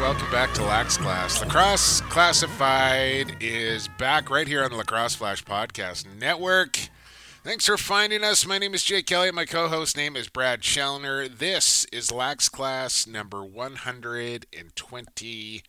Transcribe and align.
Welcome 0.00 0.30
back 0.30 0.54
to 0.54 0.64
Lax 0.64 0.96
Class. 0.96 1.40
Lacrosse 1.40 2.00
Classified 2.02 3.34
is 3.40 3.88
back 3.98 4.30
right 4.30 4.46
here 4.46 4.62
on 4.62 4.70
the 4.70 4.76
Lacrosse 4.76 5.16
Flash 5.16 5.44
Podcast 5.44 6.06
Network. 6.16 6.78
Thanks 7.42 7.66
for 7.66 7.76
finding 7.76 8.22
us. 8.22 8.46
My 8.46 8.58
name 8.58 8.74
is 8.74 8.84
Jake 8.84 9.10
Elliott. 9.10 9.34
My 9.34 9.44
co-host 9.44 9.96
name 9.96 10.14
is 10.14 10.28
Brad 10.28 10.60
Challoner. 10.60 11.26
This 11.26 11.84
is 11.86 12.12
Lax 12.12 12.48
Class 12.48 13.08
number 13.08 13.44
123. 13.44 15.62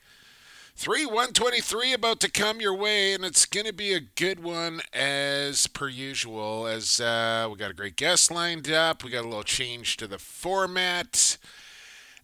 123 1.05 1.93
about 1.93 2.19
to 2.19 2.29
come 2.29 2.61
your 2.61 2.75
way, 2.75 3.13
and 3.13 3.25
it's 3.25 3.47
going 3.47 3.65
to 3.65 3.73
be 3.73 3.93
a 3.93 3.99
good 3.99 4.43
one 4.43 4.81
as 4.93 5.65
per 5.65 5.89
usual. 5.89 6.67
As 6.67 7.01
uh, 7.01 7.47
we 7.51 7.57
got 7.57 7.71
a 7.71 7.75
great 7.75 7.95
guest 7.95 8.29
lined 8.29 8.69
up, 8.69 9.03
we 9.03 9.09
got 9.09 9.25
a 9.25 9.27
little 9.27 9.41
change 9.41 9.97
to 9.97 10.05
the 10.05 10.19
format. 10.19 11.39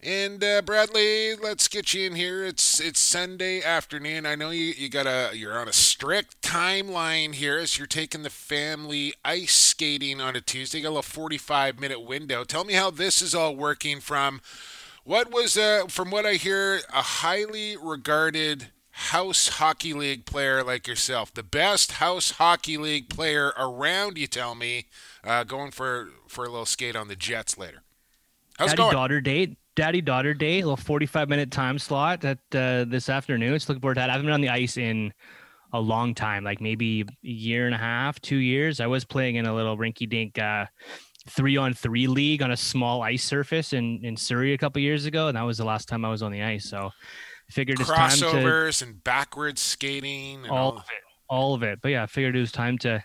And 0.02 0.44
uh, 0.44 0.62
Bradley, 0.62 1.34
let's 1.34 1.68
get 1.68 1.94
you 1.94 2.06
in 2.06 2.14
here. 2.14 2.44
It's 2.44 2.78
it's 2.80 3.00
Sunday 3.00 3.62
afternoon. 3.62 4.26
I 4.26 4.34
know 4.34 4.50
you, 4.50 4.74
you 4.76 4.88
got 4.88 5.06
a 5.06 5.36
you're 5.36 5.58
on 5.58 5.68
a 5.68 5.72
strict 5.72 6.42
timeline 6.42 7.34
here 7.34 7.58
as 7.58 7.78
you're 7.78 7.86
taking 7.86 8.22
the 8.22 8.30
family 8.30 9.14
ice 9.24 9.54
skating 9.54 10.20
on 10.20 10.36
a 10.36 10.40
Tuesday. 10.40 10.78
You 10.78 10.84
got 10.84 10.88
a 10.90 10.90
little 10.90 11.02
45 11.02 11.80
minute 11.80 12.00
window. 12.00 12.44
Tell 12.44 12.64
me 12.64 12.74
how 12.74 12.90
this 12.90 13.22
is 13.22 13.34
all 13.34 13.56
working 13.56 14.00
from 14.00 14.40
what 15.04 15.32
was 15.32 15.56
uh, 15.56 15.86
from 15.88 16.10
what 16.10 16.26
I 16.26 16.34
hear 16.34 16.80
a 16.92 17.02
highly 17.02 17.76
regarded 17.82 18.68
house 18.90 19.48
hockey 19.48 19.92
league 19.92 20.26
player 20.26 20.62
like 20.62 20.86
yourself, 20.86 21.32
the 21.32 21.42
best 21.42 21.92
house 21.92 22.32
hockey 22.32 22.76
league 22.76 23.08
player 23.08 23.52
around. 23.58 24.18
You 24.18 24.26
tell 24.26 24.54
me, 24.54 24.86
uh, 25.24 25.44
going 25.44 25.70
for 25.70 26.10
for 26.28 26.44
a 26.44 26.48
little 26.48 26.66
skate 26.66 26.96
on 26.96 27.08
the 27.08 27.16
Jets 27.16 27.56
later. 27.56 27.82
How's 28.58 28.70
Daddy 28.74 28.92
daughter 28.92 29.20
date 29.20 29.56
daddy 29.76 30.00
daughter 30.00 30.34
day, 30.34 30.58
a 30.58 30.62
little 30.62 30.76
45 30.76 31.28
minute 31.28 31.52
time 31.52 31.78
slot 31.78 32.24
at 32.24 32.38
uh, 32.54 32.84
this 32.84 33.08
afternoon. 33.08 33.54
It's 33.54 33.68
looking 33.68 33.80
forward 33.80 33.94
to 33.94 34.00
that. 34.00 34.10
I 34.10 34.14
haven't 34.14 34.26
been 34.26 34.34
on 34.34 34.40
the 34.40 34.48
ice 34.48 34.76
in 34.76 35.12
a 35.72 35.80
long 35.80 36.14
time, 36.14 36.42
like 36.42 36.60
maybe 36.60 37.02
a 37.02 37.06
year 37.22 37.66
and 37.66 37.74
a 37.74 37.78
half, 37.78 38.20
two 38.20 38.38
years. 38.38 38.80
I 38.80 38.86
was 38.86 39.04
playing 39.04 39.36
in 39.36 39.46
a 39.46 39.54
little 39.54 39.76
rinky 39.76 40.08
dink 40.08 40.38
uh, 40.38 40.66
three 41.28 41.56
on 41.56 41.74
three 41.74 42.06
league 42.06 42.42
on 42.42 42.50
a 42.50 42.56
small 42.56 43.02
ice 43.02 43.22
surface 43.22 43.72
in, 43.72 44.04
in 44.04 44.16
Surrey 44.16 44.54
a 44.54 44.58
couple 44.58 44.80
years 44.80 45.04
ago. 45.04 45.28
And 45.28 45.36
that 45.36 45.42
was 45.42 45.58
the 45.58 45.64
last 45.64 45.88
time 45.88 46.04
I 46.04 46.10
was 46.10 46.22
on 46.22 46.32
the 46.32 46.42
ice. 46.42 46.68
So 46.68 46.90
I 47.48 47.52
figured 47.52 47.78
it's 47.78 47.90
crossovers 47.90 48.80
time 48.80 48.88
to, 48.88 48.92
and 48.94 49.04
backwards 49.04 49.60
skating 49.60 50.42
and 50.42 50.50
all, 50.50 50.72
all 50.72 50.76
of 50.78 50.84
it, 50.84 51.02
all 51.28 51.54
of 51.54 51.62
it. 51.62 51.80
But 51.82 51.90
yeah, 51.90 52.02
I 52.04 52.06
figured 52.06 52.34
it 52.34 52.40
was 52.40 52.52
time 52.52 52.78
to 52.78 53.04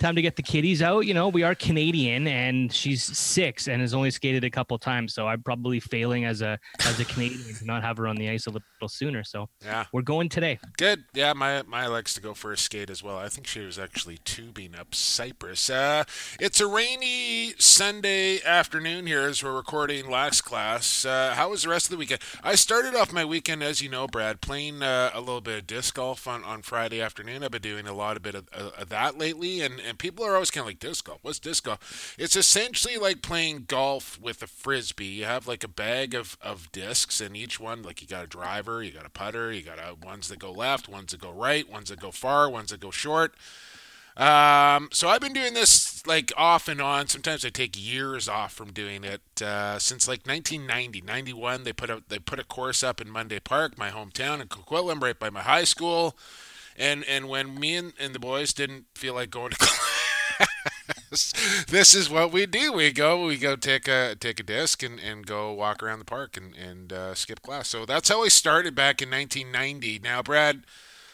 time 0.00 0.16
to 0.16 0.22
get 0.22 0.36
the 0.36 0.42
kiddies 0.42 0.82
out. 0.82 1.06
You 1.06 1.14
know, 1.14 1.28
we 1.28 1.42
are 1.42 1.54
Canadian, 1.54 2.26
and 2.26 2.72
she's 2.72 3.04
six 3.04 3.68
and 3.68 3.80
has 3.80 3.94
only 3.94 4.10
skated 4.10 4.42
a 4.42 4.50
couple 4.50 4.76
times, 4.78 5.14
so 5.14 5.28
I'm 5.28 5.42
probably 5.42 5.78
failing 5.78 6.24
as 6.24 6.42
a 6.42 6.58
as 6.80 6.98
a 6.98 7.04
Canadian 7.04 7.54
to 7.54 7.64
not 7.64 7.82
have 7.82 7.96
her 7.98 8.08
on 8.08 8.16
the 8.16 8.28
ice 8.28 8.46
a 8.46 8.50
little 8.50 8.88
sooner. 8.88 9.22
So 9.22 9.48
yeah, 9.64 9.84
we're 9.92 10.02
going 10.02 10.28
today. 10.28 10.58
Good. 10.76 11.04
Yeah, 11.14 11.34
my 11.34 11.62
my 11.62 11.86
likes 11.86 12.14
to 12.14 12.20
go 12.20 12.34
for 12.34 12.52
a 12.52 12.56
skate 12.56 12.90
as 12.90 13.02
well. 13.02 13.18
I 13.18 13.28
think 13.28 13.46
she 13.46 13.60
was 13.60 13.78
actually 13.78 14.18
tubing 14.24 14.74
up 14.74 14.94
Cypress. 14.94 15.68
Uh, 15.68 16.04
it's 16.40 16.60
a 16.60 16.66
rainy 16.66 17.52
Sunday 17.58 18.42
afternoon 18.42 19.06
here 19.06 19.22
as 19.22 19.44
we're 19.44 19.54
recording 19.54 20.10
Lax 20.10 20.40
Class. 20.40 21.04
Uh, 21.04 21.34
how 21.36 21.50
was 21.50 21.62
the 21.62 21.68
rest 21.68 21.86
of 21.86 21.90
the 21.90 21.98
weekend? 21.98 22.20
I 22.42 22.54
started 22.54 22.94
off 22.94 23.12
my 23.12 23.24
weekend, 23.24 23.62
as 23.62 23.82
you 23.82 23.90
know, 23.90 24.06
Brad, 24.06 24.40
playing 24.40 24.82
uh, 24.82 25.10
a 25.12 25.20
little 25.20 25.42
bit 25.42 25.58
of 25.58 25.66
disc 25.66 25.94
golf 25.94 26.26
on, 26.26 26.42
on 26.44 26.62
Friday 26.62 27.00
afternoon. 27.00 27.44
I've 27.44 27.50
been 27.50 27.60
doing 27.60 27.86
a 27.86 27.92
lot 27.92 28.16
of 28.16 28.22
bit 28.22 28.34
of, 28.34 28.48
of 28.48 28.88
that 28.88 29.18
lately, 29.18 29.60
and 29.60 29.80
and 29.90 29.98
people 29.98 30.24
are 30.24 30.34
always 30.34 30.50
kind 30.50 30.62
of 30.62 30.68
like 30.68 30.78
disc 30.78 31.04
golf. 31.04 31.18
What's 31.20 31.38
disc 31.38 31.64
golf? 31.64 32.14
It's 32.18 32.36
essentially 32.36 32.96
like 32.96 33.20
playing 33.20 33.64
golf 33.66 34.18
with 34.20 34.42
a 34.42 34.46
frisbee. 34.46 35.04
You 35.04 35.24
have 35.26 35.46
like 35.46 35.64
a 35.64 35.68
bag 35.68 36.14
of, 36.14 36.38
of 36.40 36.72
discs, 36.72 37.20
and 37.20 37.36
each 37.36 37.60
one 37.60 37.82
like 37.82 38.00
you 38.00 38.08
got 38.08 38.24
a 38.24 38.28
driver, 38.28 38.82
you 38.82 38.92
got 38.92 39.04
a 39.04 39.10
putter, 39.10 39.52
you 39.52 39.62
got 39.62 39.78
a, 39.78 39.94
ones 39.94 40.28
that 40.28 40.38
go 40.38 40.52
left, 40.52 40.88
ones 40.88 41.10
that 41.10 41.20
go 41.20 41.32
right, 41.32 41.68
ones 41.68 41.90
that 41.90 42.00
go 42.00 42.10
far, 42.10 42.48
ones 42.48 42.70
that 42.70 42.80
go 42.80 42.90
short. 42.90 43.34
Um, 44.16 44.88
so 44.92 45.08
I've 45.08 45.20
been 45.20 45.32
doing 45.32 45.54
this 45.54 46.06
like 46.06 46.32
off 46.36 46.68
and 46.68 46.80
on. 46.80 47.08
Sometimes 47.08 47.44
I 47.44 47.48
take 47.48 47.74
years 47.76 48.28
off 48.28 48.52
from 48.52 48.72
doing 48.72 49.04
it. 49.04 49.22
Uh, 49.42 49.78
since 49.78 50.06
like 50.06 50.26
1990, 50.26 51.00
91, 51.00 51.64
they 51.64 51.72
put 51.72 51.90
out 51.90 52.08
they 52.08 52.18
put 52.18 52.38
a 52.38 52.44
course 52.44 52.82
up 52.82 53.00
in 53.00 53.10
Mundy 53.10 53.40
Park, 53.40 53.78
my 53.78 53.90
hometown 53.90 54.40
in 54.40 54.48
Coquitlam, 54.48 55.02
right 55.02 55.18
by 55.18 55.30
my 55.30 55.42
high 55.42 55.64
school. 55.64 56.16
And 56.76 57.04
and 57.04 57.28
when 57.28 57.58
me 57.58 57.76
and, 57.76 57.92
and 57.98 58.14
the 58.14 58.18
boys 58.18 58.52
didn't 58.52 58.86
feel 58.94 59.14
like 59.14 59.30
going 59.30 59.50
to 59.50 59.56
class, 61.10 61.66
this 61.68 61.94
is 61.94 62.08
what 62.10 62.32
we 62.32 62.46
do. 62.46 62.72
We 62.72 62.92
go 62.92 63.24
we 63.26 63.36
go 63.36 63.56
take 63.56 63.88
a 63.88 64.16
take 64.18 64.40
a 64.40 64.42
disc 64.42 64.82
and, 64.82 64.98
and 65.00 65.26
go 65.26 65.52
walk 65.52 65.82
around 65.82 65.98
the 65.98 66.04
park 66.04 66.36
and 66.36 66.54
and 66.54 66.92
uh, 66.92 67.14
skip 67.14 67.42
class. 67.42 67.68
So 67.68 67.84
that's 67.84 68.08
how 68.08 68.22
we 68.22 68.30
started 68.30 68.74
back 68.74 69.02
in 69.02 69.10
1990. 69.10 69.98
Now, 70.00 70.22
Brad. 70.22 70.64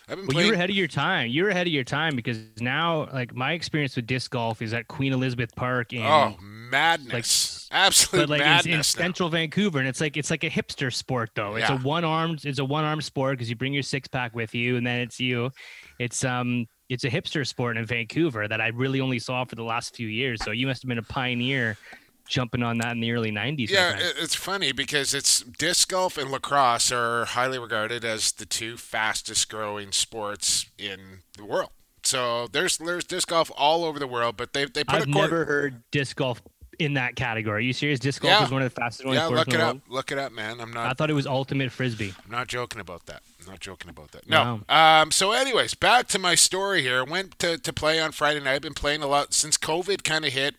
I've 0.09 0.17
been 0.19 0.27
well, 0.27 0.34
playing... 0.34 0.47
you 0.47 0.53
were 0.53 0.55
ahead 0.55 0.71
of 0.71 0.77
your 0.77 0.87
time. 0.87 1.31
You 1.31 1.43
were 1.44 1.49
ahead 1.49 1.67
of 1.67 1.72
your 1.72 1.83
time 1.83 2.15
because 2.15 2.39
now, 2.61 3.09
like 3.12 3.34
my 3.34 3.53
experience 3.53 3.97
with 3.97 4.06
disc 4.06 4.31
golf 4.31 4.62
is 4.62 4.72
at 4.72 4.87
Queen 4.87 5.12
Elizabeth 5.12 5.55
Park 5.56 5.93
in 5.93 6.03
oh 6.03 6.37
madness, 6.41 7.69
like, 7.72 7.81
absolute 7.81 8.22
but 8.22 8.28
like 8.28 8.41
madness 8.41 8.66
in, 8.66 8.72
in 8.72 8.83
central 8.84 9.28
Vancouver, 9.28 9.81
and 9.81 9.89
it's 9.89 10.00
like 10.00 10.16
it's 10.16 10.31
like 10.31 10.45
a 10.45 10.50
hipster 10.50 10.95
sport 10.95 11.31
though. 11.34 11.56
It's 11.56 11.69
yeah. 11.69 11.77
a 11.77 11.83
one 11.83 12.05
armed 12.05 12.45
it's 12.45 12.61
a 12.61 12.65
one 12.65 12.84
armed 12.84 13.03
sport 13.03 13.37
because 13.37 13.50
you 13.50 13.56
bring 13.56 13.72
your 13.72 13.83
six 13.83 14.06
pack 14.06 14.33
with 14.33 14.55
you, 14.55 14.77
and 14.77 14.87
then 14.87 15.00
it's 15.00 15.19
you. 15.19 15.50
It's 15.99 16.25
um 16.25 16.66
it's 16.89 17.03
a 17.03 17.11
hipster 17.11 17.45
sport 17.45 17.77
in 17.77 17.84
Vancouver 17.84 18.47
that 18.47 18.61
I 18.61 18.69
really 18.69 19.00
only 19.00 19.19
saw 19.19 19.45
for 19.45 19.56
the 19.56 19.65
last 19.65 19.97
few 19.97 20.06
years. 20.06 20.41
So 20.45 20.53
you 20.53 20.69
must 20.69 20.83
have 20.83 20.89
been 20.89 20.99
a 20.99 21.03
pioneer 21.03 21.77
jumping 22.26 22.62
on 22.62 22.78
that 22.78 22.92
in 22.92 23.00
the 23.00 23.12
early 23.12 23.32
90s. 23.32 23.70
Yeah, 23.70 23.97
it's 23.98 24.34
funny 24.34 24.72
because 24.72 25.14
it's 25.14 25.41
disc 25.41 25.88
golf 25.88 26.19
and 26.19 26.31
lacrosse 26.31 26.92
are 26.92 27.25
highly 27.25 27.59
regarded 27.59 28.04
as 28.04 28.32
the 28.32 28.47
two 28.47 28.76
fastest 28.76 29.48
growing 29.48 29.92
sports 29.92 30.66
in 30.78 31.20
the 31.36 31.44
world. 31.44 31.70
So 32.03 32.47
there's 32.53 32.78
there's 32.78 33.04
disc 33.04 33.28
golf 33.28 33.50
all 33.56 33.84
over 33.84 33.98
the 33.98 34.06
world, 34.06 34.36
but 34.36 34.53
they 34.53 34.66
they 34.66 34.84
put 34.84 35.03
I've 35.03 35.09
never 35.09 35.44
heard 35.44 35.82
disc 35.91 36.16
golf 36.16 36.41
in 36.78 36.94
that 36.94 37.16
category. 37.16 37.59
Are 37.59 37.60
you 37.60 37.72
serious? 37.72 37.98
Disc 37.98 38.22
golf 38.22 38.32
yeah. 38.32 38.44
is 38.44 38.50
one 38.50 38.62
of 38.62 38.72
the 38.72 38.81
fastest 38.81 39.03
growing 39.03 39.19
yeah, 39.19 39.26
sports 39.26 39.47
look 39.47 39.54
it 39.54 39.60
up. 39.60 39.78
Look 39.88 40.12
it 40.12 40.19
up, 40.19 40.32
man. 40.32 40.60
I'm 40.60 40.72
not. 40.72 40.86
I 40.86 40.92
thought 40.92 41.10
it 41.10 41.15
was 41.15 41.26
ultimate 41.26 41.72
frisbee. 41.72 42.15
I'm 42.25 42.31
not 42.31 42.48
joking 42.48 42.81
about 42.81 43.06
that. 43.06 43.22
I'm 43.41 43.47
not 43.47 43.60
joking 43.60 43.91
about 43.91 44.12
that. 44.12 44.28
No. 44.28 44.60
Um. 44.69 45.10
So, 45.10 45.32
anyways, 45.32 45.75
back 45.75 46.06
to 46.09 46.19
my 46.19 46.34
story 46.34 46.82
here. 46.82 47.00
I 47.00 47.10
went 47.10 47.38
to 47.41 47.59
to 47.59 47.72
play 47.72 48.00
on 48.00 48.12
Friday 48.12 48.41
night. 48.41 48.54
I've 48.54 48.62
been 48.62 48.75
playing 48.75 49.03
a 49.03 49.06
lot 49.06 49.34
since 49.34 49.59
COVID 49.59 50.04
kind 50.04 50.25
of 50.25 50.32
hit 50.32 50.56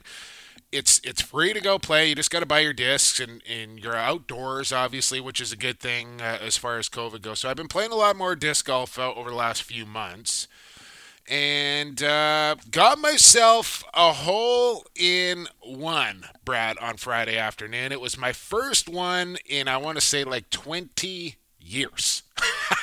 it's 0.71 0.99
it's 1.03 1.21
free 1.21 1.53
to 1.53 1.61
go 1.61 1.79
play. 1.79 2.09
You 2.09 2.15
just 2.15 2.31
got 2.31 2.41
to 2.41 2.45
buy 2.45 2.59
your 2.59 2.73
discs, 2.73 3.19
and, 3.19 3.41
and 3.49 3.79
you're 3.79 3.95
outdoors, 3.95 4.71
obviously, 4.71 5.19
which 5.19 5.39
is 5.39 5.51
a 5.51 5.57
good 5.57 5.79
thing 5.79 6.21
uh, 6.21 6.39
as 6.41 6.57
far 6.57 6.77
as 6.77 6.89
COVID 6.89 7.21
goes. 7.21 7.39
So 7.39 7.49
I've 7.49 7.55
been 7.55 7.67
playing 7.67 7.91
a 7.91 7.95
lot 7.95 8.15
more 8.15 8.35
disc 8.35 8.65
golf 8.65 8.99
uh, 8.99 9.13
over 9.13 9.29
the 9.29 9.35
last 9.35 9.63
few 9.63 9.85
months, 9.85 10.47
and 11.27 12.01
uh, 12.03 12.55
got 12.69 12.99
myself 12.99 13.83
a 13.93 14.11
hole 14.13 14.85
in 14.95 15.47
one, 15.61 16.25
Brad, 16.43 16.77
on 16.79 16.97
Friday 16.97 17.37
afternoon. 17.37 17.91
It 17.91 18.01
was 18.01 18.17
my 18.17 18.33
first 18.33 18.89
one 18.89 19.37
in 19.45 19.67
I 19.67 19.77
want 19.77 19.97
to 19.97 20.05
say 20.05 20.23
like 20.23 20.49
20 20.49 21.35
years. 21.59 22.23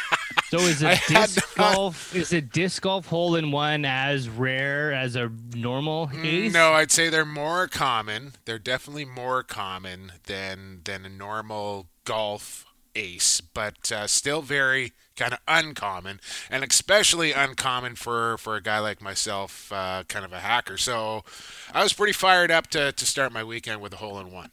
So 0.55 0.61
is 0.61 0.83
it 0.85 1.01
disc 1.09 1.57
golf? 1.57 2.15
Is 2.15 2.33
it 2.33 2.53
disc 2.53 2.81
golf 2.81 3.07
hole 3.07 3.35
in 3.35 3.51
one 3.51 3.85
as 3.85 4.29
rare 4.29 4.93
as 4.93 5.17
a 5.17 5.33
normal 5.53 6.07
mm, 6.07 6.25
ace? 6.25 6.53
No, 6.53 6.75
I'd 6.75 6.93
say 6.93 7.09
they're 7.09 7.25
more 7.25 7.67
common. 7.67 8.35
They're 8.45 8.61
definitely 8.61 9.05
more 9.05 9.43
common 9.43 10.13
than 10.27 10.83
than 10.85 11.05
a 11.05 11.09
normal 11.09 11.89
golf 12.05 12.67
ace, 12.95 13.41
but 13.41 13.91
uh, 13.91 14.07
still 14.07 14.43
very 14.43 14.93
kind 15.17 15.33
of 15.33 15.41
uncommon, 15.49 16.21
and 16.49 16.63
especially 16.63 17.33
uncommon 17.33 17.97
for 17.97 18.39
for 18.39 18.55
a 18.55 18.63
guy 18.63 18.79
like 18.79 19.03
myself, 19.03 19.73
uh, 19.73 20.05
kind 20.07 20.25
of 20.25 20.33
a 20.33 20.39
hacker. 20.39 20.77
So 20.77 21.25
I 21.73 21.83
was 21.83 21.93
pretty 21.93 22.13
fired 22.13 22.53
up 22.53 22.69
to 22.69 22.93
to 22.93 23.07
start 23.07 23.33
my 23.33 23.43
weekend 23.43 23.81
with 23.81 23.93
a 23.93 23.97
hole 23.97 24.21
in 24.21 24.31
one. 24.31 24.51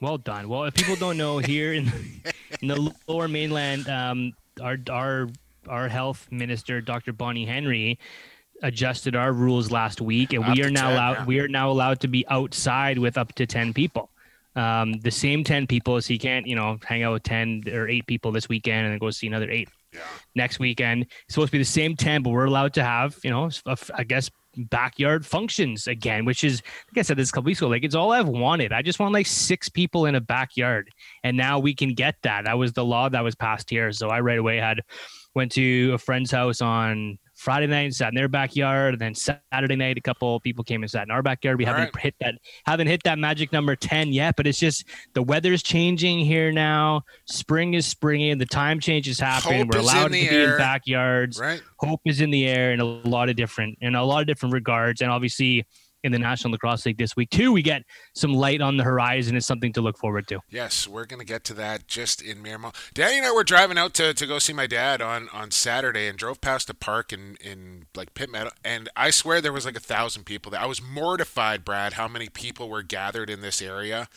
Well 0.00 0.16
done. 0.16 0.48
Well, 0.48 0.64
if 0.64 0.74
people 0.74 0.96
don't 0.96 1.18
know, 1.18 1.38
here 1.38 1.74
in, 1.74 1.92
in 2.60 2.68
the 2.68 2.94
Lower 3.06 3.28
Mainland, 3.28 3.88
um, 3.88 4.32
our 4.60 4.76
our 4.90 5.28
our 5.68 5.88
health 5.88 6.26
minister, 6.30 6.80
Dr. 6.80 7.12
Bonnie 7.12 7.46
Henry, 7.46 7.98
adjusted 8.62 9.16
our 9.16 9.32
rules 9.32 9.70
last 9.70 10.00
week, 10.00 10.32
and 10.32 10.44
up 10.44 10.56
we 10.56 10.62
are 10.64 10.70
now 10.70 10.88
10, 10.88 10.92
allowed 10.92 11.12
yeah. 11.12 11.24
we 11.24 11.40
are 11.40 11.48
now 11.48 11.70
allowed 11.70 12.00
to 12.00 12.08
be 12.08 12.26
outside 12.28 12.98
with 12.98 13.16
up 13.16 13.32
to 13.34 13.46
ten 13.46 13.72
people. 13.72 14.10
Um, 14.54 14.92
the 14.94 15.10
same 15.10 15.44
ten 15.44 15.66
people, 15.66 16.00
so 16.02 16.12
you 16.12 16.18
can't 16.18 16.46
you 16.46 16.56
know 16.56 16.78
hang 16.84 17.02
out 17.02 17.12
with 17.12 17.22
ten 17.22 17.62
or 17.72 17.88
eight 17.88 18.06
people 18.06 18.32
this 18.32 18.48
weekend 18.48 18.86
and 18.86 18.92
then 18.92 18.98
go 18.98 19.10
see 19.10 19.26
another 19.26 19.50
eight 19.50 19.68
yeah. 19.92 20.00
next 20.34 20.58
weekend. 20.58 21.02
It's 21.02 21.34
supposed 21.34 21.48
to 21.48 21.52
be 21.52 21.58
the 21.58 21.64
same 21.64 21.96
tent, 21.96 22.24
but 22.24 22.30
we're 22.30 22.46
allowed 22.46 22.74
to 22.74 22.84
have, 22.84 23.18
you 23.22 23.30
know, 23.30 23.50
I 23.94 24.04
guess 24.04 24.30
backyard 24.56 25.24
functions 25.24 25.86
again, 25.86 26.24
which 26.24 26.44
is 26.44 26.62
like 26.90 26.98
I 26.98 27.02
said 27.02 27.16
this 27.16 27.30
a 27.30 27.32
couple 27.32 27.46
weeks 27.46 27.60
ago, 27.60 27.68
like 27.68 27.84
it's 27.84 27.94
all 27.94 28.12
I've 28.12 28.28
wanted. 28.28 28.72
I 28.72 28.82
just 28.82 28.98
want 28.98 29.12
like 29.12 29.26
six 29.26 29.68
people 29.68 30.06
in 30.06 30.14
a 30.14 30.20
backyard. 30.20 30.90
And 31.24 31.36
now 31.36 31.58
we 31.58 31.74
can 31.74 31.94
get 31.94 32.16
that. 32.22 32.44
That 32.44 32.58
was 32.58 32.72
the 32.72 32.84
law 32.84 33.08
that 33.08 33.24
was 33.24 33.34
passed 33.34 33.70
here. 33.70 33.92
So 33.92 34.08
I 34.08 34.20
right 34.20 34.38
away 34.38 34.58
had 34.58 34.80
went 35.34 35.52
to 35.52 35.92
a 35.94 35.98
friend's 35.98 36.30
house 36.30 36.60
on 36.60 37.18
Friday 37.42 37.66
night, 37.66 37.92
sat 37.92 38.10
in 38.10 38.14
their 38.14 38.28
backyard. 38.28 38.94
And 38.94 39.00
then 39.00 39.14
Saturday 39.16 39.74
night, 39.74 39.98
a 39.98 40.00
couple 40.00 40.38
people 40.40 40.62
came 40.62 40.82
and 40.82 40.90
sat 40.90 41.02
in 41.02 41.10
our 41.10 41.22
backyard. 41.22 41.58
We 41.58 41.66
All 41.66 41.74
haven't 41.74 41.94
right. 41.96 42.02
hit 42.04 42.14
that, 42.20 42.36
haven't 42.66 42.86
hit 42.86 43.02
that 43.02 43.18
magic 43.18 43.52
number 43.52 43.74
10 43.74 44.12
yet, 44.12 44.36
but 44.36 44.46
it's 44.46 44.60
just 44.60 44.84
the 45.14 45.22
weather's 45.22 45.62
changing 45.62 46.20
here 46.20 46.52
now. 46.52 47.02
Spring 47.26 47.74
is 47.74 47.84
springing. 47.84 48.38
The 48.38 48.46
time 48.46 48.78
change 48.78 49.08
is 49.08 49.18
happening. 49.18 49.64
Hope 49.64 49.74
We're 49.74 49.80
allowed 49.80 50.04
to 50.04 50.10
be 50.10 50.28
in 50.28 50.56
backyards. 50.56 51.40
Right. 51.40 51.60
Hope 51.78 52.00
is 52.04 52.20
in 52.20 52.30
the 52.30 52.46
air 52.46 52.72
in 52.72 52.78
a 52.78 52.84
lot 52.84 53.28
of 53.28 53.34
different, 53.34 53.76
in 53.80 53.96
a 53.96 54.04
lot 54.04 54.20
of 54.20 54.28
different 54.28 54.52
regards. 54.52 55.00
And 55.00 55.10
obviously, 55.10 55.66
in 56.02 56.12
the 56.12 56.18
National 56.18 56.52
Lacrosse 56.52 56.86
League 56.86 56.98
this 56.98 57.16
week. 57.16 57.30
Too, 57.30 57.52
we 57.52 57.62
get 57.62 57.82
some 58.14 58.34
light 58.34 58.60
on 58.60 58.76
the 58.76 58.84
horizon. 58.84 59.36
It's 59.36 59.46
something 59.46 59.72
to 59.74 59.80
look 59.80 59.98
forward 59.98 60.26
to. 60.28 60.40
Yes, 60.50 60.88
we're 60.88 61.04
going 61.04 61.20
to 61.20 61.26
get 61.26 61.44
to 61.44 61.54
that 61.54 61.86
just 61.86 62.22
in 62.22 62.42
moment. 62.42 62.74
Danny 62.94 63.18
and 63.18 63.26
I 63.26 63.32
were 63.32 63.44
driving 63.44 63.78
out 63.78 63.94
to, 63.94 64.14
to 64.14 64.26
go 64.26 64.38
see 64.38 64.52
my 64.52 64.66
dad 64.66 65.00
on, 65.00 65.28
on 65.32 65.50
Saturday 65.50 66.08
and 66.08 66.18
drove 66.18 66.40
past 66.40 66.68
a 66.70 66.74
park 66.74 67.12
in, 67.12 67.36
in 67.40 67.86
like 67.94 68.14
Pitt 68.14 68.30
Meadow. 68.30 68.50
And 68.64 68.88
I 68.96 69.10
swear 69.10 69.40
there 69.40 69.52
was 69.52 69.64
like 69.64 69.76
a 69.76 69.80
thousand 69.80 70.24
people 70.24 70.50
there. 70.50 70.60
I 70.60 70.66
was 70.66 70.82
mortified, 70.82 71.64
Brad, 71.64 71.94
how 71.94 72.08
many 72.08 72.28
people 72.28 72.68
were 72.68 72.82
gathered 72.82 73.30
in 73.30 73.40
this 73.40 73.62
area 73.62 74.08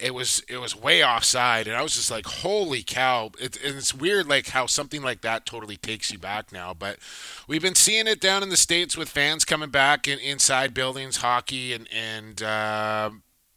it 0.00 0.14
was 0.14 0.42
it 0.48 0.58
was 0.58 0.74
way 0.74 1.04
offside 1.04 1.66
and 1.66 1.76
i 1.76 1.82
was 1.82 1.94
just 1.94 2.10
like 2.10 2.26
holy 2.26 2.82
cow. 2.82 3.30
It, 3.38 3.58
it's 3.62 3.94
weird 3.94 4.28
like 4.28 4.48
how 4.48 4.66
something 4.66 5.02
like 5.02 5.20
that 5.22 5.46
totally 5.46 5.76
takes 5.76 6.10
you 6.10 6.18
back 6.18 6.52
now 6.52 6.74
but 6.74 6.98
we've 7.46 7.62
been 7.62 7.74
seeing 7.74 8.06
it 8.06 8.20
down 8.20 8.42
in 8.42 8.48
the 8.48 8.56
states 8.56 8.96
with 8.96 9.08
fans 9.08 9.44
coming 9.44 9.70
back 9.70 10.08
in, 10.08 10.18
inside 10.18 10.74
buildings 10.74 11.18
hockey 11.18 11.72
and 11.72 11.88
and 11.92 12.42
uh, 12.42 13.10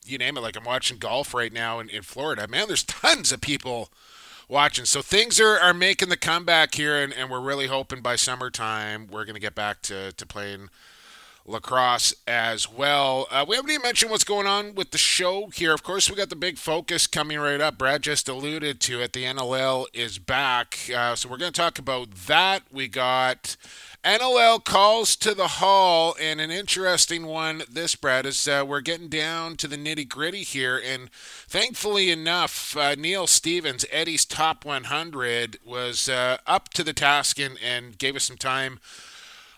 you 0.05 0.17
name 0.17 0.37
it. 0.37 0.41
Like 0.41 0.57
i'm 0.57 0.63
watching 0.63 0.97
golf 0.97 1.33
right 1.33 1.53
now 1.53 1.79
in, 1.79 1.89
in 1.89 2.01
florida. 2.01 2.47
Man 2.47 2.67
there's 2.67 2.83
tons 2.83 3.31
of 3.31 3.41
people 3.41 3.89
watching. 4.49 4.85
So 4.85 5.01
things 5.01 5.39
are, 5.39 5.57
are 5.57 5.73
making 5.73 6.09
the 6.09 6.17
comeback 6.17 6.75
here 6.75 7.01
and, 7.01 7.13
and 7.13 7.29
we're 7.29 7.41
really 7.41 7.67
hoping 7.67 8.01
by 8.01 8.15
summertime 8.15 9.07
we're 9.11 9.25
going 9.25 9.35
to 9.35 9.41
get 9.41 9.55
back 9.55 9.81
to, 9.83 10.11
to 10.11 10.25
playing 10.25 10.69
lacrosse 11.45 12.13
as 12.27 12.71
well. 12.71 13.27
Uh, 13.29 13.45
we 13.47 13.55
haven't 13.55 13.71
even 13.71 13.83
mentioned 13.83 14.11
what's 14.11 14.23
going 14.23 14.47
on 14.47 14.75
with 14.75 14.91
the 14.91 14.97
show 14.97 15.47
here. 15.47 15.73
Of 15.73 15.83
course, 15.83 16.09
we 16.09 16.15
got 16.15 16.29
the 16.29 16.35
big 16.35 16.57
focus 16.57 17.07
coming 17.07 17.39
right 17.39 17.59
up. 17.59 17.77
Brad 17.77 18.01
just 18.01 18.29
alluded 18.29 18.79
to 18.81 19.01
it. 19.01 19.13
The 19.13 19.25
NLL 19.25 19.85
is 19.93 20.19
back. 20.19 20.79
Uh, 20.95 21.15
so 21.15 21.29
we're 21.29 21.37
going 21.37 21.51
to 21.51 21.61
talk 21.61 21.79
about 21.79 22.11
that. 22.27 22.63
We 22.71 22.87
got. 22.87 23.57
NLL 24.03 24.61
calls 24.61 25.15
to 25.15 25.33
the 25.33 25.47
hall, 25.47 26.13
and 26.19 26.41
an 26.41 26.51
interesting 26.51 27.25
one. 27.25 27.63
This, 27.71 27.95
Brad, 27.95 28.25
is 28.25 28.49
uh, 28.49 28.65
we're 28.67 28.81
getting 28.81 29.07
down 29.07 29.55
to 29.55 29.65
the 29.65 29.77
nitty 29.77 30.09
gritty 30.09 30.43
here, 30.43 30.77
and 30.77 31.09
thankfully 31.47 32.11
enough, 32.11 32.75
uh, 32.75 32.95
Neil 32.95 33.27
Stevens, 33.27 33.85
Eddie's 33.89 34.25
top 34.25 34.65
100, 34.65 35.59
was 35.65 36.09
uh, 36.09 36.35
up 36.45 36.67
to 36.73 36.83
the 36.83 36.91
task 36.91 37.39
and, 37.39 37.57
and 37.63 37.97
gave 37.97 38.17
us 38.17 38.25
some 38.25 38.35
time 38.35 38.81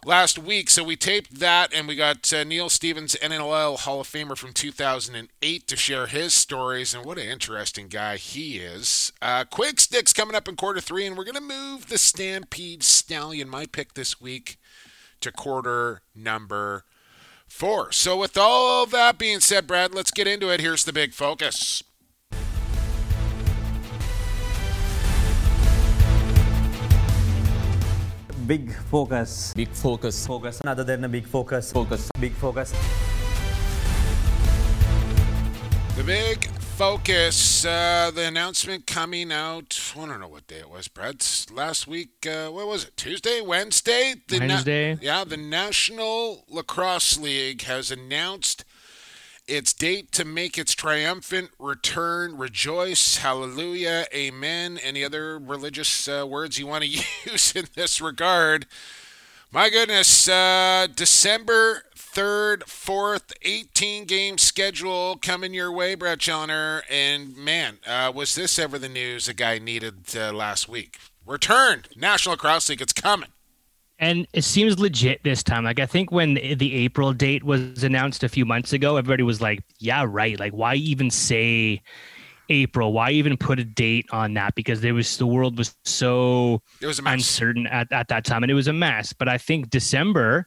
last 0.06 0.38
week. 0.38 0.70
So 0.70 0.84
we 0.84 0.96
taped 0.96 1.40
that, 1.40 1.74
and 1.74 1.88
we 1.88 1.96
got 1.96 2.32
uh, 2.32 2.44
Neil 2.44 2.70
Stevens, 2.70 3.16
NLL 3.22 3.80
Hall 3.80 4.02
of 4.02 4.08
Famer 4.08 4.38
from 4.38 4.54
2008, 4.54 5.68
to 5.68 5.76
share 5.76 6.08
his 6.08 6.34
stories. 6.34 6.94
And 6.94 7.04
what 7.04 7.18
an 7.18 7.28
interesting 7.28 7.88
guy 7.88 8.18
he 8.18 8.58
is. 8.58 9.12
Uh, 9.22 9.44
Quick 9.44 9.80
Sticks 9.80 10.14
coming 10.14 10.36
up 10.36 10.48
in 10.48 10.56
quarter 10.56 10.80
three, 10.80 11.06
and 11.06 11.18
we're 11.18 11.24
going 11.24 11.36
to 11.36 11.42
move 11.42 11.90
the 11.90 11.98
Stampede 11.98 12.84
Stallion, 12.84 13.50
my 13.50 13.66
pick 13.66 13.96
this 13.96 14.22
week, 14.22 14.58
to 15.22 15.32
quarter 15.32 16.02
number 16.16 16.84
four. 17.48 17.92
So, 17.92 18.18
with 18.18 18.38
all 18.38 18.86
that 18.86 19.18
being 19.18 19.40
said, 19.40 19.68
Brad, 19.68 19.94
let's 19.94 20.12
get 20.12 20.28
into 20.28 20.50
it. 20.50 20.62
Here's 20.62 20.86
the 20.86 20.94
big 20.94 21.14
focus. 21.14 21.84
Big 28.46 28.72
focus. 28.72 29.54
Big 29.56 29.70
focus. 29.70 30.28
Focus. 30.28 30.62
Other 30.66 30.84
than 30.84 31.04
a 31.04 31.10
big 31.10 31.26
focus. 31.26 31.72
Focus. 31.72 32.10
Big 32.20 32.34
focus. 32.34 32.74
The 35.96 36.04
big 36.04 36.46
focus. 36.60 37.66
Uh, 37.66 38.12
the 38.14 38.28
announcement 38.28 38.86
coming 38.86 39.32
out. 39.32 39.80
I 39.96 40.06
don't 40.06 40.20
know 40.20 40.28
what 40.28 40.48
day 40.48 40.58
it 40.58 40.70
was, 40.70 40.88
Brad. 40.88 41.26
Last 41.52 41.88
week. 41.88 42.28
Uh, 42.28 42.50
what 42.50 42.68
was 42.68 42.84
it? 42.86 42.98
Tuesday, 42.98 43.42
Wednesday. 43.42 44.16
The 44.28 44.40
Wednesday. 44.40 44.94
Na- 44.96 45.00
yeah, 45.02 45.24
the 45.24 45.38
National 45.38 46.44
Lacrosse 46.50 47.18
League 47.18 47.64
has 47.64 47.92
announced 47.92 48.66
its 49.48 49.74
date 49.74 50.12
to 50.14 50.26
make 50.26 50.58
its 50.58 50.74
triumphant 50.74 51.52
return. 51.60 52.38
Rejoice, 52.38 53.18
hallelujah, 53.18 54.06
amen. 54.14 54.80
Any 54.82 55.04
other 55.04 55.38
religious 55.38 56.08
uh, 56.08 56.26
words 56.28 56.58
you 56.58 56.68
want 56.68 56.84
to 56.84 56.90
use 57.26 57.56
in 57.56 57.66
this 57.76 58.02
regard? 58.02 58.66
My 59.52 59.70
goodness, 59.70 60.28
uh, 60.28 60.88
December 60.94 61.84
3rd, 61.96 62.64
4th, 62.64 63.34
18 63.42 64.06
game 64.06 64.38
schedule 64.38 65.18
coming 65.22 65.54
your 65.54 65.72
way, 65.72 65.96
Brad 65.96 66.20
Challoner. 66.20 66.84
And 66.90 67.38
man, 67.38 67.78
uh, 67.86 68.12
was 68.14 68.36
this 68.36 68.58
ever 68.58 68.80
the 68.80 68.90
news 68.90 69.28
a 69.28 69.34
guy 69.34 69.60
needed 69.60 70.16
uh, 70.16 70.34
last 70.34 70.68
week? 70.68 70.98
Return, 71.26 71.84
National 71.96 72.34
Lacrosse 72.34 72.70
League, 72.70 72.82
it's 72.82 72.94
coming. 72.94 73.30
And 73.98 74.28
it 74.34 74.44
seems 74.44 74.78
legit 74.78 75.24
this 75.24 75.42
time. 75.42 75.64
Like 75.64 75.80
I 75.80 75.86
think 75.86 76.12
when 76.12 76.34
the 76.34 76.74
April 76.76 77.14
date 77.14 77.44
was 77.44 77.84
announced 77.84 78.24
a 78.24 78.30
few 78.30 78.46
months 78.46 78.74
ago, 78.74 78.98
everybody 78.98 79.24
was 79.24 79.42
like, 79.42 79.62
"Yeah, 79.80 80.06
right." 80.08 80.38
Like 80.38 80.52
why 80.52 80.76
even 80.76 81.10
say 81.10 81.82
April? 82.50 82.92
Why 82.92 83.12
even 83.12 83.38
put 83.38 83.60
a 83.60 83.64
date 83.64 84.06
on 84.12 84.34
that? 84.34 84.56
Because 84.56 84.82
there 84.82 84.94
was 84.94 85.18
the 85.18 85.26
world 85.26 85.58
was 85.58 85.76
so 85.86 86.62
it 86.82 86.88
was 86.88 87.00
uncertain 87.06 87.68
at, 87.68 87.92
at 87.92 88.10
that 88.10 88.26
time, 88.26 88.44
and 88.44 88.52
it 88.52 88.56
was 88.56 88.68
a 88.68 88.74
mess. 88.74 89.14
But 89.14 89.30
I 89.30 89.38
think 89.38 89.70
December 89.70 90.46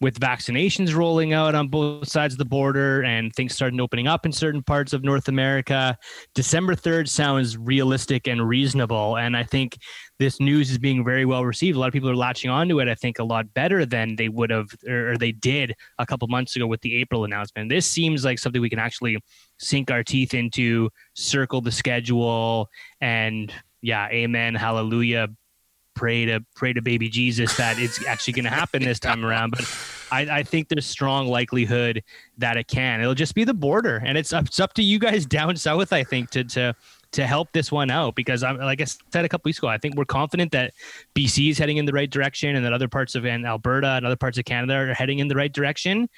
with 0.00 0.18
vaccinations 0.18 0.94
rolling 0.94 1.34
out 1.34 1.54
on 1.54 1.68
both 1.68 2.08
sides 2.08 2.34
of 2.34 2.38
the 2.38 2.44
border 2.44 3.02
and 3.02 3.34
things 3.34 3.54
starting 3.54 3.80
opening 3.80 4.06
up 4.06 4.24
in 4.24 4.32
certain 4.32 4.62
parts 4.62 4.92
of 4.92 5.04
North 5.04 5.28
America, 5.28 5.96
December 6.34 6.74
3rd 6.74 7.06
sounds 7.08 7.58
realistic 7.58 8.26
and 8.26 8.48
reasonable. 8.48 9.18
And 9.18 9.36
I 9.36 9.42
think 9.42 9.76
this 10.18 10.40
news 10.40 10.70
is 10.70 10.78
being 10.78 11.04
very 11.04 11.26
well 11.26 11.44
received. 11.44 11.76
A 11.76 11.80
lot 11.80 11.88
of 11.88 11.92
people 11.92 12.08
are 12.08 12.16
latching 12.16 12.50
onto 12.50 12.80
it, 12.80 12.88
I 12.88 12.94
think, 12.94 13.18
a 13.18 13.24
lot 13.24 13.52
better 13.52 13.84
than 13.84 14.16
they 14.16 14.30
would 14.30 14.50
have 14.50 14.68
or 14.88 15.18
they 15.18 15.32
did 15.32 15.74
a 15.98 16.06
couple 16.06 16.28
months 16.28 16.56
ago 16.56 16.66
with 16.66 16.80
the 16.80 16.96
April 16.96 17.24
announcement. 17.24 17.68
This 17.68 17.86
seems 17.86 18.24
like 18.24 18.38
something 18.38 18.62
we 18.62 18.70
can 18.70 18.78
actually 18.78 19.18
sink 19.58 19.90
our 19.90 20.02
teeth 20.02 20.32
into, 20.32 20.88
circle 21.14 21.60
the 21.60 21.72
schedule, 21.72 22.68
and 23.02 23.52
yeah, 23.82 24.08
amen, 24.08 24.54
hallelujah, 24.54 25.28
pray 26.00 26.24
to 26.24 26.40
pray 26.56 26.72
to 26.72 26.80
baby 26.80 27.10
Jesus 27.10 27.54
that 27.58 27.78
it's 27.78 28.02
actually 28.06 28.32
going 28.32 28.46
to 28.46 28.50
happen 28.50 28.82
this 28.82 28.98
time 28.98 29.22
around. 29.22 29.50
But 29.50 29.70
I, 30.10 30.38
I, 30.38 30.42
think 30.42 30.70
there's 30.70 30.86
strong 30.86 31.28
likelihood 31.28 32.02
that 32.38 32.56
it 32.56 32.68
can. 32.68 33.02
It'll 33.02 33.12
just 33.12 33.34
be 33.34 33.44
the 33.44 33.52
border, 33.52 34.00
and 34.02 34.16
it's 34.16 34.32
up, 34.32 34.46
it's 34.46 34.58
up 34.58 34.72
to 34.74 34.82
you 34.82 34.98
guys 34.98 35.26
down 35.38 35.56
south. 35.56 35.92
I 35.92 36.02
think 36.02 36.30
to 36.30 36.42
to 36.44 36.74
to 37.12 37.26
help 37.26 37.52
this 37.52 37.70
one 37.70 37.90
out 37.90 38.14
because 38.14 38.42
I'm 38.42 38.56
like 38.56 38.80
I 38.80 38.84
said 38.84 39.26
a 39.26 39.28
couple 39.28 39.50
weeks 39.50 39.58
ago, 39.58 39.68
I 39.68 39.76
think 39.76 39.94
we're 39.94 40.06
confident 40.06 40.52
that 40.52 40.72
BC 41.14 41.50
is 41.50 41.58
heading 41.58 41.76
in 41.76 41.84
the 41.84 41.92
right 41.92 42.08
direction, 42.08 42.56
and 42.56 42.64
that 42.64 42.72
other 42.72 42.88
parts 42.88 43.14
of 43.14 43.26
and 43.26 43.44
Alberta 43.44 43.88
and 43.88 44.06
other 44.06 44.16
parts 44.16 44.38
of 44.38 44.46
Canada 44.46 44.72
are 44.72 44.94
heading 44.94 45.18
in 45.18 45.28
the 45.28 45.36
right 45.36 45.52
direction. 45.52 46.08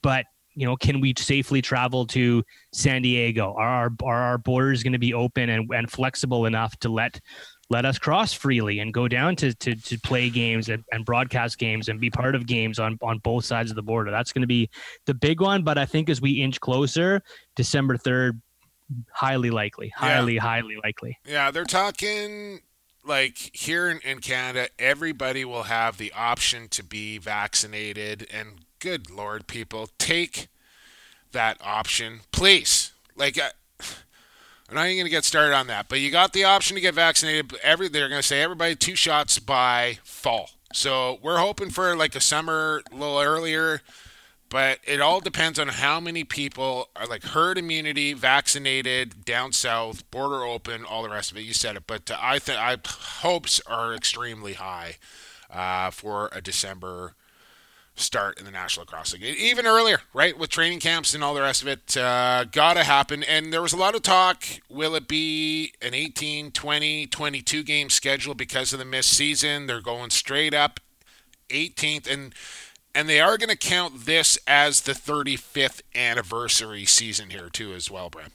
But 0.00 0.24
you 0.54 0.64
know, 0.64 0.76
can 0.76 1.00
we 1.00 1.12
safely 1.18 1.60
travel 1.60 2.06
to 2.06 2.42
San 2.72 3.02
Diego? 3.02 3.54
Are 3.58 3.68
our, 3.68 3.90
are 4.02 4.22
our 4.22 4.38
borders 4.38 4.82
going 4.82 4.94
to 4.94 4.98
be 4.98 5.12
open 5.12 5.50
and, 5.50 5.70
and 5.70 5.90
flexible 5.90 6.46
enough 6.46 6.74
to 6.78 6.88
let 6.88 7.20
let 7.68 7.84
us 7.84 7.98
cross 7.98 8.32
freely 8.32 8.78
and 8.78 8.94
go 8.94 9.08
down 9.08 9.36
to 9.36 9.54
to, 9.54 9.74
to 9.74 9.98
play 10.00 10.30
games 10.30 10.68
and, 10.68 10.84
and 10.92 11.04
broadcast 11.04 11.58
games 11.58 11.88
and 11.88 12.00
be 12.00 12.10
part 12.10 12.34
of 12.34 12.46
games 12.46 12.78
on 12.78 12.98
on 13.02 13.18
both 13.18 13.44
sides 13.44 13.70
of 13.70 13.76
the 13.76 13.82
border. 13.82 14.10
That's 14.10 14.32
going 14.32 14.42
to 14.42 14.48
be 14.48 14.70
the 15.06 15.14
big 15.14 15.40
one. 15.40 15.62
But 15.62 15.78
I 15.78 15.86
think 15.86 16.08
as 16.08 16.20
we 16.20 16.42
inch 16.42 16.60
closer, 16.60 17.22
December 17.56 17.96
third, 17.96 18.40
highly 19.12 19.50
likely, 19.50 19.88
highly 19.96 20.34
yeah. 20.34 20.40
highly 20.42 20.76
likely. 20.82 21.18
Yeah, 21.24 21.50
they're 21.50 21.64
talking 21.64 22.60
like 23.04 23.50
here 23.52 23.88
in, 23.88 23.98
in 24.00 24.20
Canada, 24.20 24.68
everybody 24.78 25.44
will 25.44 25.64
have 25.64 25.96
the 25.98 26.12
option 26.12 26.68
to 26.68 26.84
be 26.84 27.18
vaccinated. 27.18 28.26
And 28.32 28.66
good 28.78 29.10
lord, 29.10 29.46
people 29.46 29.90
take 29.98 30.48
that 31.32 31.58
option, 31.60 32.20
please. 32.32 32.92
Like. 33.16 33.38
Uh, 33.38 33.50
I'm 34.68 34.74
not 34.74 34.86
even 34.86 34.96
going 34.96 35.06
to 35.06 35.10
get 35.10 35.24
started 35.24 35.54
on 35.54 35.68
that, 35.68 35.88
but 35.88 36.00
you 36.00 36.10
got 36.10 36.32
the 36.32 36.44
option 36.44 36.74
to 36.74 36.80
get 36.80 36.94
vaccinated. 36.94 37.56
Every 37.62 37.88
they're 37.88 38.08
going 38.08 38.20
to 38.20 38.26
say 38.26 38.42
everybody 38.42 38.74
two 38.74 38.96
shots 38.96 39.38
by 39.38 39.98
fall. 40.02 40.50
So 40.72 41.18
we're 41.22 41.38
hoping 41.38 41.70
for 41.70 41.94
like 41.96 42.14
a 42.16 42.20
summer 42.20 42.82
a 42.92 42.94
little 42.94 43.20
earlier. 43.20 43.82
but 44.48 44.78
it 44.84 45.00
all 45.00 45.20
depends 45.20 45.58
on 45.58 45.68
how 45.68 46.00
many 46.00 46.24
people 46.24 46.88
are 46.94 47.06
like 47.06 47.24
herd 47.24 47.58
immunity, 47.58 48.12
vaccinated, 48.12 49.24
down 49.24 49.52
south, 49.52 50.08
border 50.10 50.44
open, 50.44 50.84
all 50.84 51.02
the 51.02 51.10
rest 51.10 51.30
of 51.30 51.36
it. 51.36 51.42
You 51.42 51.52
said 51.52 51.76
it, 51.76 51.84
but 51.86 52.10
I 52.10 52.38
think 52.38 52.58
I 52.58 52.76
hopes 52.86 53.60
are 53.66 53.94
extremely 53.94 54.54
high 54.54 54.96
uh, 55.50 55.90
for 55.90 56.28
a 56.32 56.40
December 56.40 57.14
start 57.96 58.38
in 58.38 58.44
the 58.44 58.50
National 58.50 58.82
Lacrosse 58.82 59.14
League. 59.14 59.24
Even 59.24 59.66
earlier, 59.66 60.00
right, 60.14 60.38
with 60.38 60.50
training 60.50 60.80
camps 60.80 61.14
and 61.14 61.24
all 61.24 61.34
the 61.34 61.40
rest 61.40 61.62
of 61.62 61.68
it, 61.68 61.96
uh, 61.96 62.44
gotta 62.44 62.84
happen. 62.84 63.22
And 63.22 63.52
there 63.52 63.62
was 63.62 63.72
a 63.72 63.76
lot 63.76 63.94
of 63.94 64.02
talk 64.02 64.44
will 64.68 64.94
it 64.94 65.08
be 65.08 65.72
an 65.82 65.94
18, 65.94 66.52
20, 66.52 67.06
22 67.06 67.62
game 67.62 67.90
schedule 67.90 68.34
because 68.34 68.72
of 68.72 68.78
the 68.78 68.84
missed 68.84 69.10
season? 69.10 69.66
They're 69.66 69.80
going 69.80 70.10
straight 70.10 70.54
up 70.54 70.80
18th. 71.48 72.10
And 72.10 72.34
and 72.94 73.08
they 73.10 73.20
are 73.20 73.36
going 73.36 73.50
to 73.50 73.56
count 73.56 74.06
this 74.06 74.38
as 74.46 74.82
the 74.82 74.92
35th 74.92 75.82
anniversary 75.94 76.86
season 76.86 77.28
here 77.28 77.50
too 77.50 77.74
as 77.74 77.90
well, 77.90 78.08
Brad. 78.08 78.32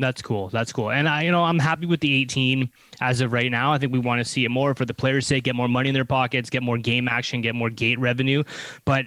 That's 0.00 0.22
cool. 0.22 0.48
That's 0.48 0.72
cool. 0.72 0.90
And 0.90 1.06
I, 1.06 1.22
you 1.22 1.30
know, 1.30 1.44
I'm 1.44 1.58
happy 1.58 1.84
with 1.84 2.00
the 2.00 2.12
18 2.22 2.70
as 3.02 3.20
of 3.20 3.32
right 3.32 3.50
now. 3.50 3.72
I 3.72 3.78
think 3.78 3.92
we 3.92 3.98
want 3.98 4.18
to 4.18 4.24
see 4.24 4.46
it 4.46 4.48
more 4.48 4.74
for 4.74 4.86
the 4.86 4.94
players' 4.94 5.26
sake, 5.26 5.44
get 5.44 5.54
more 5.54 5.68
money 5.68 5.90
in 5.90 5.94
their 5.94 6.06
pockets, 6.06 6.48
get 6.48 6.62
more 6.62 6.78
game 6.78 7.06
action, 7.06 7.42
get 7.42 7.54
more 7.54 7.68
gate 7.68 7.98
revenue. 7.98 8.42
But 8.86 9.06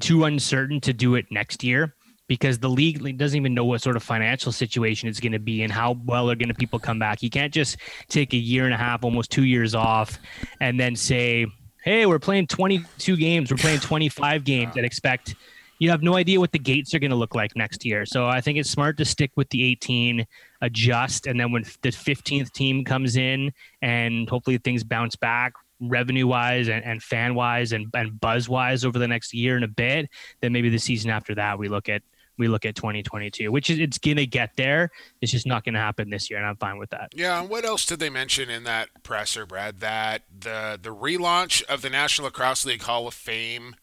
too 0.00 0.24
uncertain 0.24 0.80
to 0.82 0.92
do 0.92 1.14
it 1.14 1.26
next 1.30 1.62
year 1.62 1.94
because 2.28 2.58
the 2.58 2.68
league 2.68 3.16
doesn't 3.18 3.36
even 3.36 3.54
know 3.54 3.64
what 3.64 3.80
sort 3.80 3.94
of 3.94 4.02
financial 4.02 4.50
situation 4.50 5.08
it's 5.08 5.20
going 5.20 5.32
to 5.32 5.38
be 5.38 5.62
and 5.62 5.72
how 5.72 5.96
well 6.04 6.28
are 6.28 6.34
going 6.34 6.48
to 6.48 6.54
people 6.54 6.78
come 6.80 6.98
back. 6.98 7.22
You 7.22 7.30
can't 7.30 7.54
just 7.54 7.76
take 8.08 8.32
a 8.34 8.36
year 8.36 8.64
and 8.64 8.74
a 8.74 8.76
half, 8.76 9.04
almost 9.04 9.30
two 9.30 9.44
years 9.44 9.76
off, 9.76 10.18
and 10.60 10.78
then 10.78 10.96
say, 10.96 11.46
"Hey, 11.84 12.04
we're 12.04 12.18
playing 12.18 12.48
22 12.48 13.16
games, 13.16 13.50
we're 13.50 13.58
playing 13.58 13.78
25 13.78 14.42
games," 14.42 14.76
and 14.76 14.84
expect 14.84 15.36
you 15.78 15.90
have 15.90 16.02
no 16.02 16.16
idea 16.16 16.40
what 16.40 16.52
the 16.52 16.58
gates 16.58 16.94
are 16.94 16.98
going 16.98 17.10
to 17.10 17.16
look 17.16 17.34
like 17.34 17.54
next 17.56 17.84
year. 17.84 18.06
So 18.06 18.26
I 18.26 18.40
think 18.40 18.58
it's 18.58 18.70
smart 18.70 18.96
to 18.98 19.04
stick 19.04 19.32
with 19.36 19.48
the 19.50 19.62
18, 19.64 20.26
adjust, 20.62 21.26
and 21.26 21.38
then 21.38 21.52
when 21.52 21.64
the 21.82 21.90
15th 21.90 22.52
team 22.52 22.84
comes 22.84 23.16
in 23.16 23.52
and 23.82 24.28
hopefully 24.28 24.58
things 24.58 24.84
bounce 24.84 25.16
back 25.16 25.52
revenue 25.80 26.26
wise 26.26 26.68
and, 26.68 26.84
and 26.84 27.02
fan 27.02 27.34
wise 27.34 27.72
and, 27.72 27.88
and 27.94 28.18
buzz 28.18 28.48
wise 28.48 28.84
over 28.84 28.98
the 28.98 29.08
next 29.08 29.34
year 29.34 29.56
and 29.56 29.64
a 29.64 29.68
bit, 29.68 30.08
then 30.40 30.52
maybe 30.52 30.70
the 30.70 30.78
season 30.78 31.10
after 31.10 31.34
that 31.34 31.58
we 31.58 31.68
look 31.68 31.88
at 31.88 32.02
we 32.38 32.48
look 32.48 32.66
at 32.66 32.74
2022, 32.74 33.50
which 33.50 33.70
is 33.70 33.78
it's 33.78 33.98
gonna 33.98 34.26
get 34.26 34.56
there. 34.56 34.90
It's 35.20 35.32
just 35.32 35.46
not 35.46 35.64
gonna 35.64 35.78
happen 35.78 36.10
this 36.10 36.28
year, 36.28 36.38
and 36.38 36.46
I'm 36.46 36.56
fine 36.56 36.78
with 36.78 36.90
that. 36.90 37.12
Yeah. 37.14 37.40
And 37.40 37.48
what 37.48 37.64
else 37.64 37.86
did 37.86 37.98
they 37.98 38.10
mention 38.10 38.50
in 38.50 38.64
that 38.64 38.88
presser, 39.02 39.46
Brad? 39.46 39.80
That 39.80 40.22
the 40.38 40.78
the 40.80 40.94
relaunch 40.94 41.62
of 41.64 41.82
the 41.82 41.90
National 41.90 42.26
Lacrosse 42.26 42.66
League 42.66 42.82
Hall 42.82 43.06
of 43.06 43.14
Fame 43.14 43.76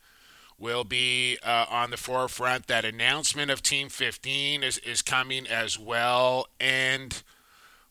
will 0.63 0.85
be 0.85 1.37
uh, 1.43 1.65
on 1.69 1.91
the 1.91 1.97
forefront. 1.97 2.67
That 2.67 2.85
announcement 2.85 3.51
of 3.51 3.61
Team 3.61 3.89
15 3.89 4.63
is, 4.63 4.77
is 4.79 5.01
coming 5.01 5.45
as 5.45 5.77
well. 5.77 6.47
And 6.57 7.21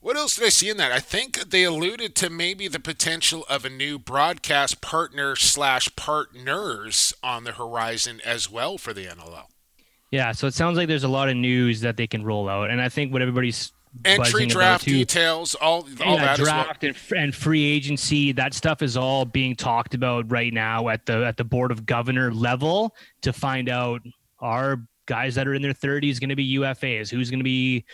what 0.00 0.16
else 0.16 0.36
did 0.36 0.46
I 0.46 0.48
see 0.48 0.70
in 0.70 0.78
that? 0.78 0.90
I 0.90 0.98
think 0.98 1.50
they 1.50 1.64
alluded 1.64 2.16
to 2.16 2.30
maybe 2.30 2.66
the 2.66 2.80
potential 2.80 3.44
of 3.48 3.66
a 3.66 3.70
new 3.70 3.98
broadcast 3.98 4.80
partner 4.80 5.36
slash 5.36 5.94
partners 5.94 7.12
on 7.22 7.44
the 7.44 7.52
horizon 7.52 8.20
as 8.24 8.50
well 8.50 8.78
for 8.78 8.94
the 8.94 9.04
NLL. 9.04 9.44
Yeah, 10.10 10.32
so 10.32 10.46
it 10.46 10.54
sounds 10.54 10.76
like 10.76 10.88
there's 10.88 11.04
a 11.04 11.08
lot 11.08 11.28
of 11.28 11.36
news 11.36 11.82
that 11.82 11.96
they 11.96 12.06
can 12.06 12.24
roll 12.24 12.48
out, 12.48 12.70
and 12.70 12.82
I 12.82 12.88
think 12.88 13.12
what 13.12 13.22
everybody's 13.22 13.72
entry 14.04 14.46
draft 14.46 14.84
details, 14.84 15.54
all 15.56 15.86
all 16.04 16.14
yeah, 16.14 16.36
that 16.36 16.38
draft 16.38 16.82
well. 16.82 17.20
and, 17.20 17.34
free 17.34 17.64
agency, 17.64 18.32
that 18.32 18.54
stuff 18.54 18.82
is 18.82 18.96
all 18.96 19.24
being 19.24 19.54
talked 19.54 19.94
about 19.94 20.30
right 20.30 20.52
now 20.52 20.88
at 20.88 21.06
the 21.06 21.24
at 21.24 21.36
the 21.36 21.44
board 21.44 21.70
of 21.70 21.86
governor 21.86 22.32
level 22.32 22.94
to 23.22 23.32
find 23.32 23.68
out 23.68 24.00
are 24.40 24.78
guys 25.06 25.34
that 25.34 25.46
are 25.46 25.54
in 25.54 25.62
their 25.62 25.74
30s 25.74 26.20
going 26.20 26.30
to 26.30 26.36
be 26.36 26.56
UFAs, 26.56 27.10
who's 27.10 27.30
going 27.30 27.40
to 27.40 27.44
be 27.44 27.84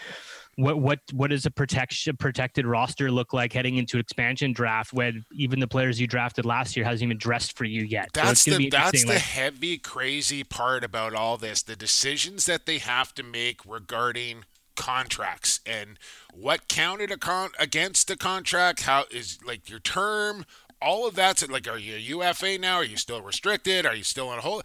what 0.57 0.81
what 0.81 0.99
what 1.13 1.31
does 1.31 1.47
a 1.47 1.51
protection 1.51 2.17
protected 2.17 2.67
roster 2.67 3.13
look 3.13 3.33
like 3.33 3.53
heading 3.53 3.77
into 3.77 3.99
expansion 3.99 4.53
draft 4.53 4.93
when 4.93 5.25
even 5.33 5.61
the 5.61 5.69
players 5.69 6.01
you 6.01 6.07
drafted 6.09 6.45
last 6.45 6.77
year 6.77 6.85
hasn't 6.85 7.03
even 7.03 7.19
dressed 7.19 7.57
for 7.57 7.65
you 7.65 7.83
yet? 7.83 8.09
That's 8.13 8.41
so 8.41 8.57
the 8.57 8.69
that's 8.69 9.03
the 9.03 9.09
like, 9.09 9.19
heavy 9.19 9.79
crazy 9.79 10.43
part 10.43 10.83
about 10.83 11.15
all 11.15 11.37
this. 11.37 11.63
The 11.63 11.77
decisions 11.77 12.47
that 12.47 12.67
they 12.67 12.79
have 12.79 13.15
to 13.15 13.23
make 13.23 13.61
regarding 13.65 14.45
contracts 14.79 15.61
and 15.67 15.99
what 16.33 16.69
counted 16.69 17.21
con- 17.21 17.51
against 17.59 18.09
the 18.09 18.17
contract, 18.17 18.83
how 18.83 19.05
is 19.11 19.39
like 19.45 19.69
your 19.69 19.81
term, 19.81 20.47
all 20.81 21.07
of 21.07 21.15
that's 21.15 21.47
like, 21.49 21.69
are 21.69 21.77
you 21.77 21.97
a 21.97 21.99
UFA 21.99 22.57
now? 22.57 22.77
Are 22.77 22.85
you 22.85 22.97
still 22.97 23.21
restricted? 23.21 23.85
Are 23.85 23.95
you 23.95 24.05
still 24.05 24.29
on 24.29 24.39
hold? 24.39 24.63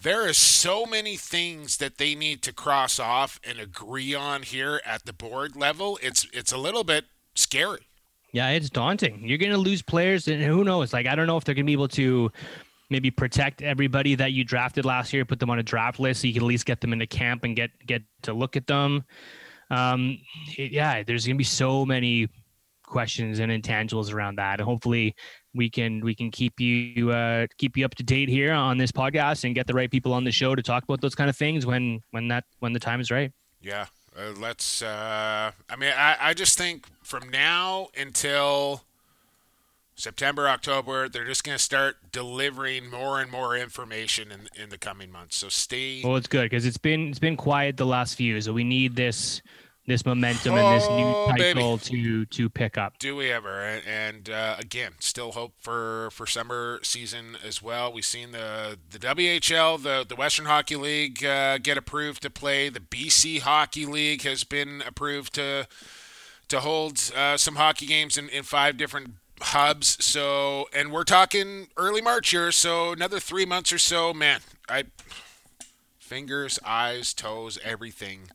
There 0.00 0.28
is 0.28 0.38
so 0.38 0.86
many 0.86 1.16
things 1.16 1.78
that 1.78 1.98
they 1.98 2.14
need 2.14 2.40
to 2.42 2.52
cross 2.52 3.00
off 3.00 3.40
and 3.42 3.58
agree 3.58 4.14
on 4.14 4.42
here 4.42 4.80
at 4.86 5.04
the 5.04 5.12
board 5.12 5.56
level. 5.56 5.98
It's 6.00 6.26
it's 6.32 6.52
a 6.52 6.58
little 6.58 6.84
bit 6.84 7.06
scary. 7.34 7.88
Yeah, 8.30 8.50
it's 8.50 8.70
daunting. 8.70 9.22
You're 9.24 9.38
going 9.38 9.52
to 9.52 9.58
lose 9.58 9.82
players, 9.82 10.28
and 10.28 10.40
who 10.42 10.62
knows? 10.62 10.92
Like, 10.92 11.06
I 11.06 11.16
don't 11.16 11.26
know 11.26 11.36
if 11.36 11.44
they're 11.44 11.54
going 11.54 11.64
to 11.64 11.70
be 11.70 11.72
able 11.72 11.88
to 11.88 12.30
maybe 12.90 13.10
protect 13.10 13.62
everybody 13.62 14.14
that 14.14 14.32
you 14.32 14.44
drafted 14.44 14.84
last 14.84 15.12
year, 15.12 15.24
put 15.24 15.40
them 15.40 15.50
on 15.50 15.58
a 15.58 15.62
draft 15.62 15.98
list 15.98 16.20
so 16.20 16.26
you 16.28 16.34
can 16.34 16.42
at 16.42 16.46
least 16.46 16.66
get 16.66 16.80
them 16.80 16.92
into 16.92 17.06
camp 17.06 17.42
and 17.42 17.56
get 17.56 17.70
get 17.84 18.02
to 18.22 18.32
look 18.32 18.56
at 18.56 18.66
them 18.68 19.04
um, 19.70 20.18
it, 20.56 20.72
yeah, 20.72 21.02
there's 21.02 21.26
gonna 21.26 21.36
be 21.36 21.44
so 21.44 21.84
many 21.84 22.28
questions 22.88 23.38
and 23.38 23.52
intangibles 23.52 24.12
around 24.12 24.36
that. 24.36 24.60
And 24.60 24.66
hopefully 24.66 25.14
we 25.54 25.70
can 25.70 26.00
we 26.00 26.14
can 26.14 26.30
keep 26.30 26.58
you 26.58 27.10
uh, 27.10 27.46
keep 27.58 27.76
you 27.76 27.84
up 27.84 27.94
to 27.96 28.02
date 28.02 28.28
here 28.28 28.52
on 28.52 28.78
this 28.78 28.90
podcast 28.90 29.44
and 29.44 29.54
get 29.54 29.66
the 29.66 29.74
right 29.74 29.90
people 29.90 30.12
on 30.12 30.24
the 30.24 30.32
show 30.32 30.54
to 30.54 30.62
talk 30.62 30.84
about 30.84 31.00
those 31.00 31.14
kind 31.14 31.30
of 31.30 31.36
things 31.36 31.66
when 31.66 32.00
when 32.10 32.28
that 32.28 32.44
when 32.58 32.72
the 32.72 32.80
time 32.80 33.00
is 33.00 33.10
right. 33.10 33.32
Yeah, 33.60 33.86
uh, 34.16 34.32
let's. 34.38 34.82
Uh, 34.82 35.52
I 35.68 35.76
mean, 35.76 35.92
I 35.96 36.16
I 36.20 36.34
just 36.34 36.58
think 36.58 36.86
from 37.02 37.30
now 37.30 37.88
until 37.96 38.82
September, 39.98 40.48
October, 40.48 41.08
they're 41.08 41.26
just 41.26 41.42
going 41.42 41.58
to 41.58 41.62
start 41.62 41.96
delivering 42.12 42.88
more 42.88 43.20
and 43.20 43.30
more 43.30 43.56
information 43.56 44.30
in 44.30 44.48
in 44.60 44.70
the 44.70 44.78
coming 44.78 45.10
months. 45.10 45.36
So 45.36 45.48
stay. 45.48 46.02
Well, 46.04 46.16
it's 46.16 46.28
good 46.28 46.44
because 46.44 46.64
it's 46.64 46.78
been 46.78 47.08
it's 47.08 47.18
been 47.18 47.36
quiet 47.36 47.76
the 47.76 47.86
last 47.86 48.14
few, 48.14 48.40
so 48.40 48.52
we 48.52 48.62
need 48.62 48.94
this 48.94 49.42
this 49.88 50.06
momentum 50.06 50.54
oh, 50.54 50.56
and 50.56 50.80
this 50.80 50.88
new 50.88 51.36
title 51.36 51.78
cycle 51.78 51.78
to 51.78 52.26
to 52.26 52.48
pick 52.48 52.78
up. 52.78 52.98
Do 52.98 53.16
we 53.16 53.32
ever? 53.32 53.60
And, 53.60 53.82
and 53.86 54.30
uh, 54.30 54.54
again, 54.58 54.92
still 55.00 55.32
hope 55.32 55.54
for 55.58 56.10
for 56.12 56.26
summer 56.26 56.78
season 56.84 57.36
as 57.44 57.60
well. 57.60 57.92
We've 57.92 58.04
seen 58.04 58.30
the 58.30 58.78
the 58.90 59.00
WHL, 59.00 59.82
the 59.82 60.06
the 60.08 60.14
Western 60.14 60.46
Hockey 60.46 60.76
League, 60.76 61.24
uh, 61.24 61.58
get 61.58 61.76
approved 61.76 62.22
to 62.22 62.30
play. 62.30 62.68
The 62.68 62.78
BC 62.78 63.40
Hockey 63.40 63.84
League 63.84 64.22
has 64.22 64.44
been 64.44 64.80
approved 64.86 65.34
to 65.34 65.66
to 66.46 66.60
hold 66.60 67.10
uh, 67.16 67.36
some 67.36 67.56
hockey 67.56 67.86
games 67.86 68.16
in, 68.16 68.28
in 68.28 68.44
five 68.44 68.76
different 68.76 69.14
hubs. 69.40 70.02
So, 70.04 70.68
and 70.72 70.92
we're 70.92 71.04
talking 71.04 71.68
early 71.76 72.00
March 72.00 72.30
here, 72.30 72.52
so 72.52 72.92
another 72.92 73.20
three 73.20 73.46
months 73.46 73.72
or 73.72 73.78
so. 73.78 74.12
Man, 74.12 74.40
I 74.68 74.84
fingers, 75.98 76.58
eyes, 76.64 77.12
toes, 77.12 77.58
everything 77.62 78.30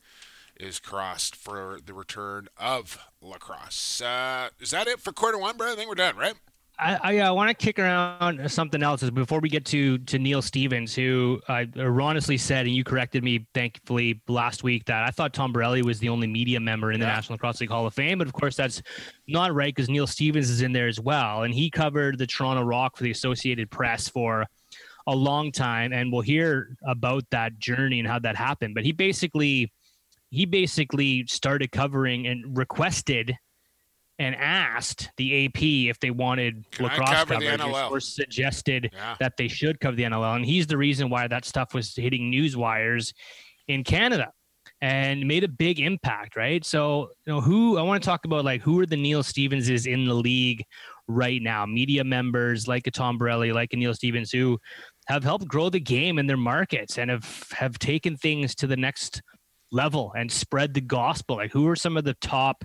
is 0.60 0.80
crossed 0.80 1.36
for 1.36 1.80
the 1.84 1.94
return 1.94 2.48
of 2.58 3.00
lacrosse. 3.22 4.02
Uh, 4.02 4.50
is 4.60 4.72
that 4.72 4.88
it 4.88 5.00
for 5.00 5.12
quarter 5.12 5.38
one, 5.38 5.58
bro? 5.58 5.74
I 5.74 5.76
think 5.76 5.90
we're 5.90 5.96
done, 5.96 6.16
right? 6.16 6.36
I, 6.80 7.00
I 7.04 7.18
uh, 7.20 7.34
want 7.34 7.50
to 7.50 7.66
kick 7.66 7.78
around 7.78 8.50
something 8.50 8.82
else 8.82 9.08
before 9.12 9.40
we 9.40 9.50
get 9.50 9.64
to 9.66 10.00
to 10.00 10.18
Neil 10.18 10.42
Stevens, 10.42 10.96
who 10.96 11.40
I 11.48 11.68
erroneously 11.76 12.38
said, 12.38 12.66
and 12.66 12.76
you 12.76 12.84
corrected 12.84 13.24
me, 13.24 13.46
thankfully, 13.54 14.22
last 14.28 14.64
week 14.64 14.86
that 14.86 15.04
I 15.04 15.12
thought 15.12 15.34
Tom 15.34 15.54
Borelli 15.54 15.84
was 15.84 16.00
the 16.00 16.10
only 16.10 16.28
media 16.28 16.60
member 16.60 16.92
in 16.92 17.00
the 17.00 17.06
yeah. 17.06 17.14
National 17.14 17.36
Lacrosse 17.36 17.62
League 17.62 17.70
Hall 17.70 17.86
of 17.86 17.94
Fame, 17.94 18.18
but 18.18 18.28
of 18.28 18.34
course 18.34 18.56
that's 18.56 18.82
not 19.28 19.54
right 19.54 19.74
because 19.74 19.88
Neil 19.88 20.08
Stevens 20.08 20.50
is 20.50 20.62
in 20.62 20.74
there 20.74 20.88
as 20.88 21.00
well, 21.00 21.44
and 21.44 21.54
he 21.54 21.70
covered 21.70 22.18
the 22.18 22.28
Toronto 22.28 22.64
Rock 22.64 22.98
for 22.98 23.04
the 23.04 23.12
Associated 23.12 23.70
Press 23.70 24.10
for 24.10 24.46
a 25.08 25.16
long 25.16 25.52
time, 25.52 25.94
and 25.94 26.12
we'll 26.12 26.22
hear 26.22 26.76
about 26.88 27.24
that 27.30 27.60
journey 27.60 28.00
and 28.00 28.08
how 28.08 28.20
that 28.20 28.36
happened. 28.36 28.74
But 28.74 28.84
he 28.84 28.92
basically 28.92 29.72
he 30.32 30.46
basically 30.46 31.28
started 31.28 31.72
covering 31.72 32.26
and 32.26 32.58
requested 32.58 33.38
and 34.24 34.36
asked 34.36 35.10
the 35.18 35.46
AP 35.46 35.62
if 35.62 36.00
they 36.00 36.10
wanted 36.10 36.66
Can 36.72 36.86
lacrosse 36.86 37.26
coverage 37.26 37.60
or 37.92 38.00
suggested 38.00 38.90
yeah. 38.94 39.16
that 39.20 39.34
they 39.38 39.50
should 39.50 39.80
cover 39.82 39.96
the 39.96 40.04
NLL. 40.04 40.38
And 40.38 40.46
he's 40.46 40.66
the 40.66 40.78
reason 40.78 41.10
why 41.10 41.28
that 41.28 41.44
stuff 41.44 41.74
was 41.74 41.94
hitting 41.94 42.30
news 42.30 42.56
wires 42.56 43.14
in 43.68 43.84
Canada 43.84 44.32
and 44.82 45.28
made 45.28 45.44
a 45.44 45.50
big 45.50 45.80
impact, 45.80 46.38
right? 46.38 46.64
So, 46.66 47.10
you 47.26 47.34
know, 47.34 47.42
who 47.42 47.78
I 47.78 47.82
want 47.82 48.02
to 48.02 48.08
talk 48.08 48.24
about 48.24 48.46
like 48.46 48.62
who 48.62 48.80
are 48.80 48.86
the 48.86 48.96
Neil 48.96 49.24
Stevenses 49.24 49.92
in 49.92 50.06
the 50.06 50.14
league 50.14 50.64
right 51.08 51.42
now? 51.42 51.66
Media 51.66 52.04
members 52.06 52.66
like 52.66 52.88
a 52.88 52.92
Tom 52.92 53.18
Borelli, 53.18 53.52
like 53.52 53.74
a 53.74 53.76
Neil 53.76 53.94
Stevens, 53.94 54.32
who 54.32 54.58
have 55.08 55.24
helped 55.24 55.48
grow 55.50 55.70
the 55.70 55.82
game 55.82 56.18
in 56.18 56.28
their 56.28 56.38
markets 56.38 56.98
and 56.98 57.12
have 57.12 57.46
have 57.52 57.78
taken 57.78 58.16
things 58.16 58.56
to 58.56 58.68
the 58.68 58.78
next 58.78 59.22
level 59.72 60.14
and 60.16 60.32
spread 60.32 60.74
the 60.74 60.82
gospel. 60.82 61.36
Like 61.36 61.52
who 61.52 61.68
are 61.68 61.76
some 61.76 61.98
of 61.98 62.06
the 62.06 62.16
top 62.22 62.64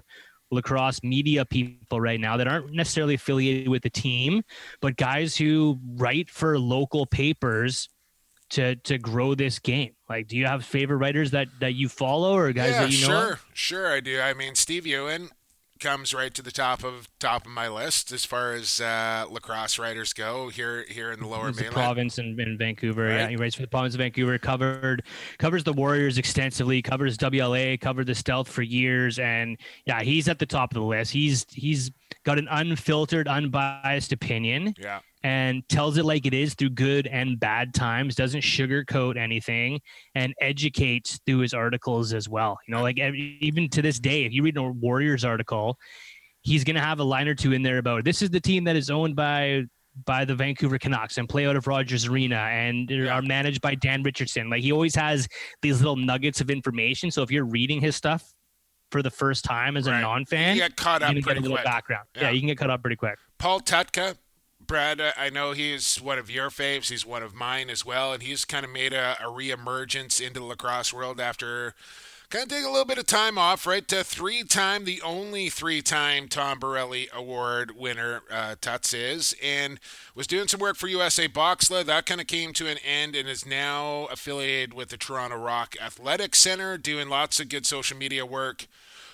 lacrosse 0.50 1.02
media 1.02 1.44
people 1.44 2.00
right 2.00 2.20
now 2.20 2.36
that 2.36 2.48
aren't 2.48 2.72
necessarily 2.72 3.14
affiliated 3.14 3.68
with 3.68 3.82
the 3.82 3.90
team, 3.90 4.42
but 4.80 4.96
guys 4.96 5.36
who 5.36 5.78
write 5.96 6.30
for 6.30 6.58
local 6.58 7.06
papers 7.06 7.88
to 8.50 8.76
to 8.76 8.98
grow 8.98 9.34
this 9.34 9.58
game? 9.58 9.92
Like, 10.08 10.26
do 10.28 10.36
you 10.36 10.46
have 10.46 10.64
favorite 10.64 10.98
writers 10.98 11.32
that 11.32 11.48
that 11.60 11.74
you 11.74 11.88
follow 11.88 12.34
or 12.34 12.52
guys 12.52 12.72
yeah, 12.72 12.82
that 12.82 12.90
you 12.90 13.00
know? 13.02 13.06
sure, 13.06 13.32
of? 13.32 13.46
sure, 13.52 13.92
I 13.92 14.00
do. 14.00 14.20
I 14.20 14.34
mean, 14.34 14.54
Steve 14.54 14.86
Ewen 14.86 15.30
comes 15.80 16.12
right 16.14 16.32
to 16.34 16.42
the 16.42 16.50
top 16.50 16.84
of 16.84 17.08
top 17.18 17.46
of 17.46 17.52
my 17.52 17.68
list 17.68 18.12
as 18.12 18.24
far 18.24 18.52
as 18.52 18.80
uh, 18.80 19.26
lacrosse 19.30 19.78
writers 19.78 20.12
go 20.12 20.48
here 20.48 20.84
here 20.88 21.12
in 21.12 21.20
the 21.20 21.26
lower 21.26 21.48
He's 21.48 21.56
the 21.56 21.62
mainland. 21.62 21.74
province 21.74 22.18
in, 22.18 22.38
in 22.40 22.56
Vancouver. 22.58 23.06
Right. 23.06 23.14
Yeah, 23.14 23.28
he 23.28 23.36
writes 23.36 23.54
for 23.54 23.62
the 23.62 23.68
province 23.68 23.94
of 23.94 23.98
Vancouver. 23.98 24.38
Covered 24.38 25.02
covers 25.38 25.64
the 25.64 25.72
Warriors 25.72 26.18
extensively. 26.18 26.82
Covers 26.82 27.16
WLA. 27.18 27.80
Covered 27.80 28.06
the 28.06 28.14
Stealth 28.14 28.48
for 28.48 28.62
years. 28.62 29.18
And 29.18 29.56
yeah, 29.86 30.02
he's 30.02 30.28
at 30.28 30.38
the 30.38 30.46
top 30.46 30.72
of 30.72 30.74
the 30.74 30.86
list. 30.86 31.12
He's 31.12 31.46
he's 31.50 31.90
got 32.24 32.38
an 32.38 32.48
unfiltered, 32.50 33.28
unbiased 33.28 34.12
opinion 34.12 34.74
Yeah, 34.78 35.00
and 35.22 35.68
tells 35.68 35.98
it 35.98 36.04
like 36.04 36.26
it 36.26 36.34
is 36.34 36.54
through 36.54 36.70
good 36.70 37.06
and 37.06 37.38
bad 37.40 37.74
times. 37.74 38.14
Doesn't 38.14 38.42
sugarcoat 38.42 39.16
anything 39.16 39.80
and 40.14 40.32
educates 40.40 41.18
through 41.26 41.38
his 41.38 41.54
articles 41.54 42.12
as 42.12 42.28
well. 42.28 42.58
You 42.66 42.74
know, 42.74 42.82
like 42.82 42.98
even 42.98 43.68
to 43.70 43.82
this 43.82 43.98
day, 43.98 44.24
if 44.24 44.32
you 44.32 44.42
read 44.42 44.56
a 44.56 44.62
Warriors 44.62 45.24
article, 45.24 45.76
he's 46.42 46.62
gonna 46.64 46.80
have 46.80 47.00
a 47.00 47.04
line 47.04 47.26
or 47.28 47.34
two 47.34 47.52
in 47.52 47.62
there 47.62 47.78
about 47.78 48.04
this 48.04 48.22
is 48.22 48.30
the 48.30 48.40
team 48.40 48.64
that 48.64 48.76
is 48.76 48.90
owned 48.90 49.16
by 49.16 49.64
by 50.06 50.24
the 50.24 50.34
Vancouver 50.34 50.78
Canucks 50.78 51.18
and 51.18 51.28
play 51.28 51.44
out 51.48 51.56
of 51.56 51.66
Rogers 51.66 52.06
Arena 52.06 52.36
and 52.36 52.88
are 53.08 53.20
managed 53.22 53.60
by 53.60 53.74
Dan 53.74 54.04
Richardson. 54.04 54.48
Like 54.48 54.62
he 54.62 54.70
always 54.70 54.94
has 54.94 55.26
these 55.60 55.78
little 55.80 55.96
nuggets 55.96 56.40
of 56.40 56.50
information. 56.50 57.10
So 57.10 57.22
if 57.22 57.32
you're 57.32 57.44
reading 57.44 57.80
his 57.80 57.96
stuff 57.96 58.32
for 58.92 59.02
the 59.02 59.10
first 59.10 59.44
time 59.44 59.76
as 59.76 59.88
Right. 59.88 59.98
a 59.98 60.02
non-fan, 60.02 60.54
you 60.54 60.62
get 60.62 60.76
caught 60.76 61.02
up 61.02 61.08
gonna 61.08 61.14
get 61.16 61.24
pretty 61.24 61.38
a 61.38 61.42
little 61.42 61.56
quick. 61.56 61.64
background. 61.64 62.06
Yeah. 62.14 62.22
Yeah. 62.22 62.30
you 62.30 62.40
can 62.40 62.46
get 62.46 62.58
caught 62.58 62.70
up 62.70 62.80
pretty 62.80 62.94
quick. 62.94 63.16
Paul 63.38 63.60
Tutka, 63.60 64.16
Brad, 64.68 65.00
I 65.00 65.30
know 65.30 65.52
he's 65.52 65.96
one 65.96 66.18
of 66.18 66.30
your 66.30 66.50
faves. 66.50 66.90
He's 66.90 67.06
one 67.06 67.22
of 67.22 67.34
mine 67.34 67.70
as 67.70 67.86
well, 67.86 68.12
and 68.12 68.22
he's 68.22 68.44
kind 68.44 68.66
of 68.66 68.70
made 68.70 68.92
a, 68.92 69.16
a 69.18 69.24
reemergence 69.24 70.24
into 70.24 70.40
the 70.40 70.46
lacrosse 70.46 70.92
world 70.92 71.18
after 71.18 71.74
kind 72.28 72.42
of 72.42 72.50
taking 72.50 72.66
a 72.66 72.70
little 72.70 72.84
bit 72.84 72.98
of 72.98 73.06
time 73.06 73.38
off, 73.38 73.66
right? 73.66 73.88
To 73.88 74.04
three-time, 74.04 74.84
the 74.84 75.00
only 75.00 75.48
three-time 75.48 76.28
Tom 76.28 76.58
Borelli 76.58 77.08
Award 77.14 77.76
winner, 77.76 78.20
uh, 78.30 78.56
Tuts 78.60 78.92
is, 78.92 79.34
and 79.42 79.80
was 80.14 80.26
doing 80.26 80.48
some 80.48 80.60
work 80.60 80.76
for 80.76 80.86
USA 80.88 81.28
Boxla. 81.28 81.82
That 81.82 82.04
kind 82.04 82.20
of 82.20 82.26
came 82.26 82.52
to 82.52 82.68
an 82.68 82.76
end 82.84 83.16
and 83.16 83.26
is 83.26 83.46
now 83.46 84.04
affiliated 84.12 84.74
with 84.74 84.90
the 84.90 84.98
Toronto 84.98 85.38
Rock 85.38 85.76
Athletic 85.80 86.34
Center, 86.34 86.76
doing 86.76 87.08
lots 87.08 87.40
of 87.40 87.48
good 87.48 87.64
social 87.64 87.96
media 87.96 88.26
work 88.26 88.66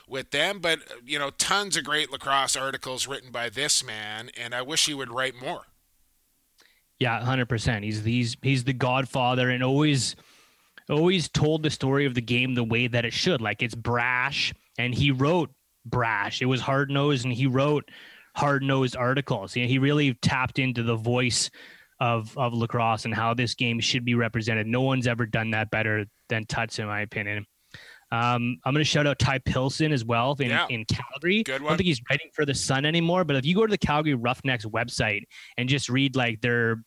with 0.09 0.31
them. 0.31 0.59
But, 0.61 0.81
you 1.05 1.19
know, 1.19 1.31
tons 1.31 1.77
of 1.77 1.85
great 1.85 2.11
lacrosse 2.11 2.57
articles 2.57 3.07
written 3.07 3.31
by 3.31 3.49
this 3.49 3.85
man, 3.85 4.31
and 4.37 4.55
I 4.55 4.63
wish 4.63 4.87
he 4.87 4.95
would 4.95 5.11
write 5.11 5.35
more. 5.35 5.63
Yeah, 7.01 7.21
hundred 7.25 7.49
percent. 7.49 7.85
He's 7.85 8.05
he's 8.05 8.37
he's 8.41 8.65
the 8.65 8.73
godfather 8.73 9.51
and 9.51 9.63
always 9.63 10.15
always 10.89 11.29
told 11.29 11.63
the 11.63 11.71
story 11.71 12.07
of 12.07 12.15
the 12.15 12.21
game 12.21 12.55
the 12.55 12.65
way 12.65 12.87
that 12.87 13.05
it 13.05 13.13
should. 13.13 13.41
Like 13.41 13.63
it's 13.63 13.75
brash, 13.75 14.55
and 14.79 14.95
he 14.95 15.11
wrote 15.11 15.51
brash. 15.85 16.41
It 16.41 16.47
was 16.47 16.61
hard 16.61 16.91
nosed, 16.91 17.25
and 17.25 17.35
he 17.35 17.47
wrote 17.47 17.91
hard 18.37 18.63
nosed 18.63 18.97
articles. 18.97 19.57
You 19.57 19.63
know, 19.63 19.69
he 19.69 19.79
really 19.79 20.15
tapped 20.15 20.59
into 20.59 20.83
the 20.83 20.97
voice 20.97 21.51
of 22.01 22.37
of 22.39 22.55
lacrosse 22.55 23.05
and 23.05 23.15
how 23.15 23.35
this 23.35 23.55
game 23.55 23.81
should 23.81 24.05
be 24.05 24.15
represented. 24.15 24.67
No 24.67 24.83
one's 24.83 25.07
ever 25.07 25.27
done 25.27 25.51
that 25.51 25.71
better 25.71 26.07
than 26.29 26.47
Tuts, 26.47 26.79
in 26.79 26.87
my 26.87 27.01
opinion. 27.01 27.47
Um, 28.15 28.59
I'm 28.65 28.73
going 28.73 28.85
to 28.85 28.85
shout 28.85 29.07
out 29.07 29.19
Ty 29.19 29.39
Pilson 29.41 29.93
as 29.93 30.05
well 30.05 30.37
in, 30.39 30.51
Yeah. 30.51 30.67
in 30.71 30.85
Calgary. 30.85 31.43
Good 31.43 31.63
I 31.63 31.65
don't 31.65 31.77
think 31.77 31.87
he's 31.87 32.01
writing 32.09 32.29
for 32.33 32.45
the 32.45 32.55
Sun 32.55 32.85
anymore, 32.85 33.25
but 33.25 33.37
if 33.37 33.45
you 33.45 33.55
go 33.55 33.67
to 33.67 33.71
the 33.71 33.79
Calgary 33.79 34.15
Roughnecks 34.15 34.65
website 34.67 35.23
and 35.59 35.69
just 35.69 35.89
read 35.89 36.15
like 36.17 36.41
their 36.41 36.85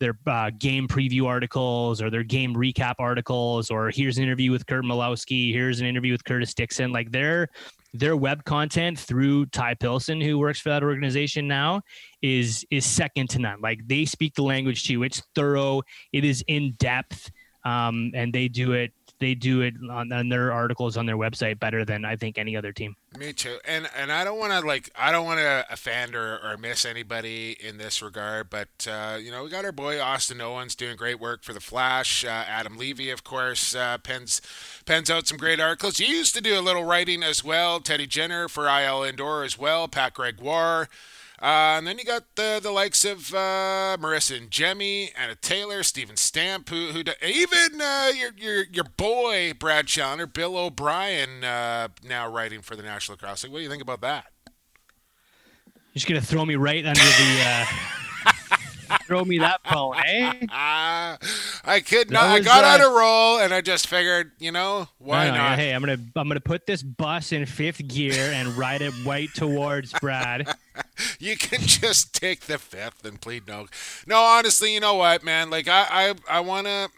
their 0.00 0.16
uh, 0.28 0.48
game 0.56 0.86
preview 0.86 1.26
articles 1.26 2.00
or 2.00 2.08
their 2.08 2.22
game 2.22 2.54
recap 2.54 2.94
articles, 3.00 3.68
or 3.68 3.90
here's 3.90 4.16
an 4.16 4.22
interview 4.22 4.52
with 4.52 4.64
Curt 4.64 4.84
Malawsky, 4.84 5.52
here's 5.52 5.80
an 5.80 5.86
interview 5.86 6.12
with 6.12 6.22
Curtis 6.24 6.54
Dickson, 6.54 6.92
like 6.92 7.10
their 7.10 7.48
their 7.94 8.16
web 8.16 8.44
content 8.44 8.96
through 8.96 9.46
Ty 9.46 9.74
Pilson, 9.74 10.20
who 10.20 10.38
works 10.38 10.60
for 10.60 10.68
that 10.68 10.84
organization 10.84 11.48
now, 11.48 11.80
is 12.22 12.64
is 12.70 12.86
second 12.86 13.28
to 13.30 13.40
none. 13.40 13.60
Like 13.60 13.80
they 13.88 14.04
speak 14.04 14.34
the 14.36 14.44
language 14.44 14.84
too. 14.86 15.02
It's 15.02 15.20
thorough. 15.34 15.82
It 16.12 16.24
is 16.24 16.44
in 16.46 16.74
depth, 16.78 17.32
um, 17.64 18.12
and 18.14 18.32
they 18.32 18.46
do 18.46 18.72
it. 18.72 18.92
They 19.20 19.34
do 19.34 19.62
it 19.62 19.74
on, 19.90 20.12
on 20.12 20.28
their 20.28 20.52
articles 20.52 20.96
on 20.96 21.06
their 21.06 21.16
website 21.16 21.58
better 21.58 21.84
than 21.84 22.04
I 22.04 22.16
think 22.16 22.38
any 22.38 22.56
other 22.56 22.72
team. 22.72 22.96
Me 23.18 23.32
too. 23.32 23.58
And 23.66 23.88
and 23.96 24.12
I 24.12 24.22
don't 24.22 24.38
want 24.38 24.52
to 24.52 24.60
like 24.60 24.90
I 24.96 25.10
don't 25.10 25.24
want 25.24 25.40
to 25.40 25.66
offend 25.70 26.14
or, 26.14 26.38
or 26.38 26.56
miss 26.56 26.84
anybody 26.84 27.56
in 27.58 27.78
this 27.78 28.00
regard, 28.00 28.50
but 28.50 28.86
uh, 28.88 29.18
you 29.20 29.30
know 29.30 29.44
we 29.44 29.50
got 29.50 29.64
our 29.64 29.72
boy 29.72 30.00
Austin 30.00 30.40
Owens 30.40 30.74
doing 30.74 30.96
great 30.96 31.18
work 31.18 31.42
for 31.42 31.52
the 31.52 31.60
Flash. 31.60 32.24
Uh, 32.24 32.28
Adam 32.28 32.76
Levy, 32.76 33.10
of 33.10 33.24
course, 33.24 33.74
uh, 33.74 33.98
pens 33.98 34.40
pens 34.84 35.10
out 35.10 35.26
some 35.26 35.38
great 35.38 35.58
articles. 35.58 35.98
You 35.98 36.06
used 36.06 36.34
to 36.34 36.40
do 36.40 36.58
a 36.58 36.62
little 36.62 36.84
writing 36.84 37.22
as 37.22 37.42
well. 37.42 37.80
Teddy 37.80 38.06
Jenner 38.06 38.46
for 38.46 38.68
IL 38.68 39.02
Indoor 39.02 39.42
as 39.42 39.58
well. 39.58 39.88
Pat 39.88 40.14
Gregoire. 40.14 40.88
Uh, 41.40 41.78
and 41.78 41.86
then 41.86 41.98
you 41.98 42.04
got 42.04 42.24
the 42.34 42.58
the 42.60 42.72
likes 42.72 43.04
of 43.04 43.32
uh, 43.32 43.96
Marisa 44.00 44.40
Ingemi, 44.40 45.10
Anna 45.16 45.36
Taylor, 45.36 45.84
Stephen 45.84 46.16
Stamp, 46.16 46.68
who 46.68 46.88
who 46.88 47.04
even 47.24 47.80
uh, 47.80 48.10
your 48.16 48.30
your 48.36 48.64
your 48.72 48.84
boy 48.96 49.52
Brad 49.56 49.86
Challoner, 49.86 50.26
Bill 50.26 50.56
O'Brien, 50.56 51.44
uh, 51.44 51.88
now 52.02 52.28
writing 52.28 52.60
for 52.60 52.74
the 52.74 52.82
National 52.82 53.14
Lacrosse 53.14 53.44
League. 53.44 53.52
What 53.52 53.60
do 53.60 53.62
you 53.62 53.70
think 53.70 53.82
about 53.82 54.00
that? 54.00 54.26
You're 55.66 55.94
just 55.94 56.08
gonna 56.08 56.20
throw 56.20 56.44
me 56.44 56.56
right 56.56 56.84
under 56.84 57.00
the 57.00 57.42
uh, 57.44 57.66
throw 59.06 59.24
me 59.24 59.38
that 59.38 59.62
bone, 59.64 59.94
eh? 59.96 60.46
I 60.50 61.82
could 61.86 62.10
not. 62.10 62.24
I 62.24 62.40
got 62.40 62.64
on 62.64 62.80
uh, 62.80 62.90
a 62.90 62.96
roll, 62.96 63.38
and 63.38 63.52
I 63.52 63.60
just 63.60 63.86
figured, 63.86 64.32
you 64.38 64.52
know, 64.52 64.88
why 64.98 65.26
No, 65.26 65.32
no, 65.32 65.38
not? 65.38 65.58
Hey, 65.58 65.72
I'm 65.72 65.80
gonna 65.80 65.98
I'm 66.16 66.28
gonna 66.28 66.40
put 66.40 66.66
this 66.66 66.82
bus 66.82 67.32
in 67.32 67.46
fifth 67.46 67.86
gear 67.88 68.32
and 68.32 68.56
ride 68.56 68.82
it 68.82 68.92
right 69.04 69.32
towards 69.34 69.92
Brad. 70.00 70.48
you 71.18 71.36
can 71.36 71.60
just 71.60 72.14
take 72.14 72.40
the 72.42 72.58
fifth 72.58 73.04
and 73.04 73.20
plead 73.20 73.46
no. 73.46 73.66
No, 74.06 74.18
honestly, 74.18 74.74
you 74.74 74.80
know 74.80 74.94
what, 74.94 75.22
man? 75.22 75.50
Like 75.50 75.68
I, 75.68 76.14
I, 76.28 76.38
I 76.38 76.40
want 76.40 76.66
to. 76.66 76.88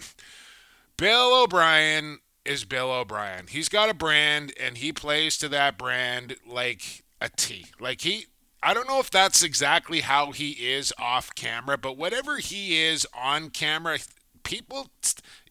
Bill 0.96 1.42
O'Brien 1.42 2.18
is 2.44 2.64
Bill 2.64 2.90
O'Brien. 2.90 3.46
He's 3.48 3.68
got 3.68 3.88
a 3.88 3.94
brand, 3.94 4.53
and 4.61 4.79
he 4.79 4.92
plays 4.92 5.38
to 5.38 5.48
that 5.48 5.79
brand 5.79 6.37
like 6.46 7.05
a 7.20 7.29
T. 7.29 7.66
Like 7.79 8.03
he. 8.03 8.26
I 8.62 8.75
don't 8.75 8.88
know 8.88 9.01
if 9.01 9.11
that's 9.11 9.42
exactly 9.42 10.01
how 10.01 10.33
he 10.33 10.51
is 10.51 10.92
off 10.99 11.35
camera, 11.35 11.79
but 11.79 11.96
whatever 11.96 12.37
he 12.38 12.81
is 12.83 13.07
on 13.14 13.51
camera, 13.51 13.99
people 14.42 14.90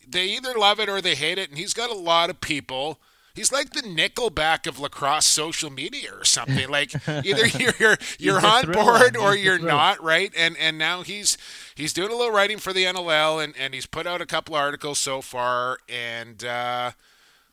they 0.07 0.25
either 0.27 0.53
love 0.53 0.79
it 0.79 0.89
or 0.89 1.01
they 1.01 1.15
hate 1.15 1.37
it, 1.37 1.49
and 1.49 1.57
he's 1.57 1.73
got 1.73 1.89
a 1.89 1.95
lot 1.95 2.29
of 2.29 2.41
people. 2.41 2.99
He's 3.35 3.51
like 3.51 3.71
the 3.71 3.81
Nickelback 3.81 4.67
of 4.67 4.79
lacrosse 4.79 5.25
social 5.25 5.69
media 5.69 6.09
or 6.13 6.25
something. 6.25 6.67
Like 6.69 6.93
either 7.07 7.47
you're 7.47 7.97
you're, 8.19 8.45
on 8.45 8.71
board 8.71 9.15
or 9.17 9.33
He's 9.33 9.45
you're 9.45 9.59
not, 9.59 10.03
right? 10.03 10.31
And 10.35 10.57
and 10.57 10.77
now 10.77 11.01
he's 11.03 11.37
he's 11.73 11.93
doing 11.93 12.11
a 12.11 12.15
little 12.15 12.33
writing 12.33 12.57
for 12.57 12.73
the 12.73 12.83
NLL, 12.85 13.43
and 13.43 13.55
and 13.57 13.73
he's 13.73 13.85
put 13.85 14.05
out 14.05 14.21
a 14.21 14.25
couple 14.25 14.55
articles 14.55 14.99
so 14.99 15.21
far. 15.21 15.77
And 15.87 16.43
uh, 16.43 16.91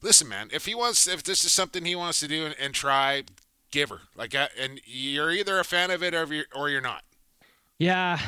listen, 0.02 0.28
man, 0.28 0.48
if 0.52 0.66
he 0.66 0.74
wants, 0.74 1.06
if 1.06 1.22
this 1.22 1.44
is 1.44 1.52
something 1.52 1.84
he 1.84 1.96
wants 1.96 2.20
to 2.20 2.28
do 2.28 2.46
and, 2.46 2.54
and 2.60 2.74
try, 2.74 3.24
give 3.76 3.90
her 3.90 4.00
like, 4.16 4.34
and 4.34 4.80
you're 4.86 5.30
either 5.30 5.58
a 5.60 5.64
fan 5.64 5.90
of 5.90 6.02
it 6.02 6.14
or 6.14 6.24
you're, 6.32 6.44
or 6.54 6.70
you're 6.70 6.80
not. 6.80 7.02
Yeah, 7.78 8.18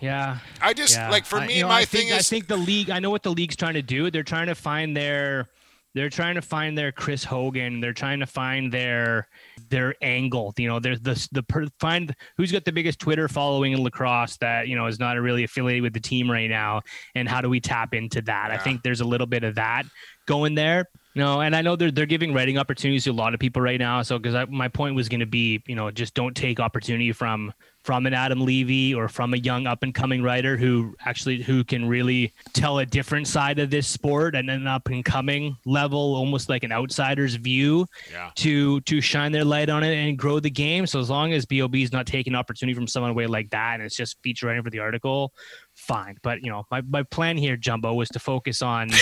yeah. 0.00 0.38
I 0.60 0.74
just 0.74 0.94
Yeah. 0.96 1.08
like 1.10 1.24
for 1.24 1.38
I- 1.38 1.46
me, 1.46 1.56
you 1.56 1.62
know, 1.62 1.68
my 1.68 1.80
I 1.80 1.84
thing 1.86 2.08
is 2.08 2.14
I 2.14 2.18
think 2.18 2.46
the 2.46 2.58
league. 2.58 2.90
I 2.90 2.98
know 2.98 3.08
what 3.10 3.22
the 3.22 3.32
league's 3.32 3.56
trying 3.56 3.72
to 3.74 3.82
do. 3.82 4.10
They're 4.10 4.22
trying 4.22 4.48
to 4.48 4.54
find 4.54 4.94
their. 4.96 5.48
They're 5.94 6.10
trying 6.10 6.34
to 6.34 6.42
find 6.42 6.76
their 6.76 6.92
Chris 6.92 7.24
Hogan. 7.24 7.80
They're 7.80 7.92
trying 7.92 8.20
to 8.20 8.26
find 8.26 8.72
their 8.72 9.26
their 9.70 9.94
angle. 10.02 10.54
You 10.56 10.68
know, 10.68 10.78
there's 10.78 11.00
the 11.00 11.28
the 11.32 11.42
per, 11.42 11.66
find 11.80 12.14
who's 12.36 12.52
got 12.52 12.64
the 12.64 12.72
biggest 12.72 12.98
Twitter 12.98 13.28
following 13.28 13.72
in 13.72 13.82
lacrosse 13.82 14.36
that 14.38 14.68
you 14.68 14.76
know 14.76 14.86
is 14.86 14.98
not 14.98 15.16
really 15.18 15.44
affiliated 15.44 15.82
with 15.82 15.94
the 15.94 16.00
team 16.00 16.30
right 16.30 16.50
now, 16.50 16.82
and 17.14 17.28
how 17.28 17.40
do 17.40 17.48
we 17.48 17.60
tap 17.60 17.94
into 17.94 18.22
that? 18.22 18.50
I 18.50 18.58
think 18.58 18.82
there's 18.82 19.00
a 19.00 19.06
little 19.06 19.26
bit 19.26 19.44
of 19.44 19.54
that 19.56 19.84
going 20.26 20.54
there. 20.54 20.86
No, 21.14 21.40
and 21.40 21.56
I 21.56 21.62
know 21.62 21.74
they're 21.74 21.90
they're 21.90 22.06
giving 22.06 22.32
writing 22.32 22.58
opportunities 22.58 23.04
to 23.04 23.10
a 23.10 23.12
lot 23.12 23.34
of 23.34 23.40
people 23.40 23.60
right 23.60 23.80
now. 23.80 24.02
So 24.02 24.18
because 24.18 24.46
my 24.50 24.68
point 24.68 24.94
was 24.94 25.08
going 25.08 25.20
to 25.20 25.26
be, 25.26 25.62
you 25.66 25.74
know, 25.74 25.90
just 25.90 26.14
don't 26.14 26.36
take 26.36 26.60
opportunity 26.60 27.10
from 27.12 27.52
from 27.88 28.04
an 28.04 28.12
Adam 28.12 28.44
Levy 28.44 28.92
or 28.92 29.08
from 29.08 29.32
a 29.32 29.38
young 29.38 29.66
up 29.66 29.82
and 29.82 29.94
coming 29.94 30.22
writer 30.22 30.58
who 30.58 30.94
actually 31.06 31.40
who 31.40 31.64
can 31.64 31.88
really 31.88 32.34
tell 32.52 32.80
a 32.80 32.84
different 32.84 33.26
side 33.26 33.58
of 33.58 33.70
this 33.70 33.86
sport 33.88 34.34
and 34.34 34.50
an 34.50 34.66
up 34.66 34.88
and 34.88 35.06
coming 35.06 35.56
level, 35.64 35.98
almost 36.14 36.50
like 36.50 36.64
an 36.64 36.70
outsider's 36.70 37.36
view 37.36 37.86
yeah. 38.12 38.30
to 38.34 38.82
to 38.82 39.00
shine 39.00 39.32
their 39.32 39.42
light 39.42 39.70
on 39.70 39.82
it 39.82 39.94
and 39.94 40.18
grow 40.18 40.38
the 40.38 40.50
game. 40.50 40.86
So 40.86 41.00
as 41.00 41.08
long 41.08 41.32
as 41.32 41.46
Bob 41.46 41.74
is 41.76 41.90
not 41.90 42.06
taking 42.06 42.34
opportunity 42.34 42.74
from 42.74 42.86
someone 42.86 43.12
away 43.12 43.26
like 43.26 43.48
that, 43.52 43.76
and 43.76 43.84
it's 43.84 43.96
just 43.96 44.18
feature 44.22 44.48
writing 44.48 44.62
for 44.62 44.68
the 44.68 44.80
article, 44.80 45.32
fine. 45.72 46.18
But 46.22 46.42
you 46.42 46.50
know, 46.50 46.64
my 46.70 46.82
my 46.82 47.04
plan 47.04 47.38
here, 47.38 47.56
Jumbo, 47.56 47.94
was 47.94 48.10
to 48.10 48.18
focus 48.18 48.60
on. 48.60 48.90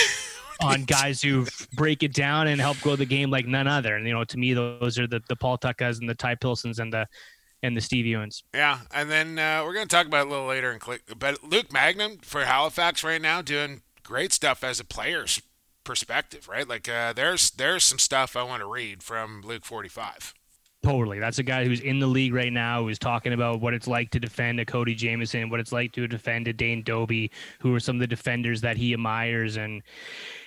on 0.63 0.85
guys 0.85 1.21
who 1.21 1.47
break 1.75 2.03
it 2.03 2.15
down 2.15 2.49
and 2.49 2.59
help 2.59 2.81
grow 2.81 2.97
the 2.97 3.05
game 3.05 3.31
like 3.31 3.47
none 3.47 3.69
other, 3.69 3.95
and 3.97 4.07
you 4.07 4.15
know, 4.15 4.25
to 4.25 4.39
me, 4.39 4.55
those 4.55 4.99
are 4.99 5.07
the 5.07 5.21
the 5.29 5.37
Paul 5.37 5.59
Tutkas 5.59 6.01
and 6.01 6.09
the 6.09 6.15
Ty 6.15 6.37
Pilsons 6.37 6.79
and 6.79 6.91
the 6.91 7.07
and 7.67 7.77
the 7.77 7.81
Steve 7.81 8.05
Ewens. 8.07 8.43
Yeah, 8.55 8.81
and 8.95 9.11
then 9.11 9.39
uh, 9.39 9.63
we're 9.65 9.75
going 9.75 9.89
to 9.89 9.95
talk 9.95 10.07
about 10.07 10.27
it 10.27 10.29
a 10.29 10.31
little 10.31 10.47
later 10.47 10.73
in 10.73 10.79
click. 10.79 11.03
But 11.19 11.43
Luke 11.43 11.73
Magnum 11.73 12.19
for 12.23 12.45
Halifax 12.45 13.03
right 13.03 13.21
now 13.21 13.43
doing 13.43 13.83
great 14.03 14.33
stuff 14.33 14.63
as 14.63 14.79
a 14.79 14.85
player's 14.85 15.43
perspective, 15.85 16.49
right? 16.49 16.69
Like 16.69 16.89
uh, 16.89 17.13
there's 17.13 17.51
there's 17.51 17.85
some 17.85 17.99
stuff 17.99 18.37
I 18.37 18.43
want 18.43 18.61
to 18.61 18.67
read 18.67 19.03
from 19.03 19.43
Luke 19.43 19.65
45. 19.65 20.35
Totally. 20.83 21.19
That's 21.19 21.39
a 21.39 21.43
guy 21.43 21.65
who's 21.65 21.81
in 21.81 21.99
the 21.99 22.07
league 22.07 22.33
right 22.33 22.53
now 22.53 22.85
who's 22.85 22.99
talking 22.99 23.33
about 23.33 23.61
what 23.61 23.75
it's 23.75 23.89
like 23.89 24.11
to 24.11 24.21
defend 24.21 24.61
a 24.61 24.65
Cody 24.65 24.95
Jamieson, 24.95 25.51
what 25.51 25.59
it's 25.59 25.73
like 25.73 25.91
to 25.93 26.07
defend 26.07 26.47
a 26.47 26.53
Dane 26.53 26.85
Dobbie, 26.85 27.33
who 27.59 27.75
are 27.75 27.81
some 27.81 27.97
of 27.97 28.01
the 28.01 28.07
defenders 28.07 28.61
that 28.61 28.77
he 28.77 28.93
admires. 28.93 29.57
And 29.57 29.83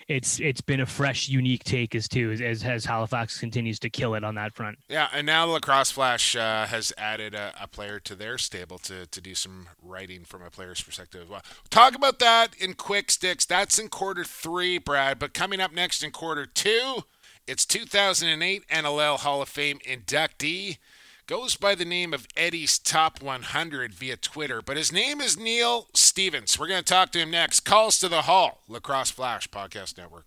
it's 0.09 0.39
it's 0.39 0.59
been 0.59 0.79
a 0.79 0.85
fresh, 0.87 1.29
unique 1.29 1.63
take 1.63 1.93
as 1.93 2.07
too, 2.07 2.31
as, 2.31 2.63
as 2.63 2.83
Halifax 2.83 3.39
continues 3.39 3.79
to 3.79 3.89
kill 3.91 4.15
it 4.15 4.23
on 4.23 4.35
that 4.35 4.55
front. 4.55 4.79
Yeah, 4.89 5.07
and 5.13 5.25
now 5.25 5.45
the 5.45 5.53
Lacrosse 5.53 5.91
Flash 5.91 6.35
uh, 6.35 6.65
has 6.65 6.91
added 6.97 7.35
a, 7.35 7.53
a, 7.61 7.67
player 7.67 7.99
to 7.99 8.15
their 8.15 8.39
stable 8.39 8.79
to, 8.79 9.05
to 9.05 9.21
do 9.21 9.35
some 9.35 9.69
writing 9.81 10.25
from 10.25 10.41
a 10.41 10.49
player's 10.49 10.81
perspective 10.81 11.21
as 11.21 11.29
well. 11.29 11.43
Talk 11.69 11.95
about 11.95 12.17
that 12.19 12.55
in 12.59 12.73
quick 12.73 13.11
sticks. 13.11 13.45
That's 13.45 13.77
in 13.77 13.87
quarter 13.87 14.23
three, 14.23 14.79
Brad. 14.79 15.19
But 15.19 15.35
coming 15.35 15.61
up 15.61 15.71
next 15.71 16.03
in 16.03 16.09
quarter 16.09 16.47
two, 16.47 17.03
it's 17.47 17.65
2008 17.65 18.67
NLL 18.67 19.19
Hall 19.19 19.43
of 19.43 19.49
Fame 19.49 19.79
inductee. 19.87 20.79
Goes 21.29 21.55
by 21.55 21.75
the 21.75 21.85
name 21.85 22.11
of 22.11 22.25
Eddie's 22.35 22.79
Top 22.79 23.21
100 23.21 23.93
via 23.93 24.17
Twitter, 24.17 24.63
but 24.63 24.77
his 24.77 24.91
name 24.91 25.21
is 25.21 25.37
Neil 25.37 25.85
Stevens. 25.93 26.57
We're 26.57 26.65
going 26.65 26.79
to 26.79 26.83
talk 26.83 27.11
to 27.11 27.19
him 27.19 27.29
next. 27.29 27.59
Calls 27.59 27.99
to 27.99 28.07
the 28.07 28.23
Hall, 28.23 28.63
Lacrosse 28.67 29.11
Flash 29.11 29.47
Podcast 29.47 29.95
Network. 29.95 30.25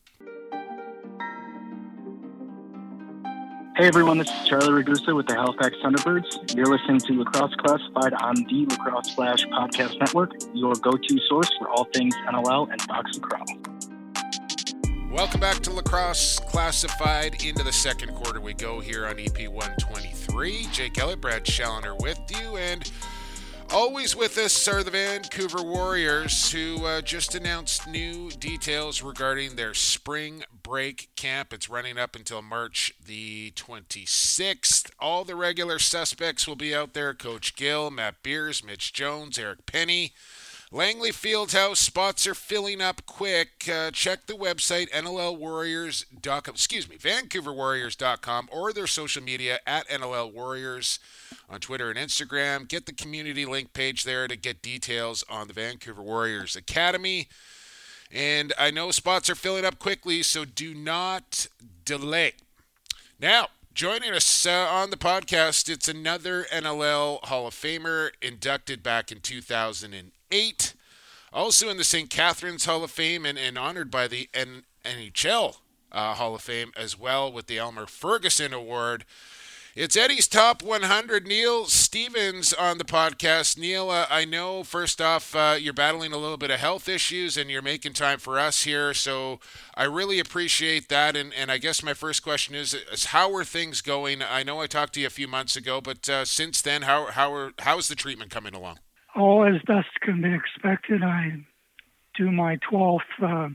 Hey 3.75 3.89
everyone, 3.89 4.19
this 4.19 4.29
is 4.31 4.49
Charlie 4.49 4.85
Ragusa 4.85 5.17
with 5.17 5.27
the 5.27 5.35
Halifax 5.35 5.75
Thunderbirds. 5.83 6.55
You're 6.55 6.67
listening 6.67 7.01
to 7.01 7.19
Lacrosse 7.19 7.57
Classified 7.57 8.15
on 8.23 8.37
the 8.37 8.67
Lacrosse 8.71 9.13
Flash 9.13 9.45
Podcast 9.47 9.99
Network, 9.99 10.31
your 10.55 10.75
go-to 10.77 11.19
source 11.29 11.51
for 11.59 11.69
all 11.69 11.83
things 11.93 12.15
NLL 12.29 12.71
and 12.71 12.81
box 12.87 13.19
lacrosse. 13.19 13.92
Welcome 15.13 15.41
back 15.41 15.61
to 15.65 15.71
Lacrosse 15.71 16.39
Classified. 16.39 17.45
Into 17.45 17.63
the 17.63 17.71
second 17.71 18.15
quarter 18.15 18.41
we 18.41 18.55
go 18.55 18.81
here 18.81 19.07
on 19.07 19.19
EP 19.19 19.47
123. 19.47 20.69
Jake 20.73 20.99
Elliott, 20.99 21.21
Brad 21.21 21.45
Challoner 21.45 21.95
with 21.95 22.19
you, 22.31 22.57
and 22.57 22.91
always 23.71 24.17
with 24.17 24.39
us 24.39 24.67
are 24.69 24.83
the 24.83 24.91
Vancouver 24.91 25.63
Warriors, 25.63 26.51
who 26.51 26.87
uh, 26.87 27.03
just 27.03 27.35
announced 27.35 27.87
new 27.87 28.31
details 28.31 29.03
regarding 29.03 29.55
their 29.55 29.75
spring 29.75 30.45
break 30.63 31.11
camp. 31.15 31.53
It's 31.53 31.69
running 31.69 31.99
up 31.99 32.17
until 32.17 32.41
March 32.41 32.95
the 33.05 33.51
26th. 33.51 34.93
All 34.99 35.25
the 35.25 35.37
regular 35.37 35.79
suspects 35.79 36.49
will 36.49 36.57
be 36.57 36.75
out 36.75 36.95
there 36.95 37.13
Coach 37.13 37.55
Gill, 37.55 37.91
Matt 37.91 38.23
Beers, 38.23 38.65
Mitch 38.65 38.95
Jones, 38.95 39.39
Eric 39.39 39.67
Penny. 39.67 40.15
Langley 40.75 41.11
Fieldhouse 41.11 41.77
spots 41.77 42.27
are 42.27 42.35
filling 42.35 42.81
up 42.81 43.05
quick. 43.05 43.69
Uh, 43.71 43.91
check 43.91 44.25
the 44.25 44.33
website 44.33 44.89
nllwarriors.com, 44.89 46.55
excuse 46.55 46.89
me, 46.89 46.97
vancouverwarriors.com 46.97 48.49
or 48.51 48.73
their 48.73 48.87
social 48.87 49.23
media 49.23 49.59
at 49.67 49.87
NLL 49.89 50.33
Warriors 50.33 50.99
on 51.51 51.61
Twitter 51.61 51.91
and 51.91 51.99
Instagram. 51.99 52.67
Get 52.67 52.87
the 52.87 52.95
community 52.95 53.45
link 53.45 53.75
page 53.75 54.05
there 54.05 54.27
to 54.27 54.35
get 54.35 54.63
details 54.63 55.23
on 55.29 55.47
the 55.47 55.53
Vancouver 55.53 56.01
Warriors 56.01 56.57
Academy. 56.57 57.29
And 58.11 58.55
I 58.59 58.71
know 58.71 58.93
spots 58.93 59.29
are 59.29 59.35
filling 59.35 59.67
up 59.67 59.79
quickly, 59.79 60.23
so 60.23 60.47
do 60.47 60.73
not 60.73 61.49
delay. 61.85 62.33
Now, 63.21 63.49
joining 63.75 64.15
us 64.15 64.47
uh, 64.47 64.69
on 64.71 64.89
the 64.89 64.97
podcast, 64.97 65.69
it's 65.69 65.89
another 65.89 66.47
NLL 66.51 67.23
Hall 67.27 67.47
of 67.47 67.55
Famer 67.55 68.13
inducted 68.23 68.83
back 68.83 69.13
in 69.13 69.21
2008 69.21 70.15
eight. 70.33 70.75
Also 71.33 71.69
in 71.69 71.77
the 71.77 71.85
St. 71.85 72.11
Catharines 72.11 72.65
Hall 72.65 72.83
of 72.83 72.91
Fame 72.91 73.25
and, 73.25 73.39
and 73.39 73.57
honored 73.57 73.91
by 73.91 74.09
the 74.09 74.29
NHL 74.35 75.57
uh, 75.93 76.15
Hall 76.15 76.35
of 76.35 76.43
Fame 76.43 76.73
as 76.77 76.99
well 76.99 77.33
with 77.33 77.47
the 77.47 77.59
Elmer 77.59 77.87
Ferguson 77.87 78.53
Award. 78.53 79.05
It's 79.75 79.97
Eddie's 79.97 80.29
Top 80.29 80.63
100. 80.63 81.27
Neil 81.27 81.65
Stevens 81.65 82.53
on 82.53 82.77
the 82.77 82.85
podcast. 82.85 83.57
Neil, 83.57 83.89
uh, 83.89 84.05
I 84.11 84.27
know 84.27 84.65
first 84.65 85.01
off, 85.01 85.35
uh, 85.35 85.57
you're 85.59 85.73
battling 85.73 86.13
a 86.13 86.19
little 86.19 86.37
bit 86.37 86.51
of 86.51 86.61
health 86.61 86.91
issues 86.91 87.39
and 87.39 87.51
you're 87.51 87.63
making 87.63 87.95
time 87.95 88.19
for 88.19 88.39
us 88.39 88.65
here. 88.65 88.93
So 88.93 89.41
I 89.75 89.85
really 89.85 90.19
appreciate 90.19 90.91
that. 90.91 91.17
And, 91.17 91.33
and 91.33 91.51
I 91.51 91.57
guess 91.57 91.83
my 91.83 91.95
first 91.95 92.23
question 92.23 92.55
is, 92.55 92.75
is 92.75 93.07
how 93.07 93.35
are 93.35 93.45
things 93.45 93.81
going? 93.81 94.23
I 94.23 94.43
know 94.43 94.61
I 94.61 94.67
talked 94.67 94.93
to 94.95 95.01
you 95.01 95.07
a 95.07 95.11
few 95.11 95.27
months 95.27 95.57
ago, 95.57 95.81
but 95.81 96.07
uh, 96.07 96.27
since 96.27 96.61
then, 96.61 96.83
how, 96.83 97.07
how, 97.07 97.33
are, 97.33 97.53
how 97.61 97.79
is 97.79 97.89
the 97.89 97.95
treatment 97.95 98.31
coming 98.31 98.55
along? 98.55 98.79
All 99.15 99.45
as 99.45 99.61
best 99.63 99.89
can 100.01 100.23
be 100.23 100.33
expected. 100.33 101.03
I 101.03 101.45
do 102.17 102.31
my 102.31 102.59
12th 102.71 103.01
uh, 103.23 103.49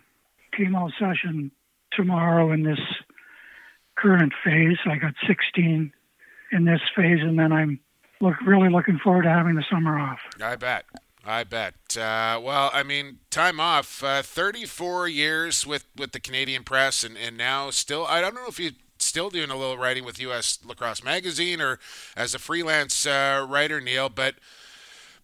chemo 0.58 0.92
session 1.00 1.52
tomorrow 1.92 2.52
in 2.52 2.64
this 2.64 2.80
current 3.96 4.34
phase. 4.44 4.78
I 4.86 4.98
got 4.98 5.14
16 5.28 5.92
in 6.52 6.66
this 6.66 6.82
phase, 6.96 7.20
and 7.22 7.38
then 7.38 7.52
I'm 7.52 7.80
look 8.20 8.36
really 8.46 8.70
looking 8.70 9.00
forward 9.04 9.24
to 9.24 9.30
having 9.30 9.56
the 9.56 9.66
summer 9.70 10.00
off. 10.00 10.20
I 10.42 10.56
bet. 10.56 10.86
I 11.26 11.44
bet. 11.44 11.76
Uh, 11.98 12.40
well, 12.42 12.72
I 12.74 12.84
mean, 12.84 13.20
time 13.30 13.60
off. 13.60 14.04
Uh, 14.04 14.22
34 14.22 15.10
years 15.10 15.68
with, 15.68 15.86
with 15.96 16.14
the 16.14 16.20
Canadian 16.20 16.64
press, 16.64 17.04
and, 17.04 17.18
and 17.18 17.38
now 17.38 17.70
still. 17.70 18.06
I 18.08 18.22
don't 18.22 18.34
know 18.34 18.48
if 18.48 18.60
you 18.60 18.72
still 19.00 19.30
doing 19.30 19.50
a 19.50 19.56
little 19.56 19.78
writing 19.78 20.06
with 20.06 20.20
U.S. 20.22 20.60
Lacrosse 20.66 21.04
Magazine 21.04 21.62
or 21.62 21.80
as 22.16 22.34
a 22.34 22.40
freelance 22.40 23.06
uh, 23.06 23.46
writer, 23.48 23.82
Neil. 23.82 24.10
But 24.10 24.36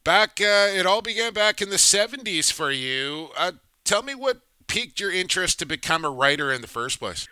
Back, 0.04 0.42
uh, 0.42 0.68
it 0.74 0.86
all 0.86 1.02
began 1.02 1.34
back 1.34 1.62
in 1.62 1.70
the 1.70 1.78
70s 1.78 2.52
for 2.52 2.72
you. 2.72 3.30
Uh, 3.38 3.54
tell 3.86 4.04
me 4.04 4.16
what 4.16 4.42
piqued 4.68 5.00
your 5.00 5.12
interest 5.12 5.60
to 5.60 5.66
become 5.66 6.04
a 6.04 6.10
writer 6.10 6.52
in 6.52 6.62
the 6.62 6.68
first 6.68 7.00
place. 7.00 7.28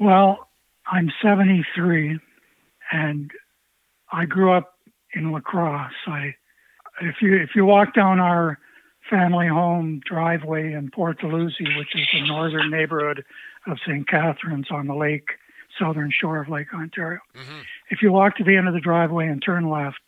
Well, 0.00 0.48
I'm 0.86 1.10
73, 1.20 2.18
and 2.92 3.30
I 4.12 4.24
grew 4.26 4.52
up 4.52 4.74
in 5.14 5.32
lacrosse. 5.32 5.92
I, 6.06 6.34
if 7.00 7.16
you 7.20 7.36
if 7.36 7.50
you 7.54 7.64
walk 7.64 7.94
down 7.94 8.20
our 8.20 8.58
family 9.10 9.48
home 9.48 10.00
driveway 10.04 10.72
in 10.72 10.90
Port 10.90 11.20
Dalhousie, 11.20 11.76
which 11.76 11.94
is 11.94 12.06
the 12.12 12.26
northern 12.26 12.70
neighborhood 12.70 13.24
of 13.66 13.78
St. 13.86 14.08
Catharines 14.08 14.68
on 14.70 14.86
the 14.86 14.94
lake, 14.94 15.28
southern 15.78 16.10
shore 16.10 16.40
of 16.40 16.48
Lake 16.48 16.72
Ontario. 16.74 17.20
Mm-hmm. 17.34 17.60
If 17.90 18.02
you 18.02 18.12
walk 18.12 18.36
to 18.36 18.44
the 18.44 18.56
end 18.56 18.68
of 18.68 18.74
the 18.74 18.80
driveway 18.80 19.26
and 19.26 19.42
turn 19.42 19.68
left, 19.68 20.00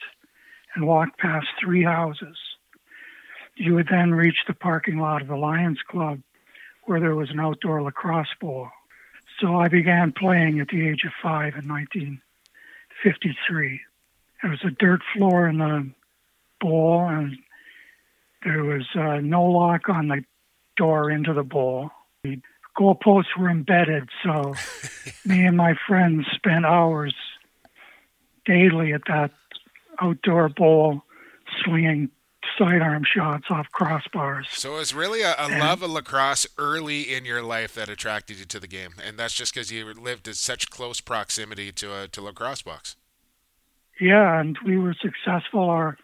and 0.75 0.87
walked 0.87 1.19
past 1.19 1.47
three 1.61 1.85
houses. 1.85 2.37
You 3.57 3.75
would 3.75 3.89
then 3.89 4.13
reach 4.13 4.39
the 4.47 4.55
parking 4.55 4.99
lot 4.99 5.23
of 5.23 5.29
the 5.29 5.37
Lions 5.37 5.81
Club 5.89 6.21
where 6.87 7.01
there 7.01 7.15
was 7.15 7.31
an 7.31 7.41
outdoor 7.41 7.83
lacrosse 7.83 8.35
bowl. 8.41 8.69
So 9.41 9.57
I 9.57 9.69
began 9.69 10.13
playing 10.13 10.61
at 10.61 10.69
the 10.69 10.87
age 10.87 11.05
of 11.05 11.13
five 11.23 11.55
in 11.57 11.67
1953. 11.69 13.81
There 14.43 14.51
was 14.51 14.63
a 14.65 14.71
dirt 14.71 15.01
floor 15.15 15.49
in 15.49 15.57
the 15.59 15.91
bowl, 16.61 17.07
and 17.09 17.39
there 18.45 18.65
was 18.65 18.87
uh, 18.95 19.21
no 19.21 19.45
lock 19.45 19.89
on 19.89 20.09
the 20.09 20.25
door 20.77 21.11
into 21.11 21.33
the 21.33 21.43
bowl. 21.43 21.91
The 22.23 22.39
goalposts 22.79 23.35
were 23.39 23.49
embedded, 23.51 24.11
so 24.23 24.55
me 25.25 25.47
and 25.47 25.57
my 25.57 25.75
friends 25.87 26.27
spent 26.35 26.67
hours 26.67 27.15
daily 28.45 28.93
at 28.93 29.07
that 29.07 29.31
outdoor 30.01 30.49
bowl 30.49 31.03
swinging 31.65 32.11
sidearm 32.59 33.05
shots 33.05 33.47
off 33.51 33.67
crossbars. 33.79 34.47
So 34.51 34.75
it 34.75 34.79
was 34.79 34.95
really 34.95 35.23
a, 35.23 35.35
a 35.39 35.49
love 35.59 35.83
of 35.83 35.91
lacrosse 35.91 36.47
early 36.59 37.03
in 37.15 37.25
your 37.25 37.43
life 37.43 37.75
that 37.75 37.89
attracted 37.89 38.39
you 38.39 38.45
to 38.45 38.61
the 38.61 38.67
game, 38.67 38.95
and 39.05 39.19
that's 39.19 39.35
just 39.35 39.55
because 39.55 39.73
you 39.73 39.93
lived 39.95 40.29
in 40.29 40.35
such 40.35 40.71
close 40.71 41.01
proximity 41.01 41.73
to 41.73 42.03
a 42.03 42.09
to 42.09 42.23
lacrosse 42.23 42.63
box. 42.63 42.97
Yeah, 44.01 44.41
and 44.41 44.59
we 44.65 44.77
were 44.77 44.95
successful. 44.95 45.71
Our 45.71 45.97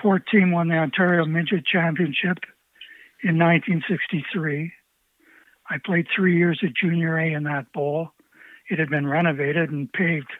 port 0.00 0.26
team 0.30 0.52
won 0.52 0.68
the 0.68 0.76
Ontario 0.76 1.24
Midget 1.24 1.66
Championship 1.66 2.38
in 3.22 3.38
1963. 3.38 4.72
I 5.68 5.76
played 5.84 6.06
three 6.14 6.36
years 6.36 6.60
at 6.62 6.74
Junior 6.74 7.18
A 7.18 7.32
in 7.32 7.44
that 7.44 7.72
bowl. 7.72 8.10
It 8.70 8.78
had 8.78 8.88
been 8.88 9.06
renovated 9.06 9.70
and 9.70 9.92
paved 9.92 10.30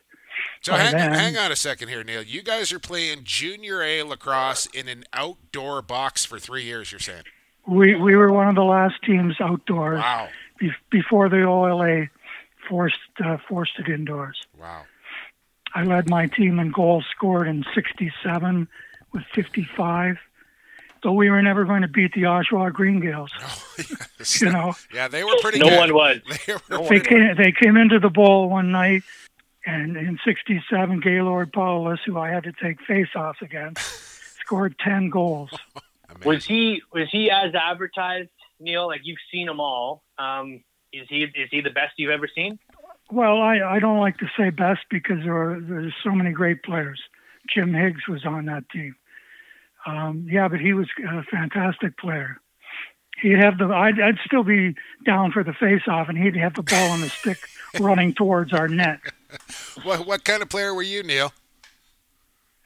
so 0.61 0.75
hang, 0.75 0.95
hang 0.95 1.37
on 1.37 1.53
a 1.53 1.57
second 1.57 1.89
here, 1.89 2.03
Neil. 2.03 2.23
You 2.23 2.43
guys 2.43 2.73
are 2.73 2.79
playing 2.79 3.21
junior 3.25 3.83
A 3.83 4.03
lacrosse 4.03 4.67
in 4.67 4.89
an 4.89 5.05
outdoor 5.13 5.83
box 5.83 6.25
for 6.25 6.39
three 6.39 6.65
years. 6.65 6.93
You're 6.93 6.99
saying 6.99 7.23
we 7.67 7.95
we 7.97 8.15
were 8.15 8.33
one 8.33 8.49
of 8.49 8.55
the 8.55 8.65
last 8.65 8.95
teams 9.05 9.37
outdoors. 9.41 9.99
Wow. 9.99 10.29
Be, 10.59 10.71
before 10.91 11.29
the 11.29 11.43
OLA 11.45 12.07
forced 12.69 12.97
uh, 13.25 13.37
forced 13.49 13.79
it 13.79 13.89
indoors. 13.89 14.39
Wow. 14.59 14.83
I 15.75 15.83
led 15.83 16.09
my 16.09 16.27
team 16.27 16.59
in 16.59 16.71
goals 16.71 17.05
scored 17.15 17.49
in 17.49 17.65
'67 17.75 18.69
with 19.13 19.25
55. 19.35 20.17
So 21.03 21.13
we 21.13 21.31
were 21.31 21.43
never 21.43 21.65
going 21.65 21.83
to 21.83 21.89
beat 21.89 22.15
the 22.15 22.23
Oshawa 22.23 22.73
Green 22.73 23.01
Gaels. 23.01 23.31
Oh, 23.41 23.65
yes. 24.19 24.41
You 24.41 24.51
know. 24.51 24.75
Yeah, 24.93 25.09
they 25.09 25.23
were 25.23 25.37
pretty. 25.41 25.59
No 25.59 25.69
good. 25.69 25.79
one 25.79 25.95
was. 25.95 26.21
They, 26.47 26.53
were 26.55 26.89
they 26.89 27.01
came. 27.01 27.37
They 27.37 27.53
came 27.53 27.77
into 27.77 27.99
the 27.99 28.09
bowl 28.09 28.49
one 28.49 28.73
night 28.73 29.03
and 29.67 29.97
in 29.97 30.19
67, 30.25 31.01
Gaylord 31.01 31.53
Powless, 31.53 31.99
who 32.07 32.19
I 32.19 32.31
had 32.31 32.45
to 32.45 32.53
take 32.53 32.81
face-offs 32.83 33.43
against, 33.43 33.81
scored 34.41 34.77
10 34.79 35.11
goals. 35.11 35.51
was 36.25 36.45
he 36.45 36.81
was 36.93 37.09
he 37.11 37.31
as 37.31 37.53
advertised 37.55 38.31
Neil? 38.61 38.87
Like 38.87 39.01
you've 39.03 39.19
seen 39.33 39.47
them 39.47 39.61
all. 39.61 40.05
Um, 40.19 40.63
is 40.93 41.07
he 41.09 41.25
is 41.25 41.49
he 41.51 41.61
the 41.61 41.71
best 41.71 41.95
you've 41.97 42.13
ever 42.13 42.29
seen? 42.33 42.59
Well, 43.11 43.41
I, 43.43 43.59
I 43.59 43.79
don't 43.81 43.99
like 43.99 44.19
to 44.19 44.31
say 44.39 44.51
best 44.51 44.83
because 44.89 45.19
there 45.25 45.37
are 45.37 45.61
there's 45.61 45.95
so 46.03 46.13
many 46.13 46.31
great 46.31 46.63
players. 46.63 47.01
Jim 47.53 47.75
Higgs 47.75 48.07
was 48.09 48.25
on 48.25 48.47
that 48.47 48.69
team. 48.71 48.95
Um, 49.85 50.27
yeah, 50.31 50.49
but 50.49 50.61
he 50.61 50.73
was 50.73 50.89
a 51.09 51.23
fantastic 51.25 51.97
player. 51.99 52.41
He'd 53.21 53.39
have 53.39 53.59
the 53.59 53.67
I'd, 53.67 54.01
I'd 54.01 54.19
still 54.25 54.45
be 54.45 54.75
down 55.05 55.33
for 55.33 55.43
the 55.43 55.55
face-off, 55.55 56.09
and 56.09 56.19
he'd 56.19 56.37
have 56.37 56.55
the 56.55 56.63
ball 56.63 56.91
on 56.91 57.01
the 57.01 57.09
stick 57.09 57.39
running 57.81 58.15
towards 58.15 58.53
our 58.53 58.69
net. 58.69 59.01
What 59.83 60.07
what 60.07 60.25
kind 60.25 60.43
of 60.43 60.49
player 60.49 60.73
were 60.75 60.83
you, 60.83 61.03
Neil? 61.03 61.33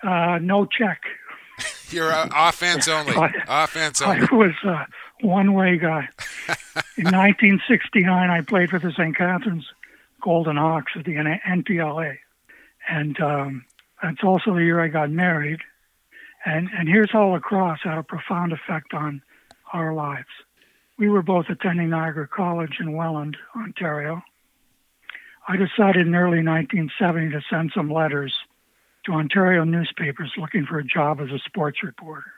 Uh, 0.02 0.38
no 0.40 0.64
check. 0.64 1.02
You're 1.90 2.12
uh, 2.12 2.28
offense 2.34 2.86
only. 2.96 3.14
I- 3.14 3.64
offense 3.64 4.00
only. 4.00 4.26
I 4.30 4.34
was 4.34 4.54
a 4.64 4.86
one-way 5.26 5.76
guy. 5.76 6.08
In 6.96 7.04
1969, 7.04 8.30
I 8.30 8.40
played 8.42 8.70
for 8.70 8.78
the 8.78 8.92
St. 8.92 9.14
Catharines 9.16 9.66
Golden 10.22 10.56
Hawks 10.56 10.92
at 10.96 11.04
the 11.04 11.14
NPLA, 11.14 12.16
and 12.88 13.20
um, 13.20 13.64
that's 14.02 14.22
also 14.22 14.54
the 14.54 14.62
year 14.64 14.80
I 14.80 14.88
got 14.88 15.10
married. 15.10 15.60
And 16.44 16.68
and 16.72 16.88
here's 16.88 17.10
how 17.10 17.28
lacrosse 17.32 17.80
had 17.82 17.98
a 17.98 18.02
profound 18.02 18.52
effect 18.52 18.94
on 18.94 19.20
our 19.72 19.92
lives. 19.92 20.28
We 20.98 21.08
were 21.08 21.22
both 21.22 21.46
attending 21.50 21.90
Niagara 21.90 22.28
College 22.28 22.76
in 22.80 22.92
Welland, 22.96 23.36
Ontario. 23.56 24.22
I 25.48 25.56
decided 25.56 26.06
in 26.06 26.14
early 26.14 26.42
1970 26.44 27.30
to 27.30 27.40
send 27.50 27.72
some 27.74 27.90
letters 27.90 28.34
to 29.06 29.12
Ontario 29.12 29.64
newspapers 29.64 30.32
looking 30.36 30.66
for 30.66 30.78
a 30.78 30.84
job 30.84 31.20
as 31.20 31.30
a 31.30 31.38
sports 31.38 31.82
reporter. 31.82 32.32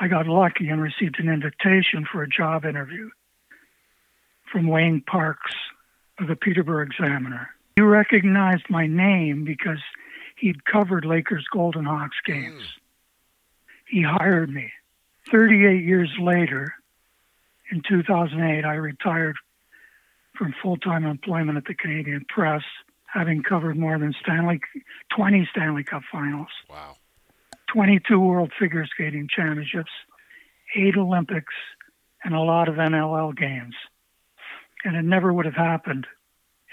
I 0.00 0.08
got 0.08 0.26
lucky 0.26 0.68
and 0.68 0.80
received 0.80 1.18
an 1.18 1.28
invitation 1.28 2.06
for 2.10 2.22
a 2.22 2.28
job 2.28 2.64
interview 2.64 3.10
from 4.50 4.68
Wayne 4.68 5.02
Parks 5.02 5.52
of 6.20 6.28
the 6.28 6.36
Peterborough 6.36 6.84
Examiner. 6.84 7.50
He 7.76 7.82
recognized 7.82 8.64
my 8.70 8.86
name 8.86 9.44
because 9.44 9.78
he'd 10.36 10.64
covered 10.64 11.04
Lakers 11.04 11.46
Golden 11.52 11.84
Hawks 11.84 12.16
games. 12.24 12.62
Hmm. 12.62 13.96
He 13.96 14.02
hired 14.02 14.50
me. 14.50 14.70
38 15.30 15.84
years 15.84 16.10
later, 16.20 16.74
in 17.70 17.82
2008, 17.86 18.64
I 18.64 18.74
retired 18.74 19.36
from 20.38 20.54
full 20.62 20.76
time 20.76 21.04
employment 21.04 21.58
at 21.58 21.64
the 21.64 21.74
Canadian 21.74 22.24
Press, 22.28 22.62
having 23.12 23.42
covered 23.42 23.76
more 23.76 23.98
than 23.98 24.14
Stanley, 24.22 24.60
20 25.14 25.48
Stanley 25.50 25.84
Cup 25.84 26.02
finals. 26.10 26.48
Wow. 26.70 26.96
22 27.72 28.18
World 28.18 28.52
Figure 28.58 28.86
Skating 28.86 29.28
Championships, 29.28 29.90
eight 30.74 30.96
Olympics, 30.96 31.52
and 32.24 32.34
a 32.34 32.40
lot 32.40 32.68
of 32.68 32.76
NLL 32.76 33.36
games. 33.36 33.74
And 34.84 34.96
it 34.96 35.04
never 35.04 35.32
would 35.32 35.44
have 35.44 35.54
happened 35.54 36.06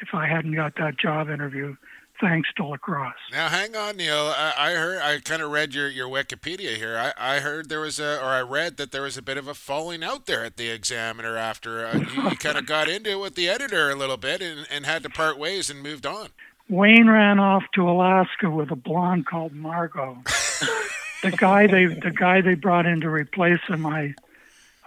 if 0.01 0.09
I 0.13 0.27
hadn't 0.27 0.55
got 0.55 0.75
that 0.77 0.97
job 0.97 1.29
interview, 1.29 1.75
thanks 2.19 2.49
to 2.57 2.65
lacrosse. 2.65 3.13
Now, 3.31 3.49
hang 3.49 3.75
on, 3.75 3.97
Neil. 3.97 4.33
I, 4.35 4.53
I 4.57 4.71
heard, 4.73 5.01
I 5.01 5.19
kind 5.19 5.41
of 5.41 5.51
read 5.51 5.73
your, 5.73 5.89
your 5.89 6.07
Wikipedia 6.07 6.75
here. 6.75 6.97
I, 6.97 7.35
I 7.35 7.39
heard 7.39 7.69
there 7.69 7.81
was 7.81 7.99
a, 7.99 8.19
or 8.21 8.27
I 8.27 8.41
read 8.41 8.77
that 8.77 8.91
there 8.91 9.01
was 9.01 9.17
a 9.17 9.21
bit 9.21 9.37
of 9.37 9.47
a 9.47 9.53
falling 9.53 10.03
out 10.03 10.25
there 10.25 10.43
at 10.43 10.57
the 10.57 10.69
Examiner 10.69 11.37
after 11.37 11.85
uh, 11.85 11.97
you, 11.97 12.29
you 12.29 12.35
kind 12.39 12.57
of 12.57 12.65
got 12.65 12.89
into 12.89 13.11
it 13.11 13.19
with 13.19 13.35
the 13.35 13.49
editor 13.49 13.89
a 13.89 13.95
little 13.95 14.17
bit 14.17 14.41
and, 14.41 14.65
and 14.71 14.85
had 14.85 15.03
to 15.03 15.09
part 15.09 15.37
ways 15.37 15.69
and 15.69 15.81
moved 15.81 16.05
on. 16.05 16.29
Wayne 16.69 17.07
ran 17.07 17.39
off 17.39 17.63
to 17.75 17.87
Alaska 17.87 18.49
with 18.49 18.71
a 18.71 18.75
blonde 18.75 19.27
called 19.27 19.53
Margot. 19.53 20.17
the 21.21 21.31
guy 21.31 21.67
they 21.67 21.85
the 21.85 22.11
guy 22.11 22.41
they 22.41 22.55
brought 22.55 22.87
in 22.87 23.01
to 23.01 23.09
replace 23.09 23.61
him, 23.67 23.85
I 23.85 24.15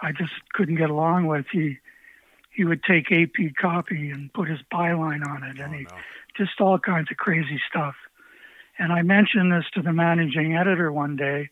I 0.03 0.11
just 0.13 0.33
couldn't 0.53 0.75
get 0.75 0.91
along 0.91 1.27
with. 1.27 1.47
He 1.53 1.79
he 2.51 2.65
would 2.65 2.83
take 2.83 3.13
AP 3.13 3.55
copy 3.61 4.11
and 4.11 4.33
put 4.33 4.49
his 4.49 4.59
byline 4.73 5.25
on 5.25 5.45
it, 5.45 5.61
and 5.61 5.75
he 5.75 5.87
just 6.39 6.61
all 6.61 6.79
kinds 6.79 7.11
of 7.11 7.17
crazy 7.17 7.61
stuff. 7.69 7.95
And 8.79 8.93
I 8.93 9.03
mentioned 9.03 9.53
this 9.53 9.65
to 9.75 9.83
the 9.83 9.93
managing 9.93 10.57
editor 10.57 10.93
one 10.93 11.17
day, 11.17 11.51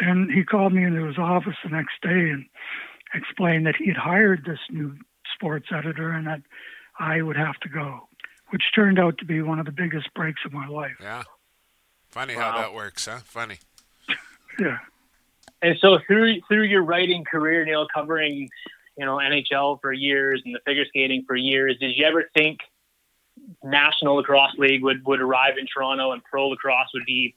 and 0.00 0.30
he 0.30 0.44
called 0.44 0.72
me 0.72 0.84
into 0.84 1.04
his 1.04 1.16
office 1.16 1.54
the 1.62 1.70
next 1.70 2.02
day 2.02 2.30
and 2.30 2.44
explained 3.14 3.66
that 3.66 3.76
he 3.76 3.86
had 3.86 3.96
hired 3.96 4.44
this 4.44 4.58
new 4.70 4.96
sports 5.34 5.68
editor 5.72 6.10
and 6.10 6.26
that 6.26 6.42
I 6.98 7.22
would 7.22 7.36
have 7.36 7.58
to 7.60 7.68
go, 7.68 8.08
which 8.50 8.62
turned 8.74 8.98
out 8.98 9.18
to 9.18 9.24
be 9.24 9.42
one 9.42 9.58
of 9.58 9.66
the 9.66 9.72
biggest 9.72 10.12
breaks 10.14 10.40
of 10.44 10.52
my 10.52 10.66
life. 10.66 10.96
Yeah. 11.00 11.22
Funny 12.08 12.34
how 12.34 12.56
that 12.58 12.74
works, 12.74 13.06
huh? 13.06 13.20
Funny. 13.24 13.58
Yeah. 14.60 14.76
And 15.62 15.78
so 15.80 15.98
through 16.06 16.42
through 16.46 16.64
your 16.64 16.82
writing 16.82 17.24
career, 17.24 17.64
Neil, 17.64 17.86
covering 17.94 18.50
you 18.98 19.06
know 19.06 19.16
NHL 19.16 19.80
for 19.80 19.90
years 19.90 20.42
and 20.44 20.54
the 20.54 20.60
figure 20.66 20.84
skating 20.84 21.24
for 21.26 21.34
years, 21.34 21.78
did 21.80 21.96
you 21.96 22.04
ever 22.04 22.24
think 22.36 22.58
National 23.62 24.16
Lacrosse 24.16 24.54
League 24.58 24.82
would 24.82 25.04
would 25.06 25.20
arrive 25.20 25.58
in 25.58 25.66
Toronto 25.66 26.12
and 26.12 26.22
pro 26.24 26.48
lacrosse 26.48 26.88
would 26.94 27.06
be 27.06 27.34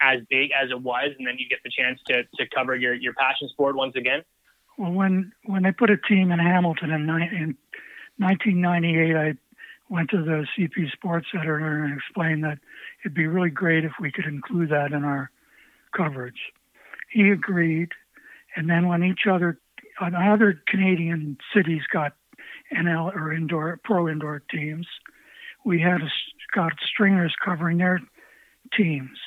as 0.00 0.20
big 0.28 0.50
as 0.52 0.70
it 0.70 0.80
was, 0.80 1.10
and 1.16 1.26
then 1.26 1.38
you 1.38 1.48
get 1.48 1.60
the 1.62 1.70
chance 1.70 2.00
to 2.08 2.24
to 2.24 2.48
cover 2.54 2.74
your 2.74 2.94
your 2.94 3.14
passion 3.14 3.48
sport 3.48 3.76
once 3.76 3.94
again? 3.96 4.22
Well, 4.76 4.92
when 4.92 5.32
when 5.44 5.62
they 5.62 5.72
put 5.72 5.90
a 5.90 5.96
team 5.96 6.32
in 6.32 6.38
Hamilton 6.38 6.90
in, 6.90 7.02
in 7.02 7.56
1998, 8.18 9.16
I 9.16 9.34
went 9.88 10.10
to 10.10 10.22
the 10.22 10.46
CP 10.56 10.90
Sports 10.92 11.28
editor 11.34 11.84
and 11.84 11.94
explained 11.94 12.44
that 12.44 12.58
it'd 13.04 13.14
be 13.14 13.26
really 13.26 13.50
great 13.50 13.84
if 13.84 13.92
we 14.00 14.10
could 14.10 14.24
include 14.24 14.70
that 14.70 14.92
in 14.92 15.04
our 15.04 15.30
coverage. 15.96 16.52
He 17.10 17.30
agreed, 17.30 17.90
and 18.56 18.68
then 18.68 18.88
when 18.88 19.04
each 19.04 19.26
other 19.30 19.58
other 20.00 20.62
Canadian 20.66 21.36
cities 21.54 21.82
got 21.92 22.14
NL 22.74 23.14
or 23.14 23.32
indoor 23.32 23.78
pro 23.84 24.08
indoor 24.08 24.42
teams, 24.50 24.86
we 25.64 25.80
had 25.80 26.02
a, 26.02 26.10
got 26.54 26.72
stringers 26.84 27.34
covering 27.44 27.78
their 27.78 28.00
teams. 28.76 29.18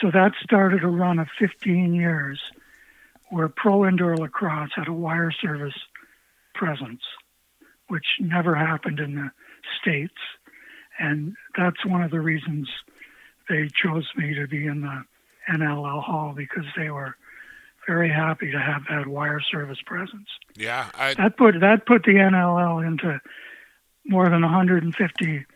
So 0.00 0.10
that 0.12 0.32
started 0.42 0.84
a 0.84 0.88
run 0.88 1.18
of 1.18 1.28
15 1.38 1.94
years 1.94 2.40
where 3.30 3.48
pro 3.48 3.86
indoor 3.86 4.16
lacrosse 4.16 4.70
had 4.74 4.88
a 4.88 4.92
wire 4.92 5.32
service 5.32 5.78
presence, 6.54 7.02
which 7.88 8.06
never 8.20 8.54
happened 8.54 9.00
in 9.00 9.16
the 9.16 9.30
States. 9.80 10.14
And 10.98 11.34
that's 11.56 11.84
one 11.84 12.02
of 12.02 12.10
the 12.10 12.20
reasons 12.20 12.68
they 13.48 13.68
chose 13.74 14.08
me 14.16 14.34
to 14.34 14.46
be 14.46 14.66
in 14.66 14.82
the 14.82 15.04
NLL 15.50 16.02
Hall 16.02 16.34
because 16.36 16.64
they 16.76 16.90
were 16.90 17.16
very 17.86 18.10
happy 18.10 18.50
to 18.52 18.58
have 18.58 18.82
that 18.90 19.06
wire 19.06 19.40
service 19.40 19.78
presence. 19.86 20.28
Yeah. 20.54 20.90
I, 20.94 21.14
That 21.14 21.36
put 21.36 21.58
that 21.60 21.86
put 21.86 22.02
the 22.04 22.16
NLL 22.16 22.86
into 22.86 23.20
more 24.08 24.28
than 24.28 24.42
150 24.42 25.46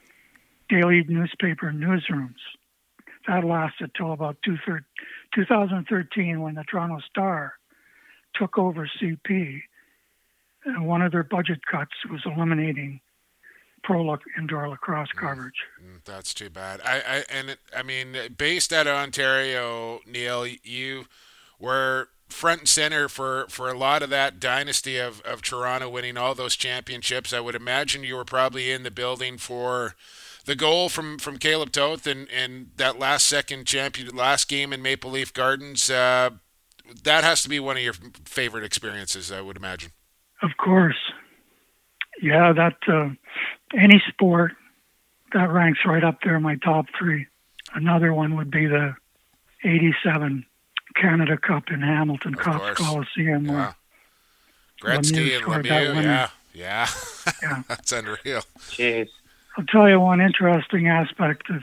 daily 0.69 1.05
newspaper 1.09 1.73
newsrooms. 1.73 2.37
That 3.27 3.45
lasted 3.45 3.93
till 3.97 4.13
about 4.13 4.37
two 4.45 4.57
thir- 4.67 4.85
2013 5.35 6.41
when 6.41 6.55
the 6.55 6.65
Toronto 6.65 7.01
Star 7.09 7.55
took 8.35 8.59
over 8.59 8.89
CP. 9.01 9.63
And 10.65 10.87
one 10.87 11.03
of 11.03 11.13
their 11.13 11.25
budget 11.25 11.61
cuts 11.71 11.93
was 12.11 12.21
eliminating 12.25 13.01
pro 13.83 14.17
indoor 14.39 14.69
lacrosse 14.69 15.11
coverage. 15.13 15.55
Mm, 15.83 16.05
That's 16.05 16.33
too 16.35 16.51
bad. 16.51 16.81
I, 16.85 16.97
I 16.99 17.25
and 17.31 17.51
it, 17.51 17.59
I 17.77 17.83
mean, 17.83 18.17
based 18.37 18.73
out 18.73 18.87
of 18.87 18.95
Ontario, 18.95 20.01
Neil, 20.07 20.47
you 20.47 21.07
were 21.59 22.09
front 22.33 22.61
and 22.61 22.69
center 22.69 23.09
for, 23.09 23.47
for 23.49 23.71
a 23.71 23.79
lot 23.79 24.03
of 24.03 24.11
that 24.11 24.41
dynasty 24.41 24.99
of, 24.99 25.21
of 25.23 25.43
Toronto 25.43 25.89
winning 25.89 26.17
all 26.17 26.35
those 26.35 26.57
championships. 26.57 27.33
I 27.33 27.41
would 27.41 27.55
imagine 27.55 28.05
you 28.05 28.17
were 28.17 28.25
probably 28.25 28.71
in 28.71 28.83
the 28.83 28.91
building 28.91 29.39
for 29.39 29.95
the 30.45 30.57
goal 30.57 30.89
from, 30.89 31.19
from 31.19 31.39
Caleb 31.39 31.73
Toth 31.73 32.07
and, 32.07 32.29
and 32.31 32.71
that 32.77 32.99
last 32.99 33.27
second 33.27 33.67
champion 33.67 34.15
last 34.15 34.49
game 34.49 34.73
in 34.73 34.83
Maple 34.83 35.11
Leaf 35.11 35.33
Gardens. 35.33 35.89
Uh, 35.91 36.31
that 37.05 37.25
has 37.25 37.43
to 37.43 37.49
be 37.49 37.61
one 37.61 37.77
of 37.77 37.83
your 37.83 37.95
favorite 38.25 38.65
experiences, 38.65 39.31
I 39.31 39.41
would 39.41 39.57
imagine. 39.57 39.93
Of 40.43 40.51
course. 40.57 41.13
Yeah, 42.21 42.53
that 42.53 42.77
uh, 42.89 43.11
any 43.77 44.03
sport 44.09 44.53
that 45.33 45.51
ranks 45.51 45.81
right 45.87 46.05
up 46.05 46.19
there 46.23 46.37
in 46.37 46.43
my 46.43 46.57
top 46.57 46.87
three. 46.99 47.27
Another 47.75 48.13
one 48.13 48.37
would 48.37 48.51
be 48.51 48.67
the 48.67 48.95
'87 49.65 50.45
Canada 51.03 51.37
Cup 51.37 51.65
in 51.71 51.81
Hamilton, 51.81 52.35
Of 52.35 52.41
Cops 52.41 52.59
course. 52.59 52.79
Coliseum. 52.79 53.47
Yeah. 53.47 53.73
Gretzky 54.81 55.13
Lemieux 55.13 55.35
and 55.35 55.43
scored 55.43 55.65
that 55.67 55.83
Lemieux, 55.83 55.97
winner. 55.97 56.03
yeah, 56.03 56.29
yeah, 56.55 56.89
Yeah. 57.43 57.63
that's 57.69 57.93
unreal. 57.93 58.43
Jeez. 58.71 59.09
I'll 59.59 59.67
tell 59.67 59.89
you 59.89 60.01
one 60.01 60.21
interesting 60.21 60.89
aspect 60.89 61.51
of 61.51 61.63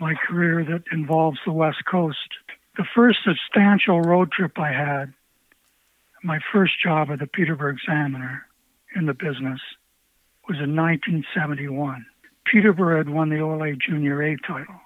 my 0.00 0.14
career 0.14 0.64
that 0.64 0.82
involves 0.92 1.38
the 1.44 1.52
West 1.52 1.84
Coast. 1.84 2.28
The 2.76 2.84
first 2.94 3.18
substantial 3.24 4.00
road 4.02 4.30
trip 4.32 4.58
I 4.58 4.72
had, 4.72 5.12
my 6.22 6.38
first 6.52 6.74
job 6.82 7.10
at 7.10 7.18
the 7.18 7.26
Peterborough 7.26 7.72
Examiner 7.72 8.46
in 8.94 9.06
the 9.06 9.14
business, 9.14 9.60
was 10.48 10.58
in 10.58 10.74
1971. 10.76 12.04
Peterborough 12.44 12.98
had 12.98 13.08
won 13.08 13.30
the 13.30 13.40
OLA 13.40 13.74
Junior 13.76 14.22
A 14.22 14.36
title, 14.38 14.80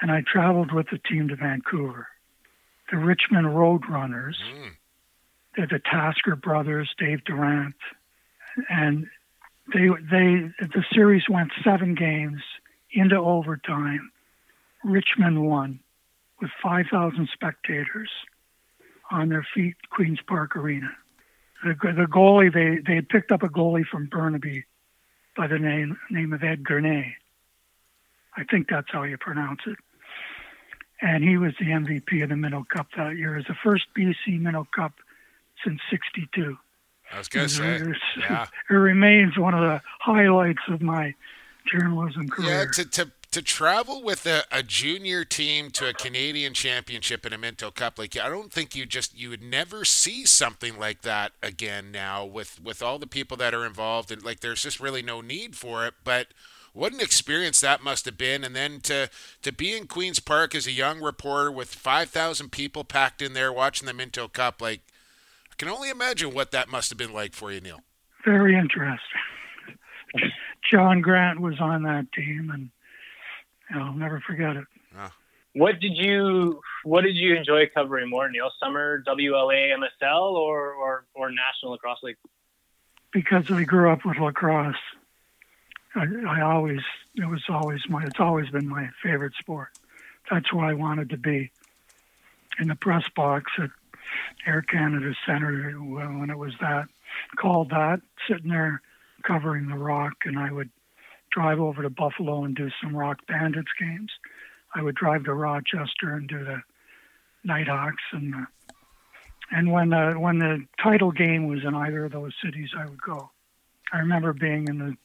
and 0.00 0.10
I 0.10 0.22
traveled 0.22 0.72
with 0.72 0.86
the 0.90 0.98
team 0.98 1.28
to 1.28 1.36
Vancouver. 1.36 2.08
The 2.94 3.00
Richmond 3.00 3.48
Roadrunners 3.48 4.36
Mm. 4.40 4.70
the, 5.56 5.66
the 5.66 5.78
Tasker 5.80 6.36
brothers, 6.36 6.94
Dave 6.96 7.24
Durant, 7.24 7.74
and 8.68 9.08
they 9.72 9.88
they 9.88 10.52
the 10.60 10.84
series 10.92 11.28
went 11.28 11.50
seven 11.64 11.96
games 11.96 12.40
into 12.92 13.16
overtime. 13.16 14.12
Richmond 14.84 15.44
won 15.44 15.80
with 16.40 16.52
5,000 16.62 17.28
spectators 17.32 18.10
on 19.10 19.28
their 19.28 19.44
feet, 19.54 19.74
Queens 19.90 20.20
Park 20.28 20.54
Arena. 20.54 20.92
The, 21.64 21.74
the 21.74 22.06
goalie 22.06 22.52
they 22.52 22.78
they 22.86 22.94
had 22.94 23.08
picked 23.08 23.32
up 23.32 23.42
a 23.42 23.48
goalie 23.48 23.84
from 23.84 24.06
Burnaby 24.06 24.66
by 25.36 25.48
the 25.48 25.58
name 25.58 25.98
name 26.10 26.32
of 26.32 26.44
Ed 26.44 26.62
Gurney. 26.62 27.16
I 28.36 28.44
think 28.44 28.68
that's 28.68 28.92
how 28.92 29.02
you 29.02 29.18
pronounce 29.18 29.62
it. 29.66 29.78
And 31.04 31.22
he 31.22 31.36
was 31.36 31.52
the 31.60 31.66
MVP 31.66 32.22
of 32.22 32.30
the 32.30 32.36
Minto 32.36 32.64
Cup 32.74 32.86
that 32.96 33.18
year. 33.18 33.34
It 33.34 33.38
was 33.38 33.46
the 33.46 33.56
first 33.62 33.84
BC 33.96 34.40
Minto 34.40 34.66
Cup 34.74 34.94
since 35.62 35.78
'62. 35.90 36.56
I 37.12 37.18
was 37.18 37.28
gonna 37.28 37.48
say, 37.48 37.82
yeah. 38.18 38.46
It 38.70 38.74
remains 38.74 39.36
one 39.36 39.52
of 39.52 39.60
the 39.60 39.82
highlights 40.00 40.62
of 40.68 40.80
my 40.80 41.14
journalism 41.70 42.30
career. 42.30 42.64
Yeah, 42.64 42.64
to, 42.72 42.90
to 42.90 43.12
to 43.32 43.42
travel 43.42 44.02
with 44.02 44.26
a, 44.26 44.44
a, 44.52 44.62
junior 44.62 45.24
team 45.24 45.68
to 45.72 45.88
a 45.88 45.92
Canadian 45.92 46.54
championship 46.54 47.26
in 47.26 47.32
a 47.32 47.38
Minto 47.38 47.70
Cup, 47.70 47.98
like 47.98 48.16
I 48.16 48.28
don't 48.28 48.52
think 48.52 48.74
you 48.74 48.86
just 48.86 49.18
you 49.18 49.28
would 49.28 49.42
never 49.42 49.84
see 49.84 50.24
something 50.24 50.78
like 50.78 51.02
that 51.02 51.32
again 51.42 51.90
now 51.90 52.24
with 52.24 52.62
with 52.62 52.80
all 52.80 52.98
the 52.98 53.06
people 53.06 53.36
that 53.38 53.52
are 53.52 53.66
involved 53.66 54.10
and 54.10 54.24
like 54.24 54.40
there's 54.40 54.62
just 54.62 54.80
really 54.80 55.02
no 55.02 55.20
need 55.20 55.54
for 55.54 55.84
it. 55.84 55.94
But 56.02 56.28
what 56.74 56.92
an 56.92 57.00
experience 57.00 57.60
that 57.60 57.82
must 57.82 58.04
have 58.04 58.18
been, 58.18 58.44
and 58.44 58.54
then 58.54 58.80
to 58.82 59.08
to 59.42 59.52
be 59.52 59.74
in 59.74 59.86
Queens 59.86 60.20
Park 60.20 60.54
as 60.54 60.66
a 60.66 60.72
young 60.72 61.00
reporter 61.00 61.50
with 61.50 61.74
five 61.74 62.10
thousand 62.10 62.52
people 62.52 62.84
packed 62.84 63.22
in 63.22 63.32
there 63.32 63.52
watching 63.52 63.86
the 63.86 63.94
Minto 63.94 64.28
Cup, 64.28 64.60
like 64.60 64.80
I 65.50 65.54
can 65.56 65.68
only 65.68 65.88
imagine 65.88 66.34
what 66.34 66.50
that 66.50 66.68
must 66.68 66.90
have 66.90 66.98
been 66.98 67.12
like 67.12 67.32
for 67.32 67.50
you, 67.50 67.60
Neil. 67.60 67.80
Very 68.24 68.56
interesting. 68.56 69.20
John 70.70 71.00
Grant 71.00 71.40
was 71.40 71.60
on 71.60 71.84
that 71.84 72.12
team, 72.12 72.50
and 72.52 72.70
I'll 73.70 73.94
never 73.94 74.20
forget 74.20 74.56
it. 74.56 74.64
What 75.54 75.78
did 75.78 75.92
you 75.96 76.60
What 76.82 77.02
did 77.02 77.14
you 77.14 77.36
enjoy 77.36 77.70
covering 77.72 78.10
more, 78.10 78.28
Neil? 78.28 78.50
Summer 78.58 79.02
WLA 79.06 79.72
MSL 79.72 80.32
or 80.32 80.72
or, 80.72 81.04
or 81.14 81.30
National 81.30 81.72
Lacrosse 81.72 82.02
League? 82.02 82.16
Because 83.12 83.48
we 83.48 83.64
grew 83.64 83.90
up 83.90 84.04
with 84.04 84.18
lacrosse, 84.18 84.74
I, 85.94 86.06
I 86.28 86.40
always 86.40 86.80
it 87.14 87.28
was 87.28 87.42
always 87.48 87.80
my 87.88 88.04
it's 88.04 88.20
always 88.20 88.50
been 88.50 88.68
my 88.68 88.90
favorite 89.02 89.34
sport. 89.38 89.68
That's 90.30 90.52
where 90.52 90.66
I 90.66 90.74
wanted 90.74 91.10
to 91.10 91.16
be 91.16 91.50
in 92.58 92.68
the 92.68 92.74
press 92.74 93.04
box 93.14 93.52
at 93.58 93.70
Air 94.46 94.62
Canada 94.62 95.14
Center 95.26 95.72
when 95.72 96.30
it 96.30 96.38
was 96.38 96.54
that 96.60 96.86
called 97.36 97.70
that, 97.70 98.00
sitting 98.28 98.50
there 98.50 98.80
covering 99.22 99.68
the 99.68 99.76
Rock, 99.76 100.14
and 100.24 100.38
I 100.38 100.52
would 100.52 100.70
drive 101.30 101.58
over 101.58 101.82
to 101.82 101.90
Buffalo 101.90 102.44
and 102.44 102.54
do 102.54 102.70
some 102.82 102.96
Rock 102.96 103.26
Bandits 103.26 103.70
games. 103.78 104.12
I 104.74 104.82
would 104.82 104.94
drive 104.94 105.24
to 105.24 105.34
Rochester 105.34 106.14
and 106.14 106.28
do 106.28 106.44
the 106.44 106.62
Nighthawks 107.44 108.02
and 108.12 108.32
the, 108.32 108.46
and 109.50 109.70
when 109.70 109.90
the 109.90 110.14
when 110.14 110.38
the 110.38 110.64
title 110.82 111.12
game 111.12 111.46
was 111.46 111.64
in 111.64 111.74
either 111.74 112.06
of 112.06 112.12
those 112.12 112.32
cities, 112.42 112.70
I 112.76 112.86
would 112.86 113.00
go. 113.00 113.30
I 113.92 113.98
remember 113.98 114.32
being 114.32 114.66
in 114.68 114.78
the 114.78 114.96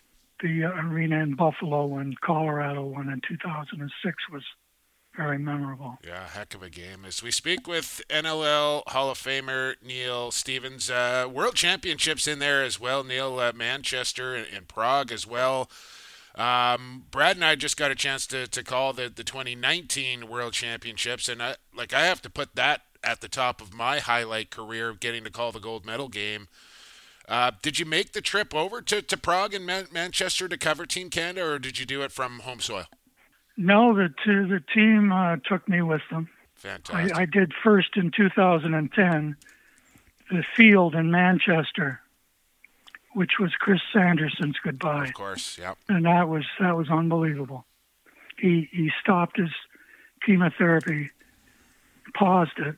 the 0.42 0.64
arena 0.64 1.22
in 1.22 1.36
Buffalo 1.36 1.86
when 1.86 2.16
Colorado 2.22 2.86
won 2.86 3.10
in 3.10 3.22
2006 3.28 4.16
was 4.32 4.44
very 5.16 5.38
memorable. 5.38 5.98
Yeah, 6.06 6.28
heck 6.28 6.54
of 6.54 6.64
a 6.64 6.70
game. 6.70 7.04
As 7.06 7.22
we 7.22 7.32
speak 7.32 7.68
with 7.68 8.02
NLL 8.10 8.84
Hall 8.88 9.10
of 9.10 9.18
Famer 9.18 9.76
Neil 9.86 10.32
Stevens, 10.32 10.90
uh, 10.90 11.28
World 11.30 11.56
Championships 11.56 12.28
in 12.28 12.40
there 12.40 12.64
as 12.64 12.80
well. 12.80 13.04
Neil, 13.04 13.38
uh, 13.40 13.52
Manchester 13.54 14.36
and, 14.36 14.48
and, 14.56 14.68
Prague 14.68 15.12
as 15.12 15.28
well. 15.28 15.70
Um, 16.36 17.06
Brad 17.12 17.36
and 17.36 17.44
I 17.44 17.56
just 17.56 17.76
got 17.76 17.92
a 17.92 17.96
chance 17.96 18.26
to, 18.28 18.48
to 18.48 18.64
call 18.64 18.94
the, 18.94 19.12
the 19.14 19.26
2019 19.26 20.30
World 20.30 20.54
Championships, 20.54 21.28
and 21.28 21.44
I 21.44 21.56
like 21.76 21.94
I 21.94 22.06
have 22.06 22.22
to 22.22 22.30
put 22.30 22.56
that 22.56 22.84
at 23.04 23.20
the 23.20 23.28
top 23.28 23.62
of 23.62 23.74
my 23.74 24.00
highlight 24.00 24.52
career, 24.52 24.94
getting 24.94 25.24
to 25.26 25.32
call 25.32 25.52
the 25.52 25.60
gold 25.60 25.86
medal 25.86 26.08
game. 26.08 26.48
Uh, 27.30 27.52
did 27.62 27.78
you 27.78 27.86
make 27.86 28.14
the 28.14 28.22
trip 28.22 28.56
over 28.56 28.82
to, 28.82 29.04
to 29.04 29.16
Prague 29.16 29.54
and 29.54 29.64
Man- 29.64 29.88
Manchester 29.94 30.48
to 30.48 30.58
cover 30.58 30.88
Team 30.88 31.12
Canada, 31.12 31.46
or 31.46 31.60
did 31.60 31.78
you 31.78 31.86
do 31.86 32.02
it 32.02 32.12
from 32.12 32.40
home 32.40 32.60
soil? 32.60 32.86
No, 33.56 33.94
the 33.94 34.10
the 34.26 34.64
team 34.74 35.12
uh, 35.12 35.36
took 35.46 35.68
me 35.70 35.82
with 35.82 36.02
them. 36.10 36.30
Fantastic. 36.56 37.16
I, 37.16 37.22
I, 37.22 37.26
did 37.26 37.52
first 37.64 37.96
in 37.96 38.12
2010 38.12 39.36
the 40.32 40.44
field 40.56 40.96
in 40.96 41.12
Manchester, 41.12 42.00
which 43.14 43.34
was 43.40 43.52
Chris 43.60 43.82
Sanderson's 43.94 44.58
goodbye. 44.64 45.06
Of 45.06 45.14
course, 45.14 45.58
yep. 45.58 45.78
And 45.88 46.06
that 46.06 46.30
was 46.30 46.46
that 46.60 46.76
was 46.78 46.90
unbelievable. 46.90 47.66
He 48.38 48.70
he 48.72 48.92
stopped 49.02 49.38
his 49.38 49.52
chemotherapy, 50.26 51.12
paused 52.14 52.58
it, 52.58 52.76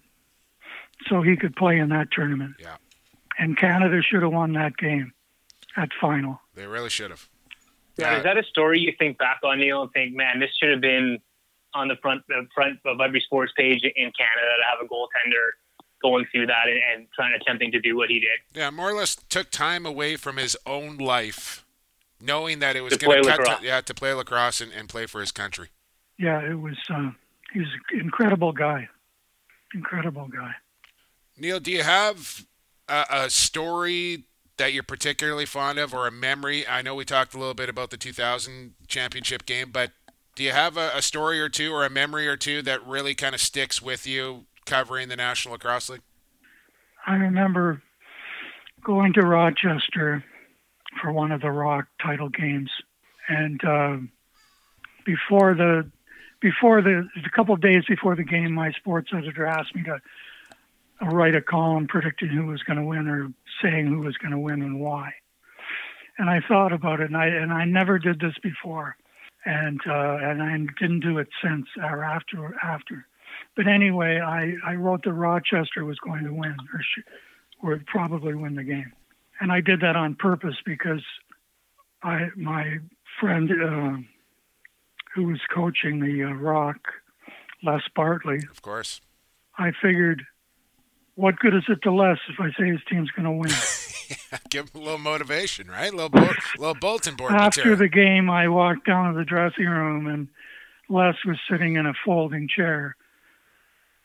so 1.08 1.22
he 1.22 1.38
could 1.38 1.56
play 1.56 1.78
in 1.78 1.90
that 1.90 2.12
tournament. 2.12 2.56
Yeah. 2.60 2.78
And 3.40 3.58
Canada 3.58 4.02
should 4.02 4.24
have 4.24 4.32
won 4.32 4.54
that 4.54 4.78
game, 4.78 5.14
at 5.76 5.90
final. 6.00 6.40
They 6.56 6.68
really 6.68 6.90
should 6.90 7.12
have. 7.12 7.28
Yeah, 7.98 8.18
is 8.18 8.24
that 8.24 8.38
a 8.38 8.44
story 8.44 8.80
you 8.80 8.94
think 8.98 9.18
back 9.18 9.40
on, 9.44 9.60
Neil, 9.60 9.84
and 9.84 9.92
think, 9.92 10.16
man, 10.16 10.40
this 10.40 10.50
should 10.60 10.72
have 10.72 10.82
been 10.82 11.20
on 11.74 11.88
the 11.88 11.96
front 12.02 12.24
the 12.28 12.48
front 12.54 12.80
of 12.86 13.00
every 13.00 13.22
sports 13.22 13.54
page 13.56 13.84
in 13.84 13.92
Canada 13.94 14.52
to 14.58 14.64
have 14.70 14.80
a 14.84 14.88
goaltender 14.88 15.52
going 16.02 16.26
through 16.32 16.48
that 16.48 16.68
and, 16.68 16.80
and 16.94 17.08
trying 17.14 17.34
attempting 17.40 17.72
to 17.72 17.80
do 17.80 17.96
what 17.96 18.10
he 18.10 18.20
did. 18.20 18.40
Yeah, 18.54 18.70
more 18.72 18.90
or 18.90 18.96
less 18.96 19.16
took 19.30 19.52
time 19.52 19.86
away 19.86 20.16
from 20.16 20.38
his 20.38 20.58
own 20.66 20.98
life, 20.98 21.66
knowing 22.20 22.60
that 22.60 22.76
it 22.76 22.82
was 22.82 22.98
going 22.98 23.24
to 23.24 23.30
cut 23.30 23.60
to, 23.60 23.66
yeah 23.66 23.82
to 23.82 23.94
play 23.94 24.14
lacrosse 24.14 24.62
and, 24.62 24.72
and 24.72 24.90
play 24.90 25.06
for 25.06 25.22
his 25.22 25.32
country. 25.32 25.70
Yeah, 26.18 26.42
it 26.42 26.60
was. 26.60 26.78
Uh, 26.90 27.12
he's 27.54 27.68
an 27.92 28.00
incredible 28.00 28.52
guy, 28.52 28.90
incredible 29.74 30.28
guy. 30.28 30.54
Neil, 31.38 31.60
do 31.60 31.72
you 31.72 31.84
have 31.84 32.46
a, 32.88 33.06
a 33.10 33.30
story 33.30 34.26
that 34.58 34.74
you're 34.74 34.84
particularly 34.84 35.46
fond 35.46 35.80
of 35.80 35.94
or 35.94 36.08
a 36.08 36.12
memory? 36.12 36.68
I 36.68 36.82
know 36.82 36.96
we 36.96 37.06
talked 37.06 37.34
a 37.34 37.40
little 37.40 37.54
bit 37.54 37.70
about 37.70 37.90
the 37.90 37.98
2000 37.98 38.74
championship 38.88 39.46
game, 39.46 39.72
but 39.72 39.92
do 40.36 40.44
you 40.44 40.52
have 40.52 40.78
a, 40.78 40.92
a 40.96 41.02
story 41.02 41.40
or 41.40 41.50
two 41.50 41.74
or 41.74 41.86
a 41.86 41.90
memory 41.90 42.28
or 42.28 42.38
two 42.38 42.62
that 42.64 42.86
really 42.86 43.16
kind 43.16 43.36
of 43.36 43.42
sticks 43.42 43.82
with 43.82 44.08
you 44.08 44.46
covering 44.66 45.10
the 45.10 45.16
National 45.16 45.54
Lacrosse 45.54 45.90
League? 45.90 46.02
I 47.06 47.16
remember 47.16 47.82
going 48.84 49.14
to 49.14 49.22
Rochester 49.22 50.24
for 51.02 51.12
one 51.12 51.32
of 51.32 51.42
the 51.42 51.52
Rock 51.52 51.88
title 52.02 52.30
games, 52.30 52.70
and 53.28 53.64
uh, 53.64 53.98
before 55.06 55.54
the 55.54 55.90
before 56.42 56.82
the 56.82 57.08
a 57.26 57.30
couple 57.36 57.54
of 57.54 57.62
days 57.62 57.84
before 57.88 58.16
the 58.16 58.24
game, 58.24 58.54
my 58.54 58.72
sports 58.72 59.12
editor 59.16 59.46
asked 59.46 59.76
me 59.76 59.84
to 59.84 60.00
write 61.10 61.36
a 61.36 61.42
column 61.42 61.88
predicting 61.88 62.30
who 62.30 62.46
was 62.46 62.62
going 62.64 62.78
to 62.78 62.86
win 62.86 63.08
or 63.08 63.32
saying 63.62 63.88
who 63.88 64.00
was 64.00 64.18
going 64.18 64.32
to 64.32 64.40
win 64.40 64.62
and 64.62 64.80
why. 64.80 65.14
And 66.18 66.30
I 66.30 66.42
thought 66.48 66.72
about 66.72 67.00
it, 67.00 67.06
and 67.06 67.18
I 67.18 67.28
and 67.28 67.52
I 67.52 67.66
never 67.66 67.98
did 67.98 68.20
this 68.20 68.36
before, 68.44 68.96
and 69.46 69.80
uh, 69.88 70.18
and 70.22 70.44
I 70.44 70.58
didn't 70.80 71.00
do 71.00 71.18
it 71.18 71.30
since 71.44 71.66
or 71.78 72.04
after 72.04 72.56
after. 72.62 73.08
But 73.56 73.68
anyway, 73.68 74.20
I, 74.20 74.54
I 74.66 74.76
wrote 74.76 75.04
that 75.06 75.14
Rochester 75.14 75.84
was 75.84 75.98
going 76.00 76.26
to 76.26 76.34
win 76.34 76.56
or 76.74 76.82
sh- 76.82 77.04
or 77.64 77.82
probably 77.88 78.36
win 78.36 78.56
the 78.56 78.64
game, 78.64 78.92
and 79.40 79.52
I 79.52 79.62
did 79.62 79.82
that 79.82 79.96
on 79.96 80.16
purpose 80.16 80.56
because 80.66 81.04
I 82.04 82.28
my 82.36 82.78
friend 83.20 83.50
uh, 83.52 83.98
who 85.16 85.24
was 85.24 85.40
coaching 85.52 86.00
the 86.00 86.24
uh, 86.24 86.34
Rock, 86.34 86.80
Les 87.64 87.82
Bartley, 87.96 88.42
of 88.50 88.62
course, 88.62 89.02
I 89.58 89.72
figured 89.82 90.26
what 91.22 91.38
good 91.38 91.54
is 91.54 91.64
it 91.70 91.84
to 91.84 91.94
Les 91.94 92.18
if 92.30 92.40
I 92.40 92.50
say 92.60 92.68
his 92.68 92.80
team's 92.90 93.12
going 93.12 93.26
to 93.26 93.32
win? 93.32 93.50
yeah, 94.10 94.40
give 94.50 94.70
him 94.70 94.82
a 94.82 94.84
little 94.84 94.98
motivation, 94.98 95.68
right? 95.68 95.94
A 95.94 95.96
little, 95.96 96.10
bo- 96.10 96.34
little 96.58 96.74
bulletin 96.74 97.16
board. 97.16 97.32
After 97.32 97.62
material. 97.62 97.78
the 97.78 97.90
game, 97.90 98.30
I 98.30 98.48
walked 98.48 98.88
down 98.88 99.14
to 99.14 99.20
the 99.20 99.24
dressing 99.24 99.66
room, 99.66 100.08
and 100.08 100.28
Les 100.90 101.14
was 101.26 101.38
sitting 101.50 101.76
in 101.76 101.86
a 101.86 101.94
folding 102.04 102.48
chair 102.48 102.96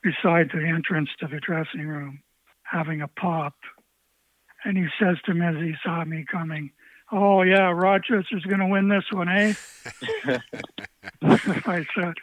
beside 0.02 0.50
the 0.52 0.62
entrance 0.62 1.08
to 1.20 1.26
the 1.26 1.40
dressing 1.40 1.86
room, 1.86 2.20
having 2.64 3.00
a 3.00 3.08
pop. 3.08 3.54
And 4.64 4.76
he 4.76 4.86
says 5.00 5.16
to 5.24 5.32
me 5.32 5.46
as 5.46 5.56
he 5.56 5.74
saw 5.82 6.04
me 6.04 6.26
coming, 6.30 6.70
"Oh 7.10 7.42
yeah, 7.42 7.70
Rochester's 7.70 8.44
going 8.44 8.60
to 8.60 8.66
win 8.66 8.88
this 8.88 9.04
one, 9.10 9.28
eh?" 9.28 9.54
I 11.22 11.86
said, 11.94 12.14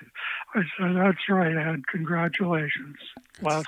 "I 0.53 0.61
said 0.77 0.95
that's 0.95 1.29
right, 1.29 1.55
Ed. 1.55 1.87
Congratulations, 1.87 2.97
Les." 3.41 3.65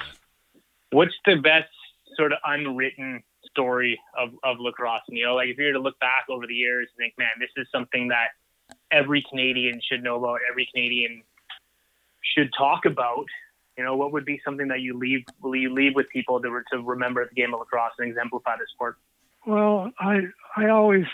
What's 0.96 1.14
the 1.26 1.36
best 1.36 1.70
sort 2.16 2.32
of 2.32 2.40
unwritten 2.46 3.22
story 3.50 4.00
of, 4.18 4.30
of 4.44 4.58
lacrosse? 4.60 5.02
You 5.10 5.26
know, 5.26 5.36
like 5.36 5.50
if 5.50 5.58
you 5.58 5.66
were 5.66 5.74
to 5.74 5.80
look 5.80 6.00
back 6.00 6.26
over 6.30 6.48
the 6.48 6.54
years 6.54 6.88
and 6.92 7.06
think, 7.06 7.14
man, 7.18 7.36
this 7.40 7.50
is 7.58 7.68
something 7.72 8.08
that 8.08 8.30
every 8.92 9.24
Canadian 9.30 9.82
should 9.88 10.04
know 10.04 10.16
about, 10.18 10.40
every 10.50 10.68
Canadian 10.74 11.22
should 12.36 12.50
talk 12.58 12.86
about. 12.86 13.26
You 13.78 13.84
know, 13.84 13.98
what 13.98 14.14
would 14.14 14.26
be 14.26 14.42
something 14.46 14.70
that 14.70 14.80
you 14.80 14.98
leave 14.98 15.26
you 15.44 15.74
leave 15.74 15.96
with 15.96 16.08
people 16.10 16.42
to 16.42 16.62
to 16.72 16.82
remember 16.82 17.28
the 17.28 17.36
game 17.36 17.54
of 17.54 17.60
lacrosse 17.60 17.92
and 18.00 18.08
exemplify 18.08 18.56
the 18.56 18.66
sport? 18.74 18.98
Well, 19.46 19.92
I 20.00 20.22
I 20.56 20.70
always 20.70 21.06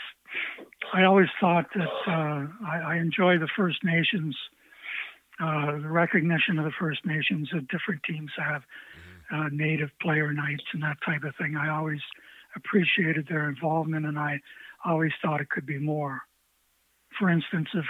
I 0.94 1.04
always 1.04 1.28
thought 1.40 1.66
that 1.74 1.90
uh, 2.08 2.48
I, 2.66 2.78
I 2.86 2.96
enjoy 2.98 3.40
the 3.40 3.50
First 3.58 3.84
Nations, 3.84 4.38
uh, 5.40 5.72
the 5.72 5.90
recognition 5.90 6.60
of 6.60 6.66
the 6.66 6.72
First 6.80 7.04
Nations 7.04 7.50
that 7.52 7.68
different 7.68 8.04
teams 8.04 8.32
have, 8.38 8.62
uh, 9.32 9.50
Native 9.52 9.90
player 10.02 10.34
nights 10.34 10.64
and 10.74 10.84
that 10.84 10.98
type 11.06 11.24
of 11.24 11.36
thing. 11.36 11.56
I 11.56 11.70
always 11.70 12.02
appreciated 12.56 13.28
their 13.28 13.50
involvement, 13.50 14.06
and 14.06 14.20
I 14.20 14.40
always 14.86 15.12
thought 15.22 15.42
it 15.42 15.50
could 15.50 15.66
be 15.66 15.78
more. 15.78 16.22
For 17.18 17.30
instance, 17.30 17.70
if 17.74 17.86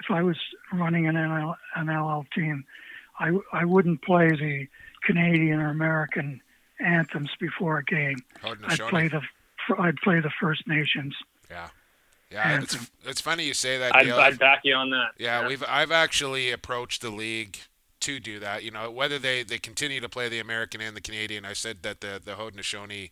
if 0.00 0.10
I 0.10 0.22
was 0.22 0.36
running 0.72 1.06
an 1.06 1.14
NL, 1.14 1.54
an 1.76 1.86
NLL 1.86 2.24
team, 2.34 2.64
I, 3.18 3.32
I 3.52 3.64
wouldn't 3.64 4.02
play 4.02 4.30
the 4.30 4.66
Canadian 5.04 5.60
or 5.60 5.70
American 5.70 6.40
anthems 6.80 7.30
before 7.38 7.78
a 7.78 7.84
game. 7.84 8.16
I'd 8.42 8.78
play 8.88 9.08
the 9.08 9.20
I'd 9.78 9.96
play 9.98 10.20
the 10.20 10.30
First 10.40 10.66
Nations. 10.66 11.14
Yeah. 11.50 11.68
Yeah, 12.30 12.60
it's, 12.62 12.76
it's 13.04 13.20
funny 13.20 13.44
you 13.44 13.54
say 13.54 13.78
that. 13.78 13.94
I'd, 13.94 14.08
I'd 14.08 14.38
back 14.38 14.60
you 14.62 14.74
on 14.74 14.90
that. 14.90 15.08
Yeah, 15.18 15.40
yeah, 15.40 15.48
we've 15.48 15.64
I've 15.66 15.90
actually 15.90 16.52
approached 16.52 17.02
the 17.02 17.10
league 17.10 17.58
to 18.00 18.20
do 18.20 18.38
that. 18.40 18.62
You 18.62 18.70
know, 18.70 18.90
whether 18.90 19.18
they, 19.18 19.42
they 19.42 19.58
continue 19.58 20.00
to 20.00 20.08
play 20.08 20.28
the 20.28 20.38
American 20.38 20.80
and 20.80 20.96
the 20.96 21.00
Canadian, 21.00 21.44
I 21.44 21.52
said 21.52 21.82
that 21.82 22.00
the 22.00 22.20
the 22.24 22.32
Haudenosaunee 22.32 23.10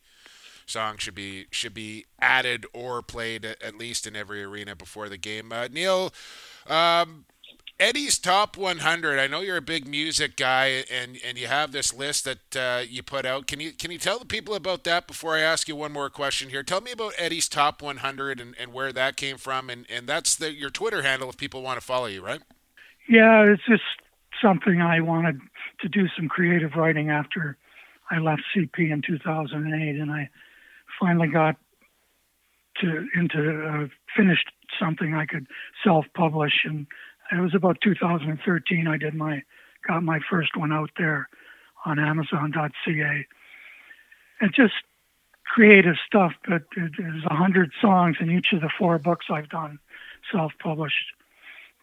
song 0.67 0.99
should 0.99 1.15
be 1.15 1.47
should 1.51 1.75
be 1.75 2.05
added 2.21 2.67
or 2.73 3.03
played 3.03 3.45
at 3.45 3.77
least 3.77 4.07
in 4.07 4.15
every 4.15 4.43
arena 4.43 4.77
before 4.77 5.09
the 5.09 5.17
game. 5.17 5.53
Uh, 5.53 5.69
Neil, 5.69 6.13
um, 6.67 7.25
Eddie's 7.81 8.19
top 8.19 8.57
100. 8.57 9.19
I 9.19 9.29
know 9.29 9.41
you're 9.41 9.57
a 9.57 9.63
big 9.63 9.87
music 9.87 10.37
guy, 10.37 10.85
and 10.91 11.19
and 11.25 11.39
you 11.39 11.47
have 11.47 11.73
this 11.73 11.95
list 11.95 12.25
that 12.25 12.57
uh, 12.57 12.83
you 12.83 13.03
put 13.03 13.25
out. 13.25 13.47
Can 13.47 13.61
you 13.61 13.73
can 13.73 13.91
you 13.91 13.99
tell 13.99 14.19
the 14.19 14.27
people 14.27 14.55
about 14.55 14.85
that 14.85 15.07
before 15.07 15.37
I 15.37 15.41
ask 15.41 15.69
you 15.69 15.77
one 15.77 15.93
more 15.93 16.11
question 16.11 16.51
here? 16.51 16.63
Tell 16.63 16.81
me 16.81 16.91
about 16.91 17.15
Eddie's 17.17 17.49
top 17.49 17.81
100 17.81 18.41
and, 18.41 18.55
and 18.59 18.73
where 18.73 18.93
that 18.93 19.17
came 19.17 19.37
from, 19.37 19.71
and 19.71 19.87
and 19.89 20.07
that's 20.09 20.35
the 20.35 20.53
your 20.53 20.71
Twitter 20.71 21.03
handle 21.03 21.31
if 21.31 21.37
people 21.37 21.63
want 21.63 21.81
to 21.81 21.87
follow 21.87 22.07
you, 22.07 22.25
right? 22.25 22.43
Yeah, 23.09 23.45
it's 23.45 23.65
just 23.65 23.83
something 24.43 24.81
I 24.81 25.01
wanted 25.01 25.41
to 25.81 25.89
do 25.89 26.07
some 26.17 26.29
creative 26.29 26.73
writing 26.77 27.11
after 27.11 27.57
I 28.11 28.19
left 28.19 28.43
CP 28.55 28.91
in 28.91 29.03
2008, 29.03 30.01
and 30.01 30.11
I 30.11 30.31
finally 31.01 31.29
got 31.29 31.57
to 32.81 33.07
into 33.15 33.67
uh, 33.67 33.87
finished 34.17 34.51
something 34.79 35.15
I 35.15 35.27
could 35.27 35.47
self-publish 35.83 36.65
and 36.65 36.87
it 37.31 37.41
was 37.41 37.55
about 37.55 37.79
2013 37.83 38.87
I 38.87 38.97
did 38.97 39.15
my 39.15 39.43
got 39.87 40.03
my 40.03 40.21
first 40.31 40.57
one 40.57 40.73
out 40.73 40.91
there 40.97 41.29
on 41.85 41.99
Amazon.ca. 41.99 43.27
And 44.41 44.55
just 44.55 44.75
creative 45.45 45.97
stuff, 46.07 46.33
but 46.47 46.63
there's 46.77 47.25
a 47.29 47.35
hundred 47.35 47.73
songs 47.81 48.17
in 48.21 48.31
each 48.31 48.49
of 48.53 48.61
the 48.61 48.71
four 48.79 48.99
books 48.99 49.27
I've 49.31 49.49
done, 49.49 49.79
self-published, 50.33 51.13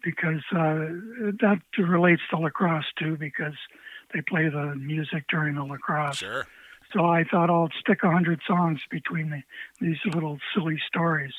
because 0.05 0.43
uh, 0.51 1.33
that 1.41 1.59
relates 1.77 2.21
to 2.29 2.37
lacrosse 2.37 2.85
too, 2.97 3.17
because 3.17 3.55
they 4.13 4.21
play 4.21 4.47
the 4.47 4.75
music 4.75 5.25
during 5.29 5.55
the 5.55 5.63
lacrosse. 5.63 6.17
Sure. 6.17 6.47
So 6.93 7.03
I 7.03 7.23
thought 7.23 7.49
I'll 7.49 7.69
stick 7.79 8.03
a 8.03 8.11
hundred 8.11 8.39
songs 8.47 8.79
between 8.89 9.31
the, 9.31 9.41
these 9.81 9.97
little 10.13 10.37
silly 10.53 10.79
stories. 10.87 11.33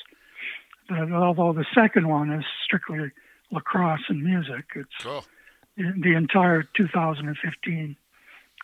But, 0.89 1.11
although 1.11 1.53
the 1.53 1.65
second 1.73 2.07
one 2.07 2.31
is 2.31 2.45
strictly 2.65 3.11
lacrosse 3.51 4.03
and 4.09 4.23
music. 4.23 4.65
It's 4.75 4.89
cool. 5.01 5.25
the 5.77 6.13
entire 6.15 6.63
2015 6.75 7.95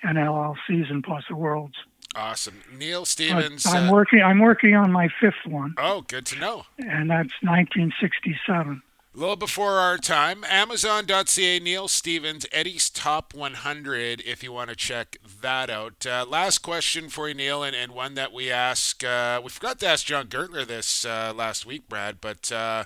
NLL 0.06 0.56
season 0.68 1.02
plus 1.02 1.24
the 1.30 1.36
Worlds. 1.36 1.76
Awesome, 2.16 2.62
Neil 2.78 3.06
Stevens. 3.06 3.66
I'm 3.66 3.90
uh, 3.90 3.92
working. 3.92 4.22
I'm 4.22 4.40
working 4.40 4.76
on 4.76 4.92
my 4.92 5.08
fifth 5.20 5.48
one. 5.48 5.74
Oh, 5.80 6.02
good 6.02 6.28
to 6.28 6.40
know. 6.40 6.66
And 6.78 7.10
that's 7.10 7.34
1967. 7.42 8.84
A 9.16 9.20
little 9.20 9.36
before 9.36 9.74
our 9.74 10.00
time. 10.00 10.44
Amazon.ca, 10.50 11.60
Neil 11.60 11.88
Stevens, 11.88 12.48
Eddie's 12.52 12.90
Top 12.90 13.36
100, 13.36 14.24
if 14.26 14.42
you 14.42 14.52
want 14.52 14.72
to 14.72 14.76
check 14.76 15.18
that 15.42 15.70
out. 15.70 16.04
Uh, 16.04 16.26
last 16.28 16.60
question 16.60 17.10
for 17.10 17.28
you, 17.28 17.36
Neil, 17.36 17.62
and, 17.62 17.76
and 17.76 17.92
one 17.92 18.16
that 18.16 18.34
we 18.34 18.50
ask. 18.50 19.04
Uh, 19.04 19.40
we 19.44 19.52
forgot 19.52 19.80
to 19.82 19.88
ask 19.88 20.08
John 20.08 20.30
Gertler 20.30 20.66
this 20.66 21.06
uh, 21.06 21.32
last 21.36 21.64
week, 21.64 21.88
Brad, 21.88 22.22
but 22.22 22.52
uh, 22.52 22.86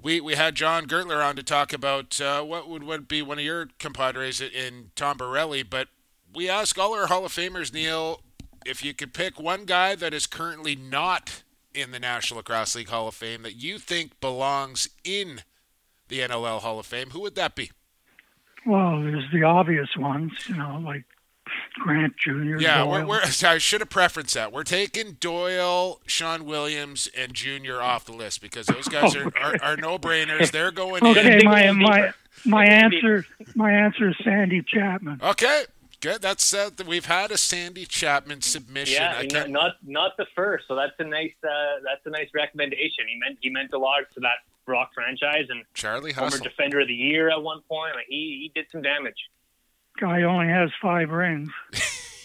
we 0.00 0.20
we 0.20 0.36
had 0.36 0.54
John 0.54 0.86
Gertler 0.86 1.24
on 1.24 1.34
to 1.34 1.42
talk 1.42 1.72
about 1.72 2.20
uh, 2.20 2.42
what 2.42 2.68
would, 2.68 2.84
would 2.84 3.08
be 3.08 3.20
one 3.20 3.40
of 3.40 3.44
your 3.44 3.70
compadres 3.80 4.40
in 4.40 4.92
Tom 4.94 5.18
Borrelli, 5.18 5.68
but 5.68 5.88
we 6.32 6.48
ask 6.48 6.78
all 6.78 6.94
our 6.94 7.08
Hall 7.08 7.24
of 7.24 7.32
Famers, 7.32 7.74
Neil, 7.74 8.20
if 8.64 8.84
you 8.84 8.94
could 8.94 9.12
pick 9.12 9.40
one 9.40 9.64
guy 9.64 9.96
that 9.96 10.14
is 10.14 10.28
currently 10.28 10.76
not 10.76 11.42
in 11.74 11.90
the 11.90 12.00
National 12.00 12.38
Lacrosse 12.38 12.76
League 12.76 12.88
Hall 12.88 13.08
of 13.08 13.14
Fame 13.14 13.42
that 13.42 13.56
you 13.56 13.78
think 13.78 14.20
belongs 14.20 14.88
in 15.04 15.40
the 16.08 16.20
NLL 16.20 16.60
Hall 16.60 16.78
of 16.78 16.86
Fame, 16.86 17.10
who 17.10 17.20
would 17.20 17.34
that 17.34 17.54
be? 17.54 17.70
Well, 18.66 19.02
there's 19.02 19.30
the 19.32 19.42
obvious 19.42 19.88
ones, 19.96 20.32
you 20.48 20.56
know, 20.56 20.80
like 20.84 21.04
Grant 21.74 22.16
Jr. 22.16 22.56
Yeah, 22.58 22.84
we're, 22.84 23.04
we're, 23.04 23.20
I 23.44 23.58
should 23.58 23.80
have 23.80 23.90
preferenced 23.90 24.34
that. 24.34 24.52
We're 24.52 24.64
taking 24.64 25.12
Doyle, 25.20 26.00
Shawn 26.06 26.44
Williams, 26.44 27.08
and 27.16 27.34
Jr. 27.34 27.80
off 27.82 28.04
the 28.04 28.12
list 28.12 28.40
because 28.40 28.66
those 28.66 28.88
guys 28.88 29.14
are, 29.16 29.32
are, 29.40 29.56
are 29.62 29.76
no 29.76 29.98
brainers. 29.98 30.50
They're 30.50 30.72
going 30.72 31.04
okay, 31.04 31.40
in. 31.40 31.44
my 31.44 31.70
my 31.72 32.12
my 32.44 32.64
answer 32.64 33.26
my 33.54 33.72
answer 33.72 34.10
is 34.10 34.16
Sandy 34.24 34.62
Chapman. 34.62 35.20
Okay. 35.22 35.64
Good. 36.04 36.22
That's 36.22 36.54
uh, 36.54 36.70
we've 36.86 37.06
had 37.06 37.30
a 37.30 37.38
Sandy 37.38 37.84
Chapman 37.84 38.42
submission. 38.42 39.02
Yeah, 39.02 39.46
not 39.48 39.76
not 39.82 40.16
the 40.16 40.26
first. 40.36 40.66
So 40.68 40.76
that's 40.76 40.92
a 40.98 41.04
nice 41.04 41.34
uh, 41.42 41.80
that's 41.84 42.04
a 42.04 42.10
nice 42.10 42.28
recommendation. 42.34 43.06
He 43.08 43.18
meant 43.18 43.38
he 43.40 43.50
meant 43.50 43.72
a 43.72 43.78
lot 43.78 44.02
to 44.14 44.20
that 44.20 44.44
Rock 44.66 44.90
franchise 44.94 45.46
and 45.48 45.64
Charlie 45.74 46.12
Hustle. 46.12 46.38
former 46.38 46.44
Defender 46.44 46.80
of 46.80 46.88
the 46.88 46.94
Year 46.94 47.30
at 47.30 47.42
one 47.42 47.62
point. 47.68 47.94
Like 47.94 48.06
he 48.08 48.50
he 48.52 48.52
did 48.54 48.66
some 48.70 48.82
damage 48.82 49.16
guy 49.98 50.22
only 50.22 50.48
has 50.48 50.70
five 50.80 51.10
rings. 51.10 51.50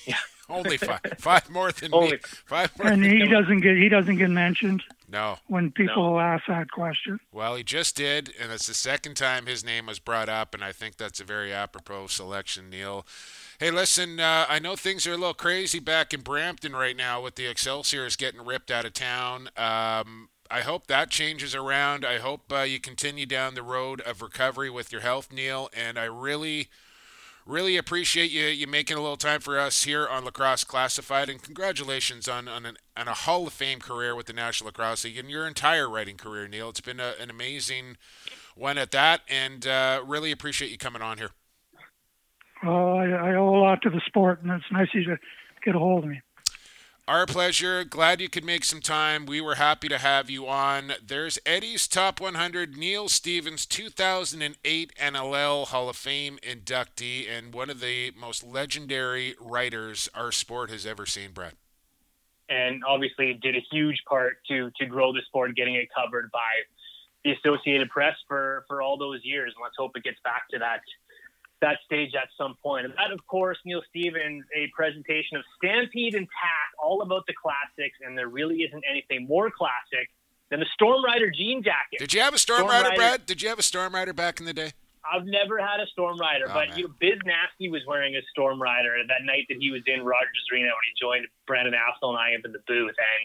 yeah, 0.05 0.15
only 0.49 0.77
five. 0.77 1.01
Five 1.17 1.49
more 1.49 1.71
than 1.71 1.93
only 1.93 2.13
me. 2.13 2.17
Five 2.45 2.77
more. 2.77 2.91
And 2.91 3.03
he 3.03 3.27
doesn't 3.27 3.61
get 3.61 3.77
he 3.77 3.89
doesn't 3.89 4.17
get 4.17 4.30
mentioned. 4.30 4.84
No. 5.11 5.38
When 5.47 5.71
people 5.71 6.13
no. 6.13 6.19
ask 6.19 6.43
that 6.47 6.71
question. 6.71 7.19
Well, 7.32 7.55
he 7.55 7.63
just 7.63 7.95
did, 7.95 8.34
and 8.39 8.51
it's 8.51 8.67
the 8.67 8.73
second 8.73 9.15
time 9.15 9.45
his 9.45 9.65
name 9.65 9.88
was 9.88 9.99
brought 9.99 10.30
up, 10.30 10.53
and 10.53 10.63
I 10.63 10.71
think 10.71 10.97
that's 10.97 11.19
a 11.19 11.23
very 11.23 11.51
apropos 11.51 12.07
selection, 12.07 12.69
Neil. 12.69 13.05
Hey, 13.60 13.72
listen, 13.72 14.22
uh, 14.22 14.45
I 14.47 14.60
know 14.60 14.78
things 14.78 15.05
are 15.05 15.12
a 15.12 15.18
little 15.18 15.34
crazy 15.34 15.80
back 15.80 16.14
in 16.14 16.22
Brampton 16.22 16.74
right 16.74 16.95
now 16.95 17.22
with 17.22 17.36
the 17.36 17.45
Excelsiors 17.45 18.16
getting 18.16 18.45
ripped 18.45 18.72
out 18.72 18.86
of 18.86 18.93
town. 18.93 19.49
Um, 19.57 20.30
I 20.49 20.62
hope 20.62 20.88
that 20.88 21.10
changes 21.10 21.53
around. 21.53 22.05
I 22.05 22.20
hope 22.20 22.53
uh, 22.53 22.62
you 22.62 22.80
continue 22.80 23.26
down 23.26 23.55
the 23.55 23.62
road 23.62 23.99
of 23.99 24.22
recovery 24.22 24.70
with 24.70 24.93
your 24.93 25.01
health, 25.01 25.34
Neil. 25.34 25.70
And 25.76 25.99
I 25.99 26.05
really, 26.05 26.70
really 27.45 27.76
appreciate 27.76 28.32
you 28.32 28.45
you 28.45 28.66
making 28.66 28.95
a 28.95 29.01
little 29.01 29.18
time 29.18 29.41
for 29.41 29.60
us 29.60 29.84
here 29.84 30.07
on 30.07 30.24
Lacrosse 30.24 30.64
Classified, 30.64 31.28
and 31.28 31.43
congratulations 31.43 32.30
on 32.30 32.47
on, 32.47 32.66
an, 32.66 32.78
on 32.95 33.10
a 33.10 33.14
Hall 33.14 33.45
of 33.45 33.51
Fame 33.51 33.80
career 33.80 34.16
with 34.16 34.28
the 34.28 34.34
National 34.34 34.68
Lacrosse 34.68 35.03
League 35.03 35.18
and 35.18 35.30
your 35.30 35.45
entire 35.45 35.89
writing 35.89 36.16
career, 36.16 36.47
Neil. 36.47 36.70
It's 36.70 36.80
been 36.80 37.01
a, 37.01 37.16
an 37.20 37.30
amazing 37.30 37.97
one 38.55 38.78
at 38.78 38.91
that, 38.91 39.20
and 39.28 39.68
uh, 39.68 40.01
really 40.05 40.32
appreciate 40.32 40.72
you 40.72 40.78
coming 40.78 41.01
on 41.01 41.18
here. 41.18 41.32
Well, 42.64 42.97
I, 42.97 43.05
I 43.05 43.36
owe 43.36 43.55
a 43.55 43.62
lot 43.62 43.82
to 43.84 43.89
the 43.89 44.01
sport, 44.05 44.41
and 44.41 44.51
it's 44.51 44.66
nice 44.72 44.89
of 44.93 45.01
you 45.01 45.05
to 45.05 45.18
get 45.64 45.76
a 45.76 45.80
hold 45.80 46.03
of 46.03 46.10
me. 46.10 46.22
Our 47.10 47.26
pleasure. 47.26 47.84
Glad 47.86 48.22
you 48.22 48.30
could 48.30 48.43
make 48.43 48.64
some 48.64 48.82
time. 48.82 49.26
We 49.26 49.41
were 49.41 49.55
happy 49.55 49.88
to 49.88 49.97
have 49.97 50.30
you 50.30 50.47
on. 50.47 50.93
There's 51.03 51.39
Eddie's 51.43 51.88
Top 51.88 52.22
100, 52.22 52.78
Neil 52.78 53.10
Stevens, 53.10 53.66
2008 53.66 54.93
NLL 54.95 55.68
Hall 55.70 55.89
of 55.89 55.95
Fame 55.95 56.38
inductee, 56.43 57.28
and 57.28 57.51
one 57.51 57.72
of 57.72 57.80
the 57.80 58.12
most 58.16 58.43
legendary 58.43 59.34
writers 59.39 60.07
our 60.14 60.32
sport 60.32 60.70
has 60.70 60.86
ever 60.86 61.07
seen, 61.07 61.32
Brad. 61.32 61.53
And 62.47 62.84
obviously 62.88 63.34
did 63.41 63.55
a 63.55 63.66
huge 63.72 64.03
part 64.07 64.38
to 64.49 64.70
to 64.78 64.86
grow 64.86 65.12
the 65.12 65.22
sport, 65.26 65.55
getting 65.55 65.74
it 65.74 65.88
covered 65.95 66.30
by 66.32 66.39
the 67.26 67.32
Associated 67.32 67.89
Press 67.89 68.18
for 68.28 68.66
for 68.68 68.84
all 68.84 68.97
those 68.97 69.22
years. 69.24 69.51
And 69.55 69.64
let's 69.64 69.76
hope 69.80 69.97
it 69.97 70.03
gets 70.03 70.20
back 70.24 70.47
to 70.51 70.60
that 70.60 70.82
that 71.62 71.78
stage 71.86 72.12
at 72.16 72.30
some 72.38 72.55
point. 72.64 72.86
And 72.86 72.93
that, 72.95 73.12
of 73.12 73.26
course, 73.28 73.57
Neil 73.66 73.82
Stevens, 73.89 74.45
a 74.55 74.72
presentation 74.76 75.38
of 75.38 75.43
Stampede 75.57 76.16
and 76.16 76.28
Tack, 76.28 76.70
all 76.82 77.01
about 77.01 77.26
the 77.28 77.34
classics, 77.34 77.97
and 78.01 78.18
there 78.18 78.30
really 78.30 78.64
isn't 78.64 78.84
anything 78.89 79.28
more 79.28 79.51
classic 79.51 80.10
than 80.49 80.60
the 80.60 80.66
Storm 80.74 81.03
Rider 81.03 81.30
jean 81.30 81.62
jacket. 81.64 81.99
Did 81.99 82.14
you 82.14 82.22
have 82.22 82.34
a 82.34 82.39
Storm, 82.39 82.60
Storm 82.60 82.72
Rider, 82.72 82.89
Rider, 82.89 82.95
Brad? 82.95 83.26
Did 83.26 83.41
you 83.41 83.49
have 83.49 83.60
a 83.60 83.64
Storm 83.64 83.93
Rider 83.93 84.14
back 84.14 84.39
in 84.39 84.45
the 84.45 84.53
day? 84.53 84.72
I've 85.03 85.26
never 85.26 85.57
had 85.57 85.80
a 85.80 85.88
Storm 85.88 86.20
Rider, 86.20 86.45
oh, 86.49 86.53
but 86.53 86.78
you 86.78 86.88
know, 86.88 86.93
Biz 86.99 87.20
Nasty 87.26 87.70
was 87.70 87.82
wearing 87.88 88.16
a 88.16 88.22
Storm 88.32 88.62
Rider 88.62 88.97
that 89.07 89.24
night 89.24 89.45
that 89.49 89.57
he 89.57 89.72
was 89.72 89.82
in 89.88 90.03
Rogers 90.03 90.45
Arena 90.51 90.68
when 90.68 90.86
he 90.86 90.93
joined 90.99 91.26
Brandon 91.47 91.74
Apsell 91.74 92.10
and 92.12 92.20
I 92.20 92.36
up 92.36 92.45
in 92.45 92.51
the 92.51 92.62
booth, 92.68 92.93
and 92.93 93.24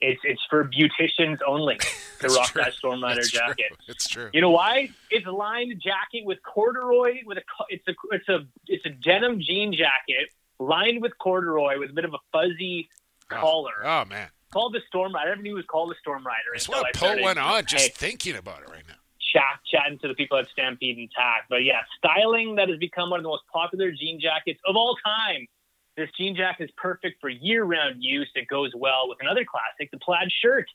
it's 0.00 0.20
it's 0.24 0.42
for 0.50 0.64
beauticians 0.64 1.38
only 1.46 1.78
to 2.20 2.28
rock 2.28 2.48
true. 2.48 2.62
that 2.62 2.74
Storm 2.74 3.02
Rider 3.02 3.22
jacket. 3.22 3.66
True. 3.68 3.76
It's 3.88 4.08
true. 4.08 4.30
You 4.32 4.40
know 4.40 4.50
why? 4.50 4.90
It's 5.10 5.26
a 5.26 5.32
lined 5.32 5.80
jacket 5.82 6.24
with 6.24 6.38
corduroy 6.42 7.20
with 7.26 7.38
a 7.38 7.42
it's 7.68 7.86
a 7.88 7.94
it's 8.12 8.28
a 8.28 8.46
it's 8.66 8.84
a 8.86 8.90
denim 8.90 9.40
jean 9.40 9.72
jacket 9.72 10.30
lined 10.58 11.02
with 11.02 11.16
corduroy 11.18 11.78
with 11.78 11.90
a 11.90 11.92
bit 11.92 12.04
of 12.04 12.14
a 12.14 12.18
fuzzy 12.32 12.88
Oh, 13.32 13.36
collar. 13.40 13.72
Oh, 13.82 14.04
man. 14.04 14.28
Called 14.52 14.74
the 14.74 14.80
Storm 14.86 15.14
Rider. 15.14 15.28
I 15.28 15.30
never 15.30 15.42
knew 15.42 15.52
it 15.52 15.56
was 15.56 15.64
called 15.64 15.90
the 15.90 15.94
Storm 15.98 16.24
Rider. 16.26 16.50
I 16.54 16.58
just 16.58 16.68
want 16.68 16.86
to 16.92 16.98
pull 17.00 17.22
one 17.22 17.38
on 17.38 17.64
just 17.64 17.84
hey, 17.84 17.90
thinking 17.94 18.36
about 18.36 18.60
it 18.62 18.68
right 18.68 18.82
now. 18.86 18.94
chat, 19.18 19.60
chatting 19.64 19.98
to 20.00 20.08
the 20.08 20.14
people 20.14 20.36
at 20.36 20.46
Stampede 20.50 20.98
and 20.98 21.10
Tack. 21.10 21.46
But 21.48 21.64
yeah, 21.64 21.80
styling 21.96 22.56
that 22.56 22.68
has 22.68 22.78
become 22.78 23.08
one 23.10 23.18
of 23.20 23.24
the 23.24 23.30
most 23.30 23.44
popular 23.50 23.90
jean 23.92 24.20
jackets 24.20 24.60
of 24.66 24.76
all 24.76 24.94
time. 25.04 25.46
This 25.96 26.10
jean 26.16 26.34
jacket 26.34 26.64
is 26.64 26.70
perfect 26.76 27.20
for 27.20 27.28
year-round 27.28 28.02
use. 28.02 28.30
It 28.34 28.48
goes 28.48 28.72
well 28.74 29.08
with 29.08 29.18
another 29.20 29.44
classic, 29.44 29.90
the 29.90 29.98
plaid 29.98 30.28
shirt. 30.42 30.66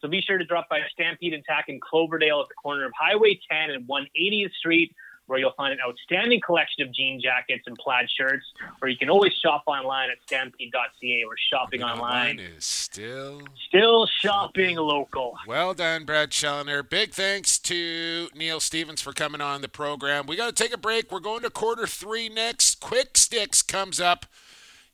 So 0.00 0.06
be 0.06 0.20
sure 0.20 0.38
to 0.38 0.44
drop 0.44 0.68
by 0.68 0.80
Stampede 0.92 1.34
and 1.34 1.44
Tack 1.44 1.64
in 1.68 1.80
Cloverdale 1.80 2.40
at 2.40 2.48
the 2.48 2.54
corner 2.54 2.84
of 2.86 2.92
Highway 2.98 3.40
10 3.50 3.70
and 3.70 3.88
180th 3.88 4.52
Street, 4.52 4.94
where 5.26 5.40
you'll 5.40 5.52
find 5.56 5.72
an 5.72 5.80
outstanding 5.86 6.40
collection 6.40 6.86
of 6.86 6.94
jean 6.94 7.20
jackets 7.20 7.64
and 7.66 7.76
plaid 7.76 8.08
shirts. 8.08 8.44
Or 8.80 8.88
you 8.88 8.96
can 8.96 9.10
always 9.10 9.32
shop 9.34 9.64
online 9.66 10.10
at 10.10 10.18
stampede.ca. 10.26 11.24
We're 11.26 11.34
shopping 11.50 11.82
online. 11.82 12.38
is 12.38 12.64
still 12.64 13.42
Still 13.66 14.06
shopping 14.06 14.76
local. 14.76 15.36
Well 15.46 15.74
done, 15.74 16.04
Brad 16.04 16.30
Challoner. 16.30 16.84
Big 16.84 17.10
thanks 17.10 17.58
to 17.58 18.28
Neil 18.36 18.60
Stevens 18.60 19.02
for 19.02 19.12
coming 19.12 19.40
on 19.40 19.60
the 19.60 19.68
program. 19.68 20.26
We 20.26 20.36
got 20.36 20.54
to 20.54 20.62
take 20.62 20.72
a 20.72 20.78
break. 20.78 21.10
We're 21.10 21.18
going 21.18 21.42
to 21.42 21.50
quarter 21.50 21.86
three 21.86 22.28
next. 22.28 22.80
Quick 22.80 23.18
Sticks 23.18 23.60
comes 23.62 24.00
up. 24.00 24.26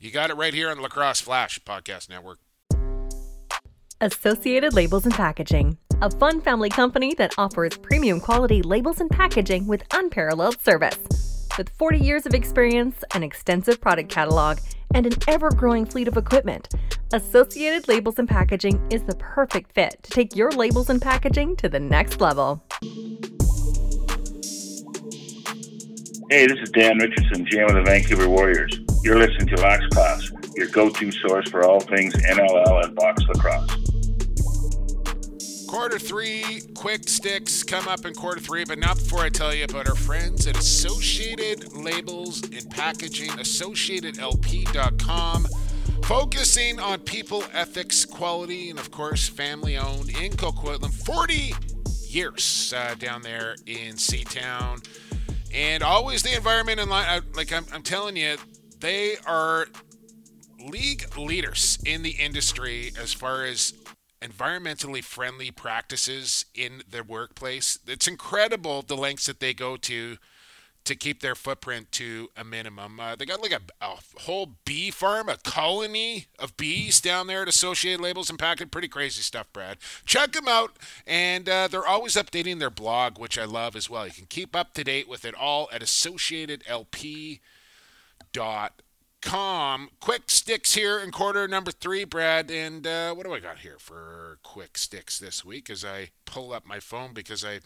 You 0.04 0.10
got 0.10 0.28
it 0.28 0.36
right 0.36 0.52
here 0.52 0.68
on 0.68 0.76
the 0.76 0.82
Lacrosse 0.82 1.22
Flash 1.22 1.58
Podcast 1.60 2.10
Network. 2.10 2.38
Associated 4.02 4.74
Labels 4.74 5.06
and 5.06 5.14
Packaging, 5.14 5.78
a 6.02 6.10
fun 6.10 6.42
family 6.42 6.68
company 6.68 7.14
that 7.14 7.32
offers 7.38 7.78
premium 7.78 8.20
quality 8.20 8.60
labels 8.60 9.00
and 9.00 9.08
packaging 9.10 9.66
with 9.66 9.82
unparalleled 9.94 10.60
service. 10.60 10.98
With 11.56 11.70
40 11.70 12.00
years 12.00 12.26
of 12.26 12.34
experience, 12.34 13.02
an 13.14 13.22
extensive 13.22 13.80
product 13.80 14.10
catalog, 14.10 14.58
and 14.94 15.06
an 15.06 15.14
ever 15.26 15.48
growing 15.50 15.86
fleet 15.86 16.06
of 16.06 16.18
equipment, 16.18 16.68
Associated 17.14 17.88
Labels 17.88 18.18
and 18.18 18.28
Packaging 18.28 18.86
is 18.90 19.04
the 19.04 19.16
perfect 19.16 19.72
fit 19.72 20.02
to 20.02 20.10
take 20.10 20.36
your 20.36 20.50
labels 20.50 20.90
and 20.90 21.00
packaging 21.00 21.56
to 21.56 21.68
the 21.70 21.80
next 21.80 22.20
level. 22.20 22.62
Hey, 26.28 26.46
this 26.46 26.58
is 26.58 26.68
Dan 26.72 26.98
Richardson, 26.98 27.46
GM 27.46 27.68
of 27.70 27.74
the 27.76 27.82
Vancouver 27.86 28.28
Warriors. 28.28 28.83
You're 29.04 29.18
listening 29.18 29.48
to 29.48 29.56
Lax 29.60 29.84
Class, 29.88 30.30
your 30.56 30.68
go-to 30.68 31.12
source 31.12 31.46
for 31.50 31.62
all 31.64 31.80
things 31.80 32.14
NLL 32.14 32.84
and 32.86 32.94
box 32.94 33.22
lacrosse. 33.28 33.68
Quarter 35.68 35.98
three, 35.98 36.62
quick 36.74 37.06
sticks 37.06 37.62
come 37.62 37.86
up 37.86 38.06
in 38.06 38.14
quarter 38.14 38.40
three, 38.40 38.64
but 38.64 38.78
not 38.78 38.96
before 38.96 39.20
I 39.20 39.28
tell 39.28 39.52
you 39.54 39.64
about 39.64 39.86
our 39.90 39.94
friends 39.94 40.46
at 40.46 40.56
Associated 40.56 41.74
Labels 41.74 42.42
and 42.44 42.70
Packaging, 42.70 43.28
AssociatedLP.com, 43.32 45.46
focusing 46.04 46.80
on 46.80 47.00
people, 47.00 47.44
ethics, 47.52 48.06
quality, 48.06 48.70
and 48.70 48.78
of 48.78 48.90
course, 48.90 49.28
family 49.28 49.76
owned 49.76 50.08
in 50.08 50.32
Coquitlam. 50.32 50.94
40 50.94 51.52
years 52.06 52.72
uh, 52.74 52.94
down 52.98 53.20
there 53.20 53.56
in 53.66 53.96
Seatown. 53.96 54.82
And 55.52 55.82
always 55.82 56.22
the 56.22 56.34
environment 56.34 56.80
in 56.80 56.88
line. 56.88 57.06
uh, 57.06 57.20
Like 57.34 57.52
I'm, 57.52 57.66
I'm 57.72 57.82
telling 57.82 58.16
you, 58.16 58.36
they 58.80 59.16
are 59.26 59.66
league 60.60 61.16
leaders 61.16 61.78
in 61.84 62.02
the 62.02 62.12
industry 62.12 62.92
as 62.98 63.12
far 63.12 63.44
as 63.44 63.74
environmentally 64.22 65.04
friendly 65.04 65.50
practices 65.50 66.46
in 66.54 66.82
their 66.90 67.02
workplace. 67.02 67.78
It's 67.86 68.08
incredible 68.08 68.82
the 68.82 68.96
lengths 68.96 69.26
that 69.26 69.40
they 69.40 69.52
go 69.52 69.76
to 69.76 70.16
to 70.84 70.94
keep 70.94 71.20
their 71.20 71.34
footprint 71.34 71.90
to 71.92 72.28
a 72.36 72.44
minimum. 72.44 73.00
Uh, 73.00 73.16
they 73.16 73.24
got 73.24 73.40
like 73.40 73.52
a, 73.52 73.60
a 73.80 73.96
whole 74.20 74.56
bee 74.64 74.90
farm, 74.90 75.28
a 75.28 75.36
colony 75.38 76.26
of 76.38 76.56
bees 76.56 77.00
down 77.00 77.26
there 77.26 77.42
at 77.42 77.48
Associated 77.48 78.00
Labels 78.00 78.28
and 78.28 78.38
Packaging. 78.38 78.68
Pretty 78.68 78.88
crazy 78.88 79.22
stuff, 79.22 79.46
Brad. 79.52 79.78
Check 80.04 80.32
them 80.32 80.46
out, 80.46 80.78
and 81.06 81.48
uh, 81.48 81.68
they're 81.68 81.86
always 81.86 82.16
updating 82.16 82.58
their 82.58 82.70
blog, 82.70 83.18
which 83.18 83.38
I 83.38 83.44
love 83.44 83.76
as 83.76 83.88
well. 83.88 84.06
You 84.06 84.12
can 84.12 84.26
keep 84.26 84.54
up 84.54 84.74
to 84.74 84.84
date 84.84 85.08
with 85.08 85.24
it 85.24 85.34
all 85.34 85.68
at 85.72 85.80
associatedlp.com 88.32 88.70
com. 89.24 89.88
Quick 90.00 90.24
sticks 90.30 90.74
here 90.74 90.98
in 90.98 91.10
quarter 91.10 91.48
number 91.48 91.70
three, 91.70 92.04
Brad. 92.04 92.50
And 92.50 92.86
uh, 92.86 93.14
what 93.14 93.24
do 93.24 93.32
I 93.32 93.40
got 93.40 93.58
here 93.58 93.78
for 93.78 94.38
quick 94.42 94.76
sticks 94.78 95.18
this 95.18 95.44
week 95.44 95.70
as 95.70 95.84
I 95.84 96.10
pull 96.26 96.52
up 96.52 96.66
my 96.66 96.78
phone 96.78 97.14
because 97.14 97.44
I 97.44 97.60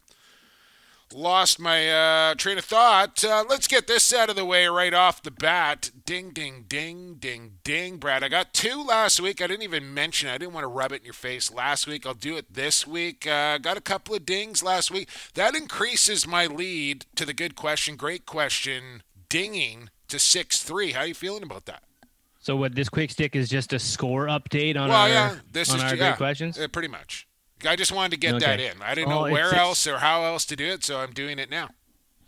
lost 1.12 1.58
my 1.58 1.90
uh, 1.90 2.34
train 2.34 2.58
of 2.58 2.64
thought. 2.64 3.24
Uh, 3.24 3.42
let's 3.48 3.66
get 3.66 3.86
this 3.86 4.12
out 4.12 4.30
of 4.30 4.36
the 4.36 4.44
way 4.44 4.66
right 4.66 4.94
off 4.94 5.22
the 5.22 5.30
bat. 5.30 5.90
Ding, 6.06 6.30
ding, 6.30 6.66
ding, 6.68 7.16
ding, 7.18 7.54
ding, 7.64 7.96
Brad. 7.96 8.22
I 8.22 8.28
got 8.28 8.52
two 8.52 8.84
last 8.84 9.20
week. 9.20 9.42
I 9.42 9.46
didn't 9.46 9.62
even 9.62 9.92
mention 9.92 10.28
it. 10.28 10.34
I 10.34 10.38
didn't 10.38 10.54
want 10.54 10.64
to 10.64 10.68
rub 10.68 10.92
it 10.92 11.00
in 11.00 11.04
your 11.04 11.14
face 11.14 11.52
last 11.52 11.86
week. 11.86 12.06
I'll 12.06 12.14
do 12.14 12.36
it 12.36 12.54
this 12.54 12.86
week. 12.86 13.26
Uh, 13.26 13.58
got 13.58 13.76
a 13.76 13.82
couple 13.82 14.14
of 14.14 14.24
dings 14.24 14.62
last 14.62 14.90
week. 14.90 15.08
That 15.34 15.56
increases 15.56 16.26
my 16.26 16.46
lead 16.46 17.06
to 17.16 17.24
the 17.24 17.34
good 17.34 17.56
question, 17.56 17.96
great 17.96 18.26
question, 18.26 19.02
dinging 19.28 19.90
to 20.08 20.18
6 20.18 20.62
3. 20.62 20.92
How 20.92 21.00
are 21.00 21.06
you 21.06 21.14
feeling 21.14 21.42
about 21.42 21.66
that? 21.66 21.82
So 22.40 22.56
what 22.56 22.74
this 22.74 22.88
quick 22.88 23.10
stick 23.10 23.36
is 23.36 23.48
just 23.48 23.72
a 23.72 23.78
score 23.78 24.26
update 24.26 24.76
on 24.76 24.88
well, 24.88 25.02
our, 25.02 25.08
yeah, 25.08 25.34
this 25.52 25.70
on 25.70 25.76
is 25.78 25.82
our 25.82 25.94
yeah, 25.94 26.10
great 26.10 26.16
questions. 26.16 26.58
uh, 26.58 26.68
pretty 26.68 26.88
much. 26.88 27.26
I 27.66 27.74
just 27.76 27.92
wanted 27.92 28.12
to 28.12 28.16
get 28.18 28.34
Okay. 28.36 28.46
that 28.46 28.60
in. 28.60 28.80
I 28.82 28.94
didn't 28.94 29.12
Oh, 29.12 29.26
know 29.26 29.32
where 29.32 29.54
else 29.54 29.86
or 29.86 29.98
how 29.98 30.24
else 30.24 30.44
to 30.46 30.56
do 30.56 30.64
it, 30.66 30.84
so 30.84 31.00
I'm 31.00 31.12
doing 31.12 31.38
it 31.38 31.50
now. 31.50 31.70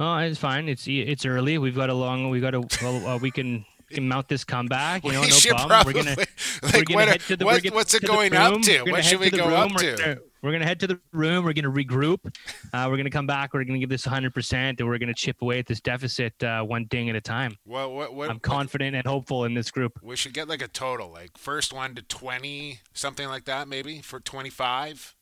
Oh, 0.01 0.17
it's 0.17 0.39
fine. 0.39 0.69
It's 0.69 0.87
it's 0.89 1.25
early. 1.25 1.59
We've 1.59 1.75
got 1.75 1.89
a 1.91 1.95
long. 1.95 2.31
We 2.31 2.41
got 2.41 2.55
a. 2.55 2.61
Well, 2.83 3.07
uh, 3.07 3.19
we 3.19 3.31
can 3.31 3.65
can 3.91 4.09
mount 4.09 4.29
this 4.29 4.45
comeback. 4.45 5.05
You 5.05 5.13
know, 5.13 5.21
we 5.21 5.29
no 5.31 5.37
problem. 5.51 5.69
probably 5.69 5.95
we're 5.95 6.03
gonna. 6.05 6.17
like 6.63 6.75
we're 6.75 6.83
gonna 6.83 6.95
what, 6.97 7.09
head 7.09 7.21
to 7.21 7.37
the, 7.37 7.45
what- 7.45 7.65
what's 7.67 7.95
it 7.95 8.01
to 8.01 8.07
the 8.07 8.13
going 8.13 8.35
up 8.35 8.61
to? 8.63 8.83
What 8.91 9.05
should 9.05 9.21
we 9.21 9.31
to 9.31 9.37
go 9.37 9.47
room. 9.49 9.73
up 9.73 9.77
to? 9.77 10.21
We're 10.43 10.53
gonna 10.53 10.65
head 10.67 10.81
to 10.81 10.87
the 10.87 11.01
room. 11.13 11.45
We're 11.45 11.53
gonna 11.53 11.71
regroup. 11.71 12.35
Uh, 12.73 12.87
we're 12.91 12.97
gonna 12.97 13.11
come 13.11 13.27
back. 13.27 13.53
We're 13.53 13.65
gonna 13.65 13.79
give 13.79 13.91
this 13.91 14.07
100, 14.07 14.33
percent 14.35 14.81
and 14.81 14.89
we're 14.89 14.99
gonna 14.99 15.15
chip 15.15 15.43
away 15.43 15.59
at 15.59 15.67
this 15.67 15.81
deficit 15.81 16.43
uh, 16.43 16.63
one 16.63 16.87
ding 16.87 17.11
at 17.11 17.17
a 17.17 17.21
time. 17.21 17.57
Well, 17.67 17.93
what, 17.93 18.15
what, 18.15 18.31
I'm 18.31 18.37
what- 18.37 18.43
confident 18.43 18.97
and 18.97 19.07
hopeful 19.07 19.45
in 19.45 19.55
this 19.55 19.71
group. 19.71 19.99
we 20.03 20.17
should 20.17 20.33
get 20.33 20.49
like 20.49 20.63
a 20.63 20.69
total, 20.69 21.11
like 21.11 21.37
first 21.37 21.73
one 21.73 21.95
to 21.95 22.03
20, 22.03 22.81
something 22.93 23.29
like 23.29 23.45
that, 23.45 23.69
maybe 23.69 24.01
for 24.01 24.21
25, 24.21 25.15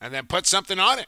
and 0.00 0.12
then 0.12 0.26
put 0.26 0.46
something 0.46 0.78
on 0.78 0.98
it. 0.98 1.06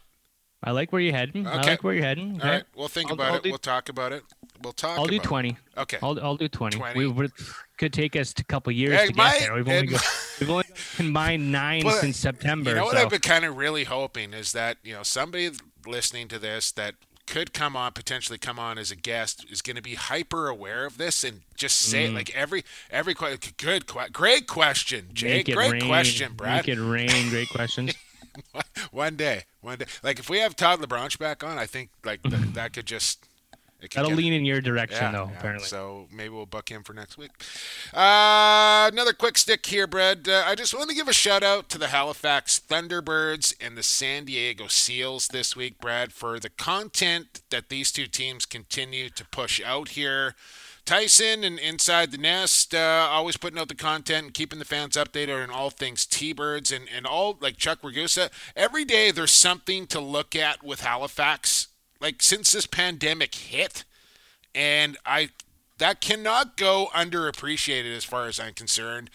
I 0.62 0.72
like 0.72 0.92
where 0.92 1.00
you're 1.00 1.14
heading. 1.14 1.46
I 1.46 1.62
like 1.62 1.84
where 1.84 1.94
you're 1.94 2.02
heading. 2.04 2.36
Okay. 2.36 2.46
All 2.48 2.54
right, 2.54 2.64
we'll 2.74 2.88
think 2.88 3.08
I'll- 3.10 3.14
about 3.14 3.30
I'll 3.30 3.36
it. 3.36 3.42
do- 3.44 3.50
we'll 3.50 3.58
talk 3.58 3.88
about 3.88 4.12
it. 4.12 4.24
We'll 4.60 4.72
talk. 4.72 4.98
I'll 4.98 5.06
do 5.06 5.14
about 5.16 5.24
it. 5.24 5.28
20. 5.28 5.56
Okay. 5.78 5.98
I'll, 6.02 6.20
I'll 6.20 6.36
do 6.36 6.48
20. 6.48 6.76
20. 6.78 6.98
We 6.98 7.06
would, 7.06 7.30
could 7.76 7.92
take 7.92 8.16
us 8.16 8.34
a 8.38 8.44
couple 8.44 8.72
years 8.72 9.06
to 9.06 9.12
get 9.12 9.38
there. 9.38 9.54
We've 9.54 9.68
only, 9.68 9.86
got, 9.86 10.02
we've 10.40 10.50
only 10.50 10.64
combined 10.96 11.52
nine 11.52 11.84
Well, 11.84 11.94
since 12.00 12.16
September. 12.16 12.70
You 12.70 12.76
know 12.76 12.84
what 12.86 12.96
so. 12.96 13.02
I've 13.02 13.10
been 13.10 13.20
kind 13.20 13.44
of 13.44 13.56
really 13.56 13.84
hoping 13.84 14.34
is 14.34 14.50
that 14.52 14.78
you 14.82 14.94
know 14.94 15.04
somebody 15.04 15.50
listening 15.86 16.26
to 16.28 16.40
this 16.40 16.72
that 16.72 16.96
could 17.28 17.52
come 17.52 17.76
on 17.76 17.92
potentially 17.92 18.38
come 18.38 18.58
on 18.58 18.78
as 18.78 18.90
a 18.90 18.96
guest 18.96 19.44
is 19.50 19.62
going 19.62 19.76
to 19.76 19.82
be 19.82 19.94
hyper 19.94 20.48
aware 20.48 20.86
of 20.86 20.96
this 20.98 21.22
and 21.22 21.42
just 21.56 21.76
say 21.78 22.08
Mm. 22.08 22.14
like 22.14 22.34
every 22.34 22.64
every 22.90 23.14
good 23.58 23.84
great 24.12 24.46
question 24.48 25.10
Jake 25.12 25.46
great 25.54 25.72
rain, 25.72 25.86
question 25.86 26.32
Brad 26.34 26.66
Make 26.66 26.76
it 26.76 26.80
rain. 26.80 27.28
Great 27.28 27.48
questions. 27.50 27.92
one 28.90 29.16
day 29.16 29.44
one 29.60 29.78
day. 29.78 29.86
Like 30.02 30.18
if 30.18 30.30
we 30.30 30.38
have 30.38 30.56
Todd 30.56 30.80
LeBranch 30.80 31.18
back 31.18 31.44
on 31.44 31.58
I 31.58 31.66
think 31.66 31.90
like 32.04 32.22
th- 32.22 32.52
that 32.54 32.72
could 32.72 32.86
just 32.86 33.27
That'll 33.80 34.10
lean 34.10 34.32
in 34.32 34.44
your 34.44 34.60
direction, 34.60 34.98
yeah, 35.00 35.12
though. 35.12 35.28
yeah. 35.30 35.38
Apparently. 35.38 35.66
So 35.66 36.08
maybe 36.12 36.30
we'll 36.30 36.46
buck 36.46 36.70
him 36.70 36.82
for 36.82 36.94
next 36.94 37.16
week. 37.16 37.30
Uh, 37.94 38.90
another 38.92 39.12
quick 39.12 39.38
stick 39.38 39.64
here, 39.66 39.86
Brad. 39.86 40.28
Uh, 40.28 40.42
I 40.46 40.56
just 40.56 40.74
want 40.74 40.90
to 40.90 40.96
give 40.96 41.06
a 41.06 41.12
shout 41.12 41.44
out 41.44 41.68
to 41.70 41.78
the 41.78 41.88
Halifax 41.88 42.60
Thunderbirds 42.60 43.54
and 43.60 43.76
the 43.76 43.84
San 43.84 44.24
Diego 44.24 44.66
Seals 44.66 45.28
this 45.28 45.54
week, 45.54 45.78
Brad, 45.80 46.12
for 46.12 46.40
the 46.40 46.50
content 46.50 47.42
that 47.50 47.68
these 47.68 47.92
two 47.92 48.06
teams 48.06 48.46
continue 48.46 49.10
to 49.10 49.24
push 49.26 49.60
out 49.64 49.90
here. 49.90 50.34
Tyson 50.84 51.44
and 51.44 51.58
Inside 51.58 52.12
the 52.12 52.18
Nest, 52.18 52.74
uh, 52.74 53.08
always 53.10 53.36
putting 53.36 53.58
out 53.58 53.68
the 53.68 53.74
content 53.74 54.24
and 54.24 54.34
keeping 54.34 54.58
the 54.58 54.64
fans 54.64 54.96
updated 54.96 55.42
on 55.42 55.50
all 55.50 55.68
things 55.68 56.06
T-Birds 56.06 56.72
and, 56.72 56.86
and 56.92 57.06
all, 57.06 57.36
like 57.40 57.58
Chuck 57.58 57.80
Ragusa. 57.82 58.30
Every 58.56 58.86
day 58.86 59.10
there's 59.10 59.30
something 59.30 59.86
to 59.88 60.00
look 60.00 60.34
at 60.34 60.64
with 60.64 60.80
Halifax. 60.80 61.67
Like, 62.00 62.22
since 62.22 62.52
this 62.52 62.66
pandemic 62.66 63.34
hit, 63.34 63.84
and 64.54 64.96
I 65.04 65.30
that 65.78 66.00
cannot 66.00 66.56
go 66.56 66.88
underappreciated 66.92 67.96
as 67.96 68.04
far 68.04 68.26
as 68.26 68.40
I'm 68.40 68.52
concerned. 68.52 69.10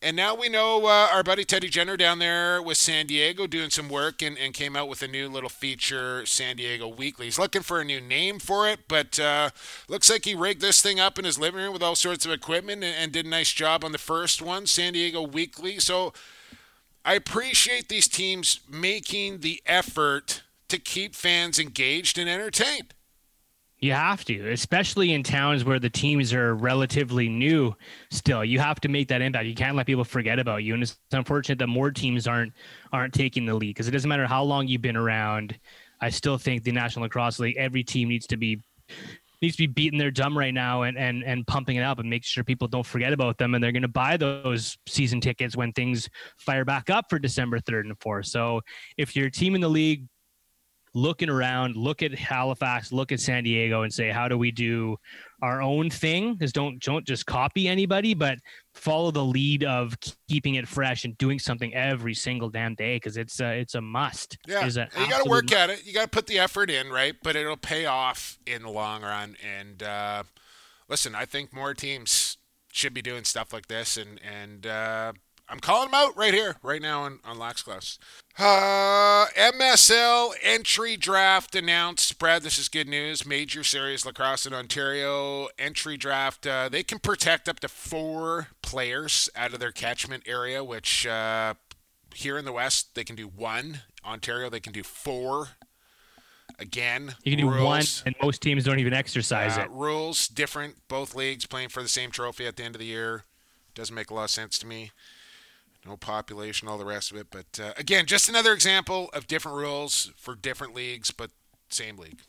And 0.00 0.16
now 0.16 0.34
we 0.34 0.50
know 0.50 0.84
uh, 0.86 1.08
our 1.10 1.22
buddy 1.22 1.44
Teddy 1.44 1.68
Jenner 1.68 1.96
down 1.96 2.18
there 2.18 2.60
with 2.60 2.76
San 2.76 3.06
Diego 3.06 3.46
doing 3.46 3.70
some 3.70 3.88
work 3.88 4.20
and, 4.20 4.36
and 4.36 4.52
came 4.52 4.76
out 4.76 4.86
with 4.86 5.02
a 5.02 5.08
new 5.08 5.30
little 5.30 5.48
feature, 5.48 6.26
San 6.26 6.56
Diego 6.56 6.86
Weekly. 6.86 7.24
He's 7.24 7.38
looking 7.38 7.62
for 7.62 7.80
a 7.80 7.84
new 7.84 8.02
name 8.02 8.38
for 8.38 8.68
it, 8.68 8.80
but 8.86 9.18
uh, 9.18 9.48
looks 9.88 10.10
like 10.10 10.26
he 10.26 10.34
rigged 10.34 10.60
this 10.60 10.82
thing 10.82 11.00
up 11.00 11.18
in 11.18 11.24
his 11.24 11.38
living 11.38 11.62
room 11.62 11.72
with 11.72 11.82
all 11.82 11.96
sorts 11.96 12.26
of 12.26 12.32
equipment 12.32 12.84
and, 12.84 12.94
and 12.94 13.12
did 13.12 13.24
a 13.24 13.30
nice 13.30 13.50
job 13.50 13.82
on 13.82 13.92
the 13.92 13.98
first 13.98 14.42
one, 14.42 14.66
San 14.66 14.92
Diego 14.92 15.22
Weekly. 15.22 15.78
So 15.78 16.12
I 17.02 17.14
appreciate 17.14 17.88
these 17.88 18.06
teams 18.06 18.60
making 18.68 19.40
the 19.40 19.62
effort 19.64 20.42
to 20.74 20.80
keep 20.80 21.14
fans 21.14 21.58
engaged 21.58 22.18
and 22.18 22.28
entertained. 22.28 22.94
You 23.78 23.92
have 23.92 24.24
to, 24.26 24.50
especially 24.50 25.12
in 25.12 25.22
towns 25.22 25.64
where 25.64 25.78
the 25.78 25.90
teams 25.90 26.32
are 26.32 26.54
relatively 26.54 27.28
new 27.28 27.74
still. 28.10 28.44
You 28.44 28.58
have 28.58 28.80
to 28.80 28.88
make 28.88 29.08
that 29.08 29.20
impact. 29.20 29.46
You 29.46 29.54
can't 29.54 29.76
let 29.76 29.86
people 29.86 30.04
forget 30.04 30.38
about 30.38 30.64
you. 30.64 30.74
And 30.74 30.82
it's 30.82 30.96
unfortunate 31.12 31.58
that 31.58 31.66
more 31.66 31.90
teams 31.90 32.26
aren't 32.26 32.54
aren't 32.92 33.12
taking 33.12 33.44
the 33.44 33.54
lead 33.54 33.70
because 33.70 33.86
it 33.86 33.90
doesn't 33.90 34.08
matter 34.08 34.26
how 34.26 34.42
long 34.42 34.66
you've 34.68 34.80
been 34.80 34.96
around. 34.96 35.58
I 36.00 36.08
still 36.10 36.38
think 36.38 36.62
the 36.62 36.72
National 36.72 37.02
Lacrosse 37.02 37.38
League, 37.38 37.56
every 37.58 37.84
team 37.84 38.08
needs 38.08 38.26
to 38.28 38.36
be 38.36 38.62
needs 39.42 39.56
to 39.56 39.64
be 39.64 39.66
beating 39.66 39.98
their 39.98 40.10
drum 40.10 40.38
right 40.38 40.54
now 40.54 40.82
and 40.82 40.96
and 40.96 41.22
and 41.22 41.46
pumping 41.46 41.76
it 41.76 41.82
up 41.82 41.98
and 41.98 42.08
make 42.08 42.24
sure 42.24 42.42
people 42.42 42.66
don't 42.66 42.86
forget 42.86 43.12
about 43.12 43.36
them 43.36 43.54
and 43.54 43.62
they're 43.62 43.72
going 43.72 43.82
to 43.82 43.88
buy 43.88 44.16
those 44.16 44.78
season 44.86 45.20
tickets 45.20 45.56
when 45.56 45.72
things 45.72 46.08
fire 46.38 46.64
back 46.64 46.88
up 46.88 47.04
for 47.10 47.18
December 47.18 47.60
3rd 47.60 47.80
and 47.82 47.98
4th. 47.98 48.26
So 48.26 48.62
if 48.96 49.14
you're 49.14 49.26
a 49.26 49.30
team 49.30 49.54
in 49.54 49.60
the 49.60 49.68
league 49.68 50.06
looking 50.94 51.28
around, 51.28 51.76
look 51.76 52.02
at 52.02 52.14
Halifax, 52.14 52.92
look 52.92 53.12
at 53.12 53.20
San 53.20 53.44
Diego, 53.44 53.82
and 53.82 53.92
say, 53.92 54.10
how 54.10 54.28
do 54.28 54.38
we 54.38 54.50
do 54.50 54.96
our 55.42 55.60
own 55.60 55.90
thing? 55.90 56.34
Because 56.34 56.52
don't 56.52 56.80
don't 56.80 57.06
just 57.06 57.26
copy 57.26 57.68
anybody, 57.68 58.14
but 58.14 58.38
follow 58.72 59.10
the 59.10 59.24
lead 59.24 59.64
of 59.64 59.94
keeping 60.28 60.54
it 60.54 60.66
fresh 60.66 61.04
and 61.04 61.18
doing 61.18 61.38
something 61.38 61.74
every 61.74 62.14
single 62.14 62.48
damn 62.48 62.74
day. 62.74 62.96
Because 62.96 63.16
it's 63.16 63.40
a, 63.40 63.58
it's 63.58 63.74
a 63.74 63.80
must. 63.80 64.38
Yeah, 64.46 64.64
you 64.64 64.72
got 64.72 65.24
to 65.24 65.28
work 65.28 65.44
absolute 65.44 65.52
at 65.52 65.70
it. 65.70 65.86
You 65.86 65.92
got 65.92 66.04
to 66.04 66.08
put 66.08 66.26
the 66.26 66.38
effort 66.38 66.70
in, 66.70 66.90
right? 66.90 67.14
But 67.22 67.36
it'll 67.36 67.56
pay 67.56 67.86
off 67.86 68.38
in 68.46 68.62
the 68.62 68.70
long 68.70 69.02
run. 69.02 69.36
And 69.44 69.82
uh, 69.82 70.22
listen, 70.88 71.14
I 71.14 71.24
think 71.24 71.52
more 71.52 71.74
teams 71.74 72.38
should 72.72 72.94
be 72.94 73.02
doing 73.02 73.24
stuff 73.24 73.52
like 73.52 73.68
this, 73.68 73.96
and 73.96 74.20
and 74.22 74.66
uh, 74.66 75.12
I'm 75.48 75.60
calling 75.60 75.90
them 75.90 75.94
out 75.94 76.16
right 76.16 76.32
here, 76.32 76.56
right 76.62 76.80
now 76.80 77.02
on, 77.02 77.18
on 77.24 77.38
Lax 77.38 77.62
Class. 77.62 77.98
Uh, 78.38 79.26
MSL 79.36 80.32
entry 80.42 80.96
draft 80.96 81.54
announced. 81.54 82.18
Brad, 82.18 82.42
this 82.42 82.58
is 82.58 82.68
good 82.68 82.88
news. 82.88 83.26
Major 83.26 83.62
Series 83.62 84.06
Lacrosse 84.06 84.46
in 84.46 84.54
Ontario 84.54 85.48
entry 85.58 85.96
draft. 85.98 86.46
Uh, 86.46 86.68
they 86.70 86.82
can 86.82 86.98
protect 86.98 87.48
up 87.48 87.60
to 87.60 87.68
four 87.68 88.48
players 88.62 89.28
out 89.36 89.52
of 89.52 89.60
their 89.60 89.70
catchment 89.70 90.22
area, 90.26 90.64
which 90.64 91.06
uh, 91.06 91.54
here 92.14 92.38
in 92.38 92.44
the 92.46 92.52
West 92.52 92.94
they 92.94 93.04
can 93.04 93.14
do 93.14 93.26
one. 93.28 93.82
Ontario 94.04 94.48
they 94.48 94.60
can 94.60 94.72
do 94.72 94.82
four. 94.82 95.48
Again, 96.58 97.14
You 97.24 97.32
can 97.36 97.44
do 97.46 97.50
rules. 97.52 97.64
one, 97.64 97.82
and 98.06 98.14
most 98.22 98.40
teams 98.40 98.64
don't 98.64 98.78
even 98.78 98.94
exercise 98.94 99.58
Uh, 99.58 99.62
it. 99.62 99.70
Rules 99.70 100.28
different. 100.28 100.76
Both 100.88 101.14
leagues 101.14 101.46
playing 101.46 101.68
for 101.70 101.82
the 101.82 101.88
same 101.88 102.10
trophy 102.10 102.46
at 102.46 102.56
the 102.56 102.62
end 102.62 102.74
of 102.74 102.78
the 102.78 102.86
year. 102.86 103.24
Doesn't 103.74 103.94
make 103.94 104.10
a 104.10 104.14
lot 104.14 104.24
of 104.24 104.30
sense 104.30 104.58
to 104.60 104.66
me. 104.66 104.92
No 105.86 105.96
population, 105.96 106.66
all 106.68 106.78
the 106.78 106.84
rest 106.84 107.10
of 107.10 107.18
it. 107.18 107.26
But 107.30 107.60
uh, 107.62 107.72
again, 107.76 108.06
just 108.06 108.28
another 108.28 108.52
example 108.52 109.10
of 109.12 109.26
different 109.26 109.58
rules 109.58 110.12
for 110.16 110.34
different 110.34 110.74
leagues, 110.74 111.10
but 111.10 111.30
same 111.68 111.96
league. 111.98 112.20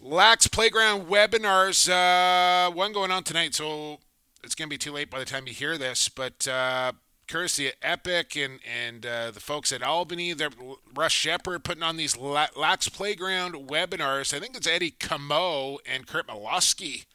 Lax 0.00 0.46
Playground 0.46 1.06
webinars. 1.08 1.88
Uh, 1.88 2.70
one 2.70 2.92
going 2.92 3.10
on 3.10 3.22
tonight, 3.22 3.54
so 3.54 3.98
it's 4.42 4.54
going 4.54 4.68
to 4.68 4.74
be 4.74 4.78
too 4.78 4.92
late 4.92 5.10
by 5.10 5.18
the 5.18 5.24
time 5.24 5.46
you 5.46 5.52
hear 5.52 5.76
this. 5.76 6.08
But 6.08 6.46
uh, 6.46 6.92
courtesy 7.28 7.68
of 7.68 7.74
Epic 7.82 8.36
and 8.36 8.60
and 8.64 9.04
uh, 9.04 9.30
the 9.30 9.40
folks 9.40 9.72
at 9.72 9.82
Albany, 9.82 10.32
they're 10.32 10.50
Russ 10.94 11.12
Shepard 11.12 11.64
putting 11.64 11.82
on 11.82 11.96
these 11.96 12.16
La- 12.16 12.48
Lax 12.56 12.88
Playground 12.88 13.68
webinars. 13.68 14.32
I 14.32 14.40
think 14.40 14.56
it's 14.56 14.66
Eddie 14.66 14.92
Camo 14.92 15.78
and 15.84 16.06
Curt 16.06 16.26
Malawsky 16.28 17.06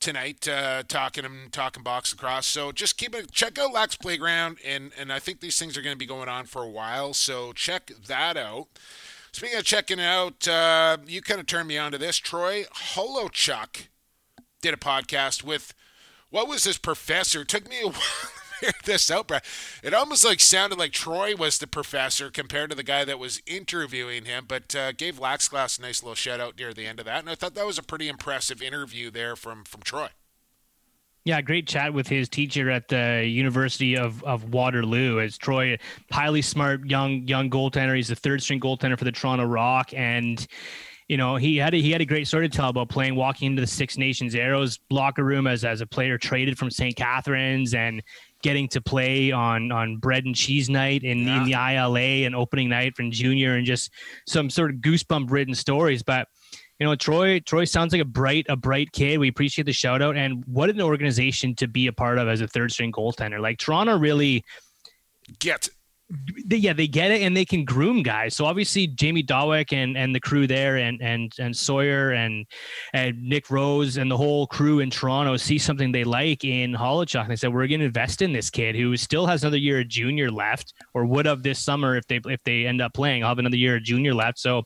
tonight 0.00 0.46
uh, 0.48 0.82
talking 0.86 1.24
and 1.24 1.52
talking 1.52 1.82
box 1.82 2.12
lacrosse. 2.12 2.46
So 2.46 2.72
just 2.72 2.96
keep 2.96 3.14
it 3.14 3.32
check 3.32 3.58
out 3.58 3.72
Lax 3.72 3.96
Playground 3.96 4.58
and 4.64 4.92
and 4.98 5.12
I 5.12 5.18
think 5.18 5.40
these 5.40 5.58
things 5.58 5.76
are 5.76 5.82
going 5.82 5.94
to 5.94 5.98
be 5.98 6.06
going 6.06 6.28
on 6.28 6.46
for 6.46 6.62
a 6.62 6.68
while. 6.68 7.14
So 7.14 7.52
check 7.52 7.90
that 8.06 8.36
out. 8.36 8.68
Speaking 9.32 9.58
of 9.58 9.64
checking 9.64 10.00
out, 10.00 10.48
uh, 10.48 10.96
you 11.06 11.20
kind 11.20 11.40
of 11.40 11.46
turned 11.46 11.68
me 11.68 11.78
on 11.78 11.92
to 11.92 11.98
this. 11.98 12.16
Troy 12.16 12.64
Holochuk 12.94 13.88
did 14.62 14.74
a 14.74 14.78
podcast 14.78 15.44
with 15.44 15.74
what 16.30 16.48
was 16.48 16.64
this 16.64 16.78
professor? 16.78 17.42
It 17.42 17.48
took 17.48 17.68
me 17.68 17.80
a 17.80 17.88
while 17.88 18.37
this 18.84 19.10
out, 19.10 19.28
Brad. 19.28 19.44
It 19.82 19.94
almost 19.94 20.24
like 20.24 20.40
sounded 20.40 20.78
like 20.78 20.92
Troy 20.92 21.34
was 21.36 21.58
the 21.58 21.66
professor 21.66 22.30
compared 22.30 22.70
to 22.70 22.76
the 22.76 22.82
guy 22.82 23.04
that 23.04 23.18
was 23.18 23.42
interviewing 23.46 24.24
him, 24.24 24.44
but 24.48 24.74
uh, 24.74 24.92
gave 24.92 25.18
Lax 25.18 25.48
Class 25.48 25.78
a 25.78 25.82
nice 25.82 26.02
little 26.02 26.14
shout 26.14 26.40
out 26.40 26.58
near 26.58 26.72
the 26.72 26.86
end 26.86 26.98
of 26.98 27.06
that, 27.06 27.20
and 27.20 27.30
I 27.30 27.34
thought 27.34 27.54
that 27.54 27.66
was 27.66 27.78
a 27.78 27.82
pretty 27.82 28.08
impressive 28.08 28.62
interview 28.62 29.10
there 29.10 29.36
from 29.36 29.64
from 29.64 29.82
Troy. 29.82 30.08
Yeah, 31.28 31.42
great 31.42 31.66
chat 31.66 31.92
with 31.92 32.08
his 32.08 32.26
teacher 32.26 32.70
at 32.70 32.88
the 32.88 33.22
University 33.26 33.98
of, 33.98 34.24
of 34.24 34.50
Waterloo. 34.50 35.20
As 35.20 35.36
Troy, 35.36 35.76
highly 36.10 36.40
smart 36.40 36.86
young 36.86 37.28
young 37.28 37.50
goaltender. 37.50 37.94
He's 37.94 38.08
the 38.08 38.16
third 38.16 38.42
string 38.42 38.60
goaltender 38.60 38.98
for 38.98 39.04
the 39.04 39.12
Toronto 39.12 39.44
Rock, 39.44 39.92
and 39.92 40.46
you 41.06 41.18
know 41.18 41.36
he 41.36 41.58
had 41.58 41.74
a, 41.74 41.76
he 41.76 41.90
had 41.90 42.00
a 42.00 42.06
great 42.06 42.26
story 42.26 42.48
to 42.48 42.56
tell 42.56 42.70
about 42.70 42.88
playing 42.88 43.14
walking 43.14 43.48
into 43.48 43.60
the 43.60 43.66
Six 43.66 43.98
Nations 43.98 44.34
Arrows 44.34 44.78
locker 44.88 45.22
room 45.22 45.46
as 45.46 45.66
as 45.66 45.82
a 45.82 45.86
player 45.86 46.16
traded 46.16 46.56
from 46.56 46.70
St. 46.70 46.96
Catharines 46.96 47.74
and 47.74 48.02
getting 48.42 48.68
to 48.68 48.80
play 48.80 49.32
on 49.32 49.72
on 49.72 49.96
bread 49.96 50.24
and 50.24 50.34
cheese 50.34 50.70
night 50.70 51.02
in, 51.02 51.26
in 51.28 51.44
the 51.44 51.52
ILA 51.52 52.26
and 52.26 52.34
opening 52.36 52.68
night 52.68 52.96
from 52.96 53.10
junior 53.10 53.54
and 53.54 53.66
just 53.66 53.90
some 54.26 54.48
sort 54.48 54.70
of 54.70 54.76
goosebump 54.76 55.30
ridden 55.30 55.54
stories. 55.54 56.02
But 56.02 56.28
you 56.78 56.86
know, 56.86 56.94
Troy, 56.94 57.40
Troy 57.40 57.64
sounds 57.64 57.92
like 57.92 58.02
a 58.02 58.04
bright, 58.04 58.46
a 58.48 58.54
bright 58.54 58.92
kid. 58.92 59.18
We 59.18 59.28
appreciate 59.28 59.64
the 59.64 59.72
shout 59.72 60.00
out 60.00 60.16
and 60.16 60.44
what 60.46 60.70
an 60.70 60.80
organization 60.80 61.56
to 61.56 61.66
be 61.66 61.88
a 61.88 61.92
part 61.92 62.18
of 62.18 62.28
as 62.28 62.40
a 62.40 62.46
third 62.46 62.70
string 62.70 62.92
goaltender. 62.92 63.40
Like 63.40 63.58
Toronto 63.58 63.98
really 63.98 64.44
Get 65.40 65.68
they, 66.46 66.56
yeah, 66.56 66.72
they 66.72 66.86
get 66.86 67.10
it 67.10 67.20
and 67.20 67.36
they 67.36 67.44
can 67.44 67.64
groom 67.64 68.02
guys. 68.02 68.34
So 68.34 68.46
obviously 68.46 68.86
Jamie 68.86 69.22
Dawick 69.22 69.72
and 69.72 69.96
and 69.96 70.14
the 70.14 70.20
crew 70.20 70.46
there 70.46 70.76
and 70.76 71.00
and 71.02 71.32
and 71.38 71.54
Sawyer 71.54 72.12
and 72.12 72.46
and 72.94 73.22
Nick 73.22 73.50
Rose 73.50 73.98
and 73.98 74.10
the 74.10 74.16
whole 74.16 74.46
crew 74.46 74.80
in 74.80 74.88
Toronto 74.88 75.36
see 75.36 75.58
something 75.58 75.92
they 75.92 76.04
like 76.04 76.44
in 76.44 76.72
Holochuk. 76.72 77.22
And 77.22 77.30
they 77.30 77.36
said 77.36 77.52
we're 77.52 77.66
going 77.66 77.80
to 77.80 77.86
invest 77.86 78.22
in 78.22 78.32
this 78.32 78.48
kid 78.48 78.74
who 78.74 78.96
still 78.96 79.26
has 79.26 79.42
another 79.42 79.58
year 79.58 79.80
of 79.80 79.88
junior 79.88 80.30
left, 80.30 80.72
or 80.94 81.04
would 81.04 81.26
have 81.26 81.42
this 81.42 81.58
summer 81.58 81.96
if 81.96 82.06
they 82.06 82.20
if 82.24 82.42
they 82.44 82.66
end 82.66 82.80
up 82.80 82.94
playing. 82.94 83.22
I'll 83.22 83.30
have 83.30 83.38
another 83.38 83.56
year 83.56 83.76
of 83.76 83.82
junior 83.82 84.14
left. 84.14 84.38
So 84.38 84.62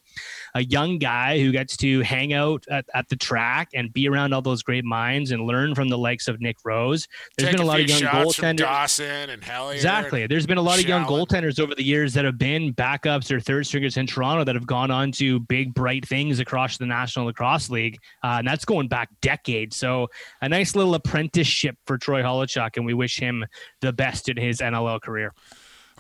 a 0.55 0.63
young 0.65 0.99
guy 0.99 1.39
who 1.39 1.53
gets 1.53 1.77
to 1.79 2.01
hang 2.03 2.33
out 2.33 2.65
at, 2.71 2.85
at 2.95 3.09
the 3.09 3.17
track 3.17 3.69
and 3.75 3.93
be 3.93 4.09
around 4.09 4.33
all 4.33 4.43
those 4.43 4.63
great 4.63 4.85
minds 4.85 5.31
and 5.31 5.43
learn 5.43 5.75
from 5.75 5.89
the 5.89 5.99
likes 5.99 6.29
of 6.29 6.41
Nick 6.41 6.57
Rose. 6.65 7.07
There's 7.37 7.51
take 7.51 7.57
been 7.57 7.67
a 7.67 7.69
lot 7.69 7.81
of 7.81 7.89
young 7.89 8.03
goaltenders. 8.03 8.59
Dawson 8.59 9.31
and 9.31 9.43
Hellier. 9.43 9.75
Exactly. 9.75 10.27
There's 10.27 10.47
been 10.47 10.59
a 10.59 10.63
lot 10.63 10.79
of 10.79 10.87
young 10.87 11.05
Shallon. 11.05 11.27
goaltenders 11.27 11.61
over 11.61 11.75
the 11.75 11.85
years 11.85 12.13
that 12.15 12.25
have 12.25 12.39
been 12.39 12.75
backups 12.75 13.31
or 13.31 13.41
third 13.41 13.67
stringers 13.67 13.97
in 13.97 14.07
Toronto 14.07 14.45
that 14.45 14.55
have 14.55 14.67
gone 14.67 14.91
on 14.91 15.13
to 15.13 15.41
big, 15.41 15.75
bright 15.75 16.07
things 16.07 16.41
across 16.41 16.79
the 16.79 16.87
National 16.87 17.27
Lacrosse 17.27 17.71
League. 17.71 17.99
Uh, 18.23 18.37
and 18.39 18.47
that's 18.47 18.65
going 18.65 18.89
back 18.89 19.09
decades. 19.21 19.77
So 19.77 20.09
a 20.41 20.49
nice 20.49 20.77
little 20.77 20.95
apprenticeship 20.95 21.77
for 21.87 21.99
Troy 21.99 22.23
Holochuk, 22.23 22.77
and 22.77 22.87
we 22.87 22.95
wish 22.95 23.19
him 23.19 23.45
the 23.81 23.93
best 23.93 24.29
in 24.29 24.37
his 24.37 24.61
NLL 24.61 25.01
career. 25.01 25.33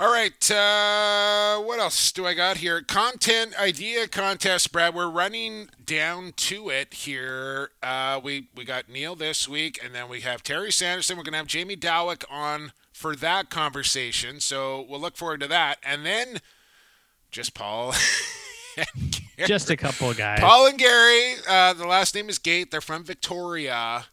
All 0.02 0.12
right, 0.12 0.50
uh, 0.50 1.62
what 1.62 1.78
else 1.78 2.10
do 2.10 2.26
I 2.26 2.34
got 2.34 2.56
here? 2.56 2.82
Content 2.82 3.56
idea 3.56 4.08
contest, 4.08 4.72
Brad. 4.72 4.96
We're 4.96 5.08
running 5.08 5.70
down 5.86 6.32
to 6.38 6.70
it 6.70 6.92
here. 6.92 7.70
Uh, 7.80 8.18
we 8.20 8.48
we 8.56 8.64
got 8.64 8.88
Neil 8.88 9.14
this 9.14 9.48
week, 9.48 9.78
and 9.80 9.94
then 9.94 10.08
we 10.08 10.22
have 10.22 10.42
Terry 10.42 10.72
Sanderson. 10.72 11.16
We're 11.16 11.22
gonna 11.22 11.36
have 11.36 11.46
Jamie 11.46 11.76
Dawick 11.76 12.24
on 12.28 12.72
for 12.92 13.14
that 13.14 13.48
conversation, 13.48 14.40
so 14.40 14.84
we'll 14.88 14.98
look 14.98 15.16
forward 15.16 15.38
to 15.38 15.46
that. 15.46 15.78
And 15.84 16.04
then 16.04 16.38
just 17.30 17.54
Paul. 17.54 17.94
and 18.76 19.22
Gary. 19.36 19.46
Just 19.46 19.70
a 19.70 19.76
couple 19.76 20.10
of 20.10 20.16
guys. 20.16 20.40
Paul 20.40 20.66
and 20.66 20.80
Gary. 20.80 21.34
Uh, 21.48 21.74
the 21.74 21.86
last 21.86 22.12
name 22.16 22.28
is 22.28 22.40
Gait. 22.40 22.72
They're 22.72 22.80
from 22.80 23.04
Victoria. 23.04 24.06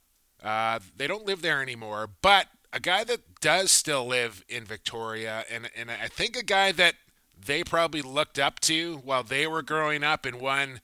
Uh, 0.43 0.79
they 0.95 1.07
don't 1.07 1.25
live 1.25 1.41
there 1.41 1.63
anymore, 1.63 2.11
but 2.21 2.45
a 2.71 2.79
guy 2.79 3.03
that 3.03 3.39
does 3.41 3.71
still 3.71 4.05
live 4.05 4.43
in 4.47 4.65
Victoria, 4.65 5.45
and 5.49 5.69
and 5.75 5.89
I 5.89 6.07
think 6.07 6.35
a 6.35 6.43
guy 6.43 6.71
that 6.73 6.95
they 7.45 7.63
probably 7.63 8.01
looked 8.01 8.37
up 8.37 8.59
to 8.61 8.97
while 8.97 9.23
they 9.23 9.47
were 9.47 9.61
growing 9.61 10.03
up, 10.03 10.25
and 10.25 10.39
one. 10.39 10.81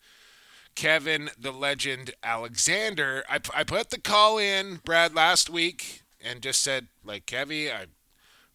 Kevin 0.76 1.30
the 1.40 1.54
Legend 1.54 2.12
Alexander. 2.22 3.24
I, 3.30 3.40
I 3.54 3.64
put 3.64 3.92
the 3.92 3.98
call 3.98 4.38
in, 4.38 4.82
Brad, 4.84 5.16
last 5.16 5.50
week 5.50 6.02
and 6.22 6.42
just 6.42 6.62
said, 6.62 6.88
like, 7.02 7.26
Kevy, 7.26 7.74
I 7.74 7.86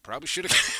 probably 0.03 0.27
should 0.27 0.45
have 0.45 0.75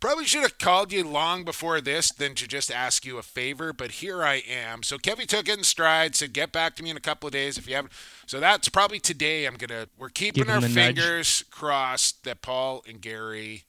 probably 0.00 0.24
should 0.24 0.42
have 0.42 0.58
called 0.58 0.92
you 0.92 1.04
long 1.04 1.44
before 1.44 1.80
this 1.80 2.10
than 2.12 2.34
to 2.34 2.46
just 2.46 2.70
ask 2.70 3.04
you 3.04 3.18
a 3.18 3.22
favor, 3.22 3.72
but 3.72 3.92
here 3.92 4.22
I 4.22 4.42
am. 4.48 4.82
So 4.82 4.98
Kevy 4.98 5.26
took 5.26 5.48
it 5.48 5.58
in 5.58 5.64
stride, 5.64 6.14
said 6.14 6.32
get 6.32 6.52
back 6.52 6.76
to 6.76 6.82
me 6.82 6.90
in 6.90 6.96
a 6.96 7.00
couple 7.00 7.26
of 7.26 7.32
days 7.32 7.58
if 7.58 7.68
you 7.68 7.74
haven't. 7.74 7.92
So 8.26 8.40
that's 8.40 8.68
probably 8.68 9.00
today. 9.00 9.46
I'm 9.46 9.56
gonna 9.56 9.88
we're 9.98 10.10
keeping 10.10 10.44
Give 10.44 10.50
our 10.50 10.58
a 10.58 10.60
nudge. 10.62 10.72
fingers 10.72 11.44
crossed 11.50 12.24
that 12.24 12.42
Paul 12.42 12.84
and 12.88 13.00
Gary 13.00 13.64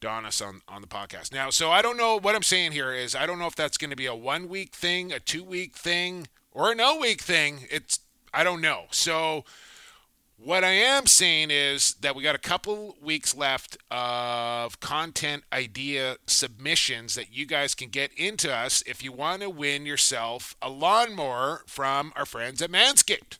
don 0.00 0.26
us 0.26 0.40
on 0.40 0.60
on 0.68 0.82
the 0.82 0.88
podcast 0.88 1.32
now. 1.32 1.50
So 1.50 1.70
I 1.70 1.80
don't 1.82 1.96
know 1.96 2.18
what 2.18 2.34
I'm 2.34 2.42
saying 2.42 2.72
here 2.72 2.92
is 2.92 3.14
I 3.14 3.26
don't 3.26 3.38
know 3.38 3.46
if 3.46 3.54
that's 3.54 3.78
going 3.78 3.90
to 3.90 3.96
be 3.96 4.06
a 4.06 4.14
one 4.14 4.48
week 4.48 4.74
thing, 4.74 5.12
a 5.12 5.20
two 5.20 5.44
week 5.44 5.76
thing, 5.76 6.26
or 6.52 6.72
a 6.72 6.74
no 6.74 6.98
week 6.98 7.20
thing. 7.22 7.66
It's 7.70 8.00
I 8.34 8.44
don't 8.44 8.60
know. 8.60 8.84
So 8.90 9.44
What 10.44 10.64
I 10.64 10.72
am 10.72 11.06
saying 11.06 11.52
is 11.52 11.94
that 12.00 12.16
we 12.16 12.24
got 12.24 12.34
a 12.34 12.38
couple 12.38 12.96
weeks 13.00 13.32
left 13.32 13.78
of 13.92 14.80
content 14.80 15.44
idea 15.52 16.16
submissions 16.26 17.14
that 17.14 17.32
you 17.32 17.46
guys 17.46 17.76
can 17.76 17.90
get 17.90 18.12
into 18.14 18.52
us 18.52 18.82
if 18.84 19.04
you 19.04 19.12
want 19.12 19.42
to 19.42 19.50
win 19.50 19.86
yourself 19.86 20.56
a 20.60 20.68
lawnmower 20.68 21.62
from 21.68 22.12
our 22.16 22.26
friends 22.26 22.60
at 22.60 22.72
Manscaped. 22.72 23.38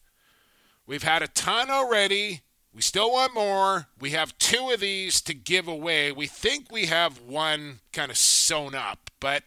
We've 0.87 1.03
had 1.03 1.25
a 1.25 1.27
ton 1.27 1.71
already. 1.71 2.43
We 2.73 2.83
still 2.83 3.11
want 3.11 3.35
more. 3.35 3.89
We 3.99 4.11
have 4.11 4.39
two 4.39 4.71
of 4.71 4.79
these 4.79 5.21
to 5.23 5.35
give 5.35 5.67
away. 5.67 6.13
We 6.13 6.29
think 6.29 6.71
we 6.71 6.87
have 6.87 7.21
one 7.21 7.81
kind 7.93 8.13
of 8.13 8.17
sewn 8.17 8.77
up, 8.77 9.11
but 9.19 9.43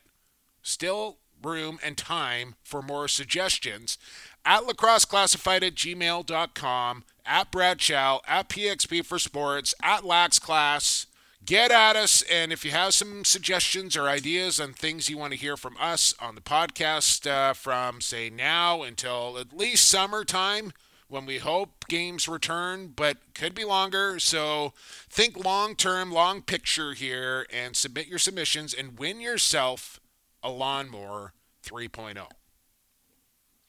still 0.62 1.20
room 1.42 1.80
and 1.82 1.98
time 1.98 2.56
for 2.66 2.82
more 2.82 3.08
suggestions 3.08 3.98
at 4.46 4.64
lacrosseclassified 4.64 5.64
at 5.64 5.76
gmail.com, 5.76 7.04
at 7.26 7.52
Brad 7.52 7.80
Chow, 7.80 8.22
at 8.28 8.50
PXP 8.50 9.06
for 9.06 9.20
Sports, 9.20 9.74
at 9.82 10.06
Lax 10.06 10.40
Class. 10.40 11.08
Get 11.46 11.72
at 11.72 11.96
us, 11.96 12.24
and 12.24 12.52
if 12.52 12.66
you 12.66 12.72
have 12.72 12.94
some 12.94 13.24
suggestions 13.24 13.96
or 13.96 14.08
ideas 14.08 14.60
on 14.60 14.74
things 14.74 15.10
you 15.10 15.18
want 15.18 15.34
to 15.34 15.40
hear 15.40 15.56
from 15.56 15.76
us 15.80 16.14
on 16.20 16.34
the 16.34 16.42
podcast 16.42 17.30
uh, 17.30 17.54
from, 17.54 18.02
say, 18.02 18.32
now 18.32 18.82
until 18.82 19.38
at 19.38 19.56
least 19.56 19.88
summertime, 19.88 20.74
when 21.08 21.26
we 21.26 21.38
hope 21.38 21.86
games 21.88 22.28
return, 22.28 22.92
but 22.96 23.18
could 23.34 23.54
be 23.54 23.64
longer. 23.64 24.20
So 24.20 24.74
think 25.10 25.44
long 25.44 25.76
term, 25.76 26.12
long 26.12 26.42
picture 26.42 26.94
here, 26.94 27.46
and 27.54 27.76
submit 27.76 28.08
your 28.08 28.20
submissions 28.20 28.74
and 28.74 28.98
win 28.98 29.22
yourself 29.22 30.00
a 30.42 30.50
lawnmower 30.50 31.34
3.0 31.64 32.28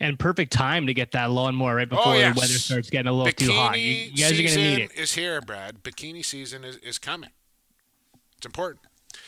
and 0.00 0.18
perfect 0.18 0.52
time 0.52 0.86
to 0.86 0.94
get 0.94 1.12
that 1.12 1.30
lawnmower 1.30 1.76
right 1.76 1.88
oh, 1.90 1.96
before 1.96 2.12
oh, 2.14 2.16
yes. 2.16 2.34
the 2.34 2.40
weather 2.40 2.52
starts 2.52 2.90
getting 2.90 3.08
a 3.08 3.12
little 3.12 3.32
Bikini 3.32 3.46
too 3.46 3.52
hot. 3.52 3.80
You, 3.80 3.90
you 3.90 4.16
guys 4.16 4.32
are 4.32 4.42
going 4.42 4.48
to 4.48 4.56
need 4.56 4.78
it. 4.78 4.92
Is 4.94 5.14
here, 5.14 5.40
Brad. 5.40 5.82
Bikini 5.82 6.24
season 6.24 6.64
is, 6.64 6.76
is 6.76 6.98
coming. 6.98 7.30
It's 8.36 8.46
important. 8.46 8.80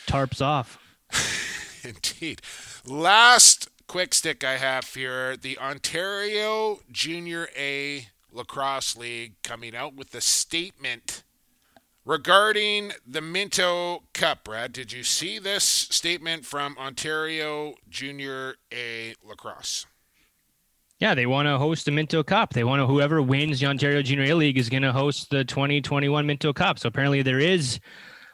Tarps 0.06 0.42
off. 0.42 0.78
Indeed. 1.84 2.42
Last 2.86 3.68
quick 3.86 4.12
stick 4.12 4.44
I 4.44 4.56
have 4.56 4.94
here: 4.94 5.36
the 5.36 5.58
Ontario 5.58 6.80
Junior 6.90 7.48
A 7.56 8.08
Lacrosse 8.32 8.96
League 8.96 9.34
coming 9.42 9.74
out 9.74 9.94
with 9.94 10.14
a 10.14 10.20
statement 10.20 11.22
regarding 12.04 12.92
the 13.06 13.20
Minto 13.22 14.04
Cup. 14.12 14.44
Brad, 14.44 14.72
did 14.72 14.92
you 14.92 15.02
see 15.02 15.38
this 15.38 15.64
statement 15.64 16.44
from 16.44 16.76
Ontario 16.78 17.74
Junior 17.88 18.56
A 18.72 19.14
Lacrosse? 19.24 19.86
Yeah, 20.98 21.14
they 21.14 21.26
want 21.26 21.46
to 21.46 21.58
host 21.58 21.84
the 21.84 21.92
Minto 21.92 22.22
Cup. 22.24 22.52
They 22.52 22.64
want 22.64 22.80
to 22.80 22.86
whoever 22.86 23.22
wins 23.22 23.60
the 23.60 23.66
Ontario 23.66 24.02
Junior 24.02 24.32
A 24.32 24.34
League 24.34 24.58
is 24.58 24.68
going 24.68 24.82
to 24.82 24.92
host 24.92 25.30
the 25.30 25.44
2021 25.44 26.26
Minto 26.26 26.52
Cup. 26.52 26.78
So 26.78 26.88
apparently 26.88 27.22
there 27.22 27.38
is 27.38 27.78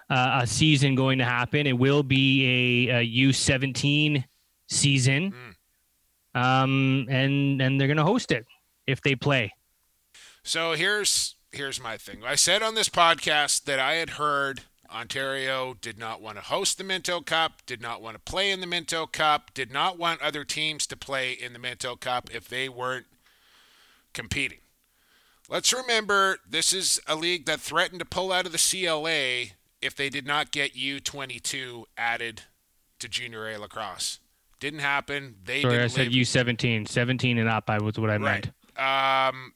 uh, 0.08 0.40
a 0.42 0.46
season 0.46 0.94
going 0.94 1.18
to 1.18 1.24
happen. 1.24 1.66
It 1.66 1.78
will 1.78 2.02
be 2.02 2.88
a 2.88 3.00
a 3.00 3.28
U17 3.28 4.24
season, 4.68 5.32
mm. 5.32 6.40
um, 6.40 7.06
and 7.10 7.60
and 7.60 7.78
they're 7.78 7.88
going 7.88 7.98
to 7.98 8.04
host 8.04 8.32
it 8.32 8.46
if 8.86 9.02
they 9.02 9.14
play. 9.14 9.52
So 10.42 10.72
here's 10.72 11.36
here's 11.52 11.80
my 11.80 11.96
thing. 11.96 12.22
I 12.24 12.34
said 12.34 12.62
on 12.62 12.74
this 12.74 12.88
podcast 12.88 13.64
that 13.64 13.78
I 13.78 13.94
had 13.94 14.10
heard 14.10 14.62
Ontario 14.92 15.74
did 15.80 15.98
not 15.98 16.20
want 16.20 16.36
to 16.36 16.42
host 16.42 16.78
the 16.78 16.84
Minto 16.84 17.20
Cup, 17.20 17.62
did 17.66 17.80
not 17.80 18.02
want 18.02 18.14
to 18.16 18.20
play 18.20 18.50
in 18.50 18.60
the 18.60 18.66
Minto 18.66 19.06
Cup, 19.06 19.52
did 19.54 19.72
not 19.72 19.98
want 19.98 20.22
other 20.22 20.44
teams 20.44 20.86
to 20.86 20.96
play 20.96 21.32
in 21.32 21.52
the 21.52 21.58
Minto 21.58 21.96
Cup 21.96 22.30
if 22.34 22.48
they 22.48 22.68
weren't 22.68 23.06
competing. 24.12 24.58
Let's 25.48 25.72
remember 25.72 26.38
this 26.48 26.72
is 26.72 27.00
a 27.06 27.16
league 27.16 27.44
that 27.46 27.60
threatened 27.60 28.00
to 28.00 28.06
pull 28.06 28.32
out 28.32 28.46
of 28.46 28.52
the 28.52 28.58
CLA 28.58 29.54
if 29.82 29.94
they 29.94 30.08
did 30.08 30.26
not 30.26 30.50
get 30.50 30.74
U22 30.74 31.84
added 31.98 32.42
to 32.98 33.08
junior 33.08 33.48
A 33.48 33.58
lacrosse. 33.58 34.20
Didn't 34.60 34.80
happen. 34.80 35.36
They 35.44 35.60
Sorry, 35.60 35.74
didn't 35.74 35.84
I 35.84 35.88
said 35.88 36.12
U17. 36.12 36.88
17 36.88 37.36
and 37.36 37.48
up 37.48 37.68
I 37.68 37.78
was 37.78 37.98
what 37.98 38.08
I 38.08 38.16
right. 38.16 38.50
meant. 38.78 39.34
Um, 39.34 39.52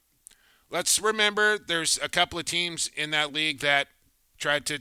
let's 0.70 1.00
remember 1.00 1.56
there's 1.56 1.98
a 2.02 2.08
couple 2.10 2.38
of 2.38 2.44
teams 2.44 2.90
in 2.94 3.10
that 3.12 3.32
league 3.32 3.60
that 3.60 3.88
tried 4.38 4.66
to 4.66 4.80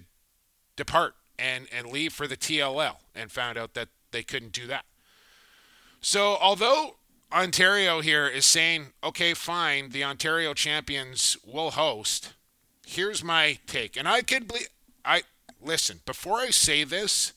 depart 0.78 1.16
and, 1.38 1.68
and 1.76 1.88
leave 1.88 2.14
for 2.14 2.28
the 2.28 2.38
TLL 2.38 2.96
and 3.14 3.30
found 3.30 3.58
out 3.58 3.74
that 3.74 3.90
they 4.12 4.24
couldn't 4.24 4.54
do 4.54 4.66
that. 4.68 4.86
So, 6.00 6.38
although 6.40 6.96
Ontario 7.34 8.00
here 8.00 8.28
is 8.28 8.46
saying, 8.46 8.88
okay, 9.04 9.34
fine, 9.34 9.90
the 9.90 10.04
Ontario 10.04 10.54
champions 10.54 11.36
will 11.46 11.72
host, 11.72 12.34
here's 12.86 13.24
my 13.24 13.60
take. 13.68 13.98
And 13.98 14.08
I 14.08 14.22
could 14.22 14.48
believe, 14.48 14.70
I, 15.04 15.24
listen, 15.62 16.00
before 16.06 16.38
I 16.40 16.52
say 16.52 16.86
this, 16.86 17.34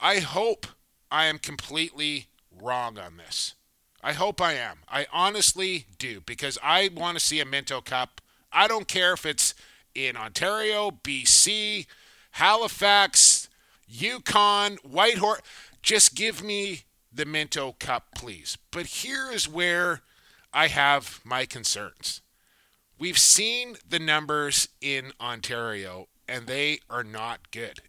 I 0.00 0.18
hope 0.18 0.66
I 1.10 1.26
am 1.26 1.38
completely 1.38 2.26
wrong 2.60 2.98
on 2.98 3.18
this. 3.18 3.54
I 4.02 4.14
hope 4.14 4.40
I 4.40 4.54
am. 4.54 4.78
I 4.88 5.06
honestly 5.12 5.86
do 5.98 6.20
because 6.26 6.58
I 6.62 6.90
want 6.92 7.16
to 7.16 7.24
see 7.24 7.38
a 7.38 7.44
Minto 7.44 7.80
Cup. 7.80 8.20
I 8.52 8.66
don't 8.66 8.88
care 8.88 9.12
if 9.12 9.24
it's 9.24 9.54
in 9.94 10.16
Ontario, 10.16 10.90
BC, 10.90 11.86
Halifax, 12.32 13.48
Yukon, 13.86 14.78
Whitehorse. 14.82 15.40
Just 15.82 16.14
give 16.14 16.42
me 16.42 16.82
the 17.12 17.24
Minto 17.24 17.72
Cup, 17.78 18.06
please. 18.14 18.56
But 18.70 18.86
here 18.86 19.30
is 19.30 19.48
where 19.48 20.00
I 20.52 20.68
have 20.68 21.20
my 21.24 21.46
concerns. 21.46 22.20
We've 22.98 23.18
seen 23.18 23.76
the 23.88 23.98
numbers 23.98 24.68
in 24.80 25.12
Ontario, 25.20 26.08
and 26.28 26.46
they 26.46 26.78
are 26.88 27.04
not 27.04 27.50
good. 27.50 27.80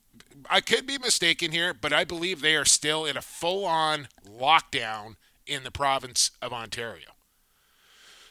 I 0.49 0.59
could 0.59 0.87
be 0.87 0.97
mistaken 0.97 1.51
here, 1.51 1.73
but 1.73 1.93
I 1.93 2.03
believe 2.03 2.41
they 2.41 2.55
are 2.55 2.65
still 2.65 3.05
in 3.05 3.15
a 3.15 3.21
full 3.21 3.65
on 3.65 4.07
lockdown 4.27 5.15
in 5.45 5.63
the 5.63 5.71
province 5.71 6.31
of 6.41 6.51
Ontario. 6.51 7.09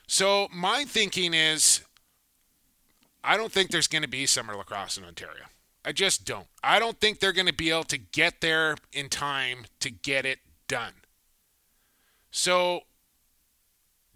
So, 0.07 0.49
my 0.53 0.85
thinking 0.85 1.33
is 1.35 1.83
I 3.25 3.37
don't 3.37 3.53
think 3.53 3.71
there's 3.71 3.87
going 3.87 4.03
to 4.03 4.09
be 4.09 4.27
summer 4.27 4.55
lacrosse 4.57 4.99
in 4.99 5.05
Ontario. 5.05 5.45
I 5.85 5.93
just 5.93 6.24
don't. 6.24 6.47
I 6.62 6.78
don't 6.78 7.01
think 7.01 7.18
they're 7.18 7.33
going 7.33 7.47
to 7.47 7.53
be 7.53 7.70
able 7.70 7.85
to 7.85 7.99
get 7.99 8.41
there 8.41 8.76
in 8.93 9.09
time 9.09 9.64
to 9.80 9.91
get 9.91 10.24
it 10.24 10.39
done. 10.68 10.95
So, 12.30 12.83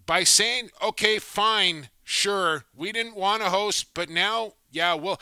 by 0.07 0.23
saying, 0.25 0.71
okay, 0.81 1.19
fine, 1.19 1.89
sure, 2.05 2.64
we 2.75 2.93
didn't 2.93 3.17
want 3.17 3.43
to 3.43 3.51
host, 3.51 3.95
but 3.95 4.09
now, 4.09 4.53
yeah, 4.71 4.95
well, 4.95 5.21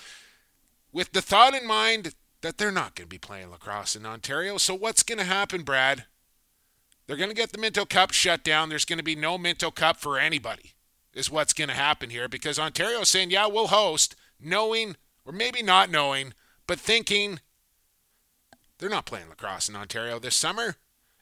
with 0.92 1.12
the 1.12 1.22
thought 1.22 1.54
in 1.54 1.66
mind 1.66 2.14
that 2.42 2.58
they're 2.58 2.70
not 2.70 2.94
going 2.94 3.06
to 3.06 3.14
be 3.14 3.18
playing 3.18 3.50
lacrosse 3.50 3.96
in 3.96 4.04
Ontario. 4.04 4.58
So, 4.58 4.74
what's 4.74 5.02
going 5.02 5.18
to 5.18 5.24
happen, 5.24 5.62
Brad? 5.62 6.04
They're 7.06 7.16
going 7.16 7.30
to 7.30 7.36
get 7.36 7.52
the 7.52 7.58
Minto 7.58 7.84
Cup 7.84 8.12
shut 8.12 8.44
down. 8.44 8.68
There's 8.68 8.84
going 8.84 8.98
to 8.98 9.04
be 9.04 9.16
no 9.16 9.36
Minto 9.38 9.70
Cup 9.70 9.96
for 9.96 10.18
anybody, 10.18 10.74
is 11.14 11.30
what's 11.30 11.52
going 11.52 11.68
to 11.68 11.74
happen 11.74 12.10
here 12.10 12.28
because 12.28 12.58
Ontario's 12.58 13.08
saying, 13.08 13.30
yeah, 13.30 13.46
we'll 13.46 13.68
host, 13.68 14.14
knowing 14.40 14.96
or 15.24 15.32
maybe 15.32 15.62
not 15.62 15.90
knowing, 15.90 16.34
but 16.66 16.78
thinking 16.78 17.40
they're 18.78 18.90
not 18.90 19.06
playing 19.06 19.28
lacrosse 19.28 19.68
in 19.68 19.76
Ontario 19.76 20.18
this 20.18 20.34
summer. 20.34 20.76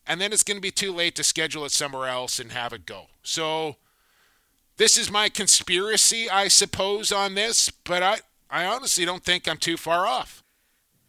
And 0.07 0.21
then 0.21 0.33
it's 0.33 0.43
going 0.43 0.57
to 0.57 0.63
be 0.63 0.73
too 0.73 0.93
late 0.93 1.15
to 1.17 1.25
schedule 1.25 1.65
it 1.65 1.71
somewhere 1.71 2.09
else 2.09 2.41
and 2.41 2.53
have 2.53 2.73
it 2.73 2.87
go. 2.87 3.07
So 3.23 3.77
this 4.77 4.97
is 4.97 5.11
my 5.11 5.29
conspiracy, 5.29 6.29
I 6.29 6.49
suppose, 6.49 7.13
on 7.13 7.35
this, 7.35 7.71
but 7.71 8.03
I, 8.03 8.19
I 8.51 8.65
honestly 8.65 9.05
don't 9.05 9.23
think 9.23 9.47
I'm 9.47 9.59
too 9.59 9.77
far 9.77 10.07
off. 10.07 10.43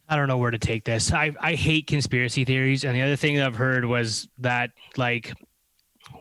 I 0.07 0.15
don't 0.15 0.27
know 0.27 0.37
where 0.37 0.51
to 0.51 0.59
take 0.59 0.83
this. 0.83 1.11
I, 1.11 1.31
I 1.39 1.53
hate 1.55 1.87
conspiracy 1.87 2.45
theories. 2.45 2.83
And 2.83 2.95
the 2.95 3.01
other 3.01 3.15
thing 3.15 3.35
that 3.37 3.47
I've 3.47 3.55
heard 3.55 3.85
was 3.85 4.27
that, 4.37 4.71
like, 4.95 5.33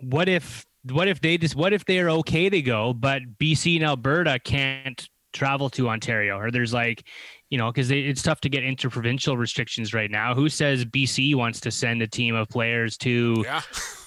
what 0.01 0.29
if 0.29 0.65
what 0.85 1.09
if 1.09 1.21
they 1.21 1.37
just 1.37 1.55
what 1.55 1.73
if 1.73 1.85
they're 1.85 2.11
okay 2.11 2.49
to 2.49 2.63
go, 2.63 2.93
but 2.93 3.23
BC 3.39 3.77
and 3.77 3.85
Alberta 3.85 4.39
can't 4.43 5.09
travel 5.33 5.71
to 5.71 5.89
Ontario, 5.89 6.39
or 6.39 6.51
there's 6.51 6.73
like, 6.73 7.05
you 7.51 7.59
know, 7.59 7.71
because 7.71 7.91
it's 7.91 8.23
tough 8.23 8.41
to 8.41 8.49
get 8.49 8.65
interprovincial 8.65 9.37
restrictions 9.37 9.93
right 9.93 10.11
now. 10.11 10.35
Who 10.35 10.49
says 10.49 10.85
BC 10.85 11.35
wants 11.35 11.61
to 11.61 11.71
send 11.71 12.01
a 12.01 12.07
team 12.07 12.35
of 12.35 12.49
players 12.49 12.97
to 12.99 13.43
yeah. 13.45 13.61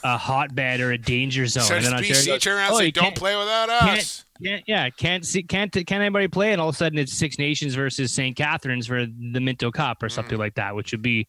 a 0.04 0.18
hotbed 0.18 0.80
or 0.80 0.92
a 0.94 0.98
danger 0.98 1.46
zone? 1.48 1.64
Says 1.64 1.86
and 1.86 1.96
then 1.96 2.04
BC 2.04 2.18
Ontario 2.18 2.40
turn 2.40 2.58
around 2.58 2.74
oh, 2.74 2.80
say, 2.80 2.92
"Don't 2.92 3.16
play 3.16 3.36
without 3.36 3.70
us." 3.70 4.26
Can't, 4.44 4.64
yeah, 4.68 4.90
can't 4.90 5.26
see, 5.26 5.44
can't 5.44 5.72
can't 5.72 5.92
anybody 5.92 6.28
play? 6.28 6.52
And 6.52 6.60
all 6.60 6.70
of 6.70 6.76
a 6.76 6.78
sudden, 6.78 6.98
it's 6.98 7.14
Six 7.14 7.38
Nations 7.38 7.76
versus 7.76 8.12
St. 8.12 8.36
Catharines 8.36 8.88
for 8.88 9.06
the 9.06 9.40
Minto 9.40 9.72
Cup 9.72 10.04
or 10.04 10.10
something 10.10 10.38
mm. 10.38 10.42
like 10.42 10.56
that, 10.56 10.76
which 10.76 10.92
would 10.92 11.02
be 11.02 11.28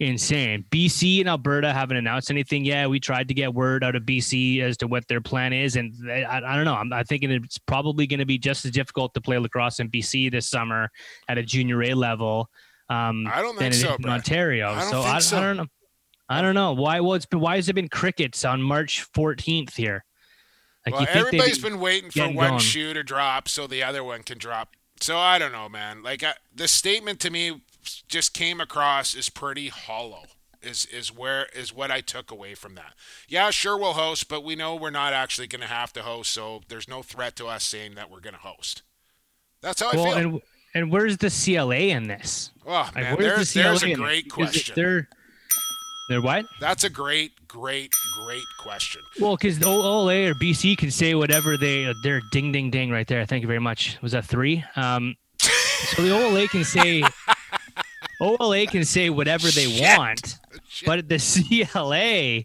insane. 0.00 0.64
BC 0.70 1.20
and 1.20 1.28
Alberta 1.28 1.72
haven't 1.72 1.96
announced 1.96 2.30
anything 2.30 2.64
yet. 2.64 2.88
We 2.88 3.00
tried 3.00 3.28
to 3.28 3.34
get 3.34 3.52
word 3.52 3.82
out 3.82 3.96
of 3.96 4.04
BC 4.04 4.60
as 4.60 4.76
to 4.78 4.86
what 4.86 5.06
their 5.08 5.20
plan 5.20 5.52
is, 5.52 5.76
and 5.76 5.94
I, 6.10 6.40
I 6.44 6.56
don't 6.56 6.64
know. 6.64 6.74
I'm, 6.74 6.92
I'm, 6.92 7.04
thinking 7.04 7.30
it's 7.30 7.58
probably 7.58 8.06
going 8.06 8.20
to 8.20 8.26
be 8.26 8.38
just 8.38 8.64
as 8.64 8.70
difficult 8.70 9.14
to 9.14 9.20
play 9.20 9.38
lacrosse 9.38 9.80
in 9.80 9.90
BC 9.90 10.30
this 10.30 10.48
summer 10.48 10.90
at 11.28 11.38
a 11.38 11.42
junior 11.42 11.82
A 11.82 11.94
level. 11.94 12.48
Um, 12.88 13.26
I 13.26 13.42
don't 13.42 13.58
think 13.58 13.74
so, 13.74 13.96
in 13.96 14.08
Ontario. 14.08 14.70
I 14.70 14.84
so, 14.84 15.02
I, 15.02 15.18
so 15.18 15.38
I 15.38 15.40
don't 15.40 15.56
know. 15.56 15.66
I 16.28 16.42
don't 16.42 16.54
know 16.54 16.72
why. 16.72 17.00
Well, 17.00 17.14
it's 17.14 17.26
been 17.26 17.40
why 17.40 17.56
has 17.56 17.68
it 17.68 17.74
been 17.74 17.88
crickets 17.88 18.44
on 18.44 18.62
March 18.62 19.06
14th 19.12 19.74
here? 19.74 20.04
Like 20.86 20.94
well, 20.94 21.06
everybody's 21.08 21.58
be 21.58 21.68
been 21.68 21.80
waiting 21.80 22.10
for 22.10 22.26
one 22.28 22.34
going. 22.34 22.58
shoe 22.60 22.94
to 22.94 23.02
drop 23.02 23.48
so 23.48 23.66
the 23.66 23.82
other 23.82 24.04
one 24.04 24.22
can 24.22 24.38
drop. 24.38 24.74
So 25.00 25.16
I 25.16 25.38
don't 25.38 25.52
know, 25.52 25.68
man. 25.68 26.02
Like 26.02 26.22
I, 26.22 26.34
this 26.54 26.72
statement 26.72 27.20
to 27.20 27.30
me 27.30 27.62
just 28.08 28.34
came 28.34 28.60
across 28.60 29.16
as 29.16 29.28
pretty 29.28 29.68
hollow. 29.68 30.24
Is 30.60 30.86
is 30.86 31.14
where 31.14 31.46
is 31.54 31.72
what 31.72 31.92
I 31.92 32.00
took 32.00 32.32
away 32.32 32.54
from 32.54 32.74
that. 32.74 32.94
Yeah, 33.28 33.50
sure 33.50 33.78
we'll 33.78 33.92
host, 33.92 34.28
but 34.28 34.42
we 34.42 34.56
know 34.56 34.74
we're 34.74 34.90
not 34.90 35.12
actually 35.12 35.46
going 35.46 35.60
to 35.60 35.68
have 35.68 35.92
to 35.92 36.02
host, 36.02 36.32
so 36.32 36.62
there's 36.66 36.88
no 36.88 37.00
threat 37.00 37.36
to 37.36 37.46
us 37.46 37.62
saying 37.62 37.94
that 37.94 38.10
we're 38.10 38.18
going 38.18 38.34
to 38.34 38.40
host. 38.40 38.82
That's 39.62 39.80
how 39.80 39.90
I 39.90 39.92
feel. 39.92 40.12
and 40.14 40.40
and 40.74 40.90
where's 40.90 41.16
the 41.18 41.30
CLA 41.30 41.76
in 41.76 42.08
this? 42.08 42.50
oh 42.66 42.70
Like, 42.70 42.94
man, 42.96 43.16
there's 43.20 43.52
the 43.52 43.62
there's 43.62 43.84
a 43.84 43.94
great 43.94 44.28
question. 44.30 44.74
They're 44.74 45.08
they're 46.08 46.22
what? 46.22 46.46
That's 46.58 46.84
a 46.84 46.90
great, 46.90 47.32
great, 47.46 47.94
great 48.24 48.44
question. 48.58 49.02
Well, 49.20 49.36
because 49.36 49.62
OLA 49.62 50.30
or 50.30 50.34
BC 50.34 50.76
can 50.76 50.90
say 50.90 51.14
whatever 51.14 51.56
they 51.56 51.92
they're 52.02 52.22
ding 52.32 52.50
ding 52.50 52.70
ding 52.70 52.90
right 52.90 53.06
there. 53.06 53.24
Thank 53.26 53.42
you 53.42 53.46
very 53.46 53.60
much. 53.60 53.96
Was 54.02 54.12
that 54.12 54.24
three? 54.24 54.64
Um, 54.74 55.16
so 55.40 56.02
the 56.02 56.10
OLA 56.10 56.48
can 56.48 56.64
say 56.64 57.02
OLA 58.20 58.66
can 58.66 58.84
say 58.84 59.10
whatever 59.10 59.48
they 59.48 59.66
Shit. 59.66 59.98
want, 59.98 60.36
but 60.84 61.08
the 61.08 61.18
CLA 61.18 62.44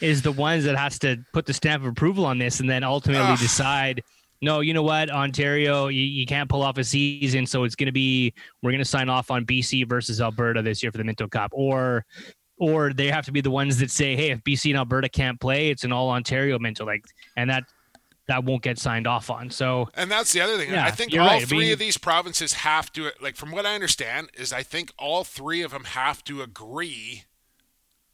is 0.00 0.22
the 0.22 0.32
ones 0.32 0.64
that 0.64 0.76
has 0.76 0.98
to 1.00 1.18
put 1.32 1.46
the 1.46 1.54
stamp 1.54 1.82
of 1.82 1.88
approval 1.88 2.26
on 2.26 2.38
this 2.38 2.60
and 2.60 2.68
then 2.68 2.84
ultimately 2.84 3.32
Ugh. 3.32 3.38
decide. 3.38 4.02
No, 4.42 4.60
you 4.60 4.74
know 4.74 4.82
what, 4.82 5.08
Ontario, 5.10 5.88
you, 5.88 6.02
you 6.02 6.26
can't 6.26 6.48
pull 6.48 6.62
off 6.62 6.76
a 6.76 6.84
season, 6.84 7.46
so 7.46 7.64
it's 7.64 7.74
going 7.74 7.86
to 7.86 7.92
be 7.92 8.34
we're 8.62 8.70
going 8.70 8.82
to 8.82 8.84
sign 8.84 9.08
off 9.08 9.30
on 9.30 9.46
BC 9.46 9.88
versus 9.88 10.20
Alberta 10.20 10.60
this 10.60 10.82
year 10.82 10.92
for 10.92 10.98
the 10.98 11.04
Minto 11.04 11.26
Cup, 11.26 11.52
or 11.54 12.04
or 12.58 12.92
they 12.92 13.10
have 13.10 13.24
to 13.24 13.32
be 13.32 13.40
the 13.40 13.50
ones 13.50 13.78
that 13.78 13.90
say, 13.90 14.14
hey, 14.16 14.30
if 14.30 14.42
BC 14.44 14.70
and 14.70 14.78
Alberta 14.78 15.08
can't 15.08 15.40
play, 15.40 15.70
it's 15.70 15.84
an 15.84 15.92
all 15.92 16.10
Ontario 16.10 16.58
Minto, 16.58 16.84
like, 16.84 17.04
and 17.36 17.48
that 17.48 17.64
that 18.28 18.44
won't 18.44 18.62
get 18.62 18.78
signed 18.78 19.06
off 19.06 19.30
on. 19.30 19.50
So 19.50 19.88
And 19.94 20.10
that's 20.10 20.32
the 20.32 20.40
other 20.40 20.56
thing. 20.56 20.70
Yeah, 20.72 20.84
I 20.84 20.90
think 20.90 21.12
all 21.12 21.20
right. 21.20 21.42
I 21.42 21.44
three 21.44 21.58
mean- 21.60 21.72
of 21.74 21.78
these 21.78 21.96
provinces 21.98 22.54
have 22.54 22.92
to, 22.94 23.10
like, 23.20 23.36
from 23.36 23.50
what 23.52 23.64
I 23.66 23.74
understand, 23.74 24.30
is 24.34 24.52
I 24.52 24.62
think 24.62 24.92
all 24.98 25.22
three 25.24 25.62
of 25.62 25.70
them 25.70 25.84
have 25.84 26.24
to 26.24 26.42
agree 26.42 27.24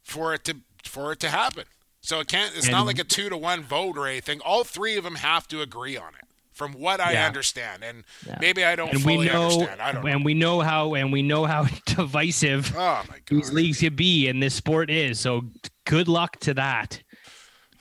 for 0.03 0.33
it 0.33 0.43
to 0.45 0.57
for 0.83 1.11
it 1.13 1.19
to 1.21 1.29
happen. 1.29 1.63
So 2.01 2.19
it 2.19 2.27
can't. 2.27 2.55
It's 2.57 2.67
not 2.69 2.85
like 2.85 2.99
a 2.99 3.03
two 3.05 3.29
to 3.29 3.37
one 3.37 3.63
vote 3.63 3.97
or 3.97 4.05
anything. 4.07 4.41
All 4.41 4.63
three 4.65 4.97
of 4.97 5.03
them 5.05 5.15
have 5.15 5.47
to 5.47 5.61
agree 5.61 5.95
on 5.95 6.13
it, 6.15 6.25
from 6.51 6.73
what 6.73 6.99
I 6.99 7.13
Yeah. 7.13 7.25
understand. 7.25 7.83
And 7.83 8.03
Yeah. 8.27 8.37
maybe 8.41 8.65
I 8.65 8.75
don't 8.75 8.89
and 8.91 9.01
fully 9.01 9.19
we 9.19 9.25
know 9.27 9.43
understand. 9.51 9.81
I 9.81 9.91
don't. 9.93 10.03
know. 10.03 10.11
and 10.11 10.25
we 10.25 10.33
know 10.33 10.59
how 10.59 10.93
and 10.95 11.11
we 11.13 11.21
know 11.21 11.45
how 11.45 11.63
divisive 11.85 12.75
Oh 12.75 13.03
these 13.27 13.51
leagues 13.53 13.79
can 13.79 13.95
be 13.95 14.27
and 14.27 14.43
this 14.43 14.53
sport 14.53 14.89
is. 14.91 15.19
So 15.21 15.45
good 15.85 16.09
luck 16.09 16.37
to 16.41 16.53
that. 16.55 17.01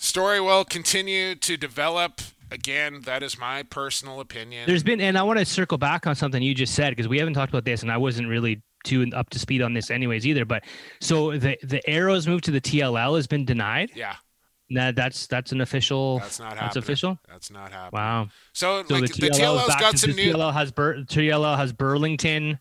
Story 0.02 0.40
will 0.40 0.64
continue 0.64 1.36
to 1.36 1.56
develop. 1.56 2.20
Again, 2.50 3.02
that 3.02 3.22
is 3.22 3.38
my 3.38 3.62
personal 3.62 4.18
opinion. 4.18 4.64
There's 4.66 4.82
been, 4.82 5.00
and 5.00 5.16
I 5.16 5.22
want 5.22 5.38
to 5.38 5.44
circle 5.44 5.78
back 5.78 6.06
on 6.08 6.14
something 6.16 6.42
you 6.42 6.54
just 6.56 6.74
said 6.74 6.90
because 6.90 7.06
we 7.08 7.18
haven't 7.18 7.34
talked 7.34 7.50
about 7.52 7.64
this, 7.64 7.82
and 7.82 7.90
I 7.90 7.96
wasn't 7.96 8.26
really 8.28 8.60
too 8.84 9.06
up 9.14 9.30
to 9.30 9.38
speed 9.38 9.62
on 9.62 9.72
this, 9.74 9.90
anyways, 9.92 10.26
either. 10.26 10.44
But 10.44 10.64
so 11.00 11.38
the 11.38 11.56
the 11.62 11.80
arrows 11.88 12.26
move 12.26 12.42
to 12.42 12.50
the 12.50 12.60
TLL 12.60 13.14
has 13.16 13.28
been 13.28 13.44
denied. 13.44 13.92
yeah, 13.94 14.16
That 14.70 14.96
that's 14.96 15.28
that's 15.28 15.52
an 15.52 15.60
official. 15.60 16.18
that's 16.18 16.40
not 16.40 16.48
happening. 16.48 16.64
That's 16.66 16.76
official. 16.76 17.18
That's 17.28 17.50
not 17.52 17.72
happening. 17.72 17.90
Wow. 18.02 18.28
So, 18.52 18.84
So 18.88 18.94
like 18.96 19.12
the 19.14 19.30
TLL, 19.30 19.66
back 19.68 19.80
got 19.80 19.98
some 19.98 20.10
new 20.10 20.34
TLL 20.34 20.52
has 20.52 20.72
Bur- 20.72 21.04
TLL 21.04 21.56
has 21.56 21.72
Burlington, 21.72 22.58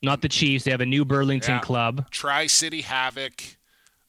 not 0.00 0.22
the 0.22 0.28
Chiefs. 0.30 0.64
They 0.64 0.70
have 0.70 0.80
a 0.80 0.86
new 0.86 1.04
Burlington 1.04 1.56
Yeah. 1.56 1.60
club. 1.60 2.08
Tri 2.12 2.46
City 2.46 2.82
Havoc. 2.82 3.42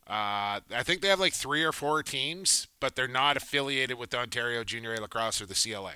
Uh, 0.09 0.59
I 0.73 0.83
think 0.83 1.01
they 1.01 1.07
have 1.09 1.19
like 1.19 1.33
three 1.33 1.63
or 1.63 1.71
four 1.71 2.01
teams, 2.01 2.67
but 2.79 2.95
they're 2.95 3.07
not 3.07 3.37
affiliated 3.37 3.97
with 3.99 4.09
the 4.09 4.17
Ontario 4.19 4.63
Junior 4.63 4.95
A 4.95 5.01
Lacrosse 5.01 5.39
or 5.41 5.45
the 5.45 5.53
CLA. 5.53 5.93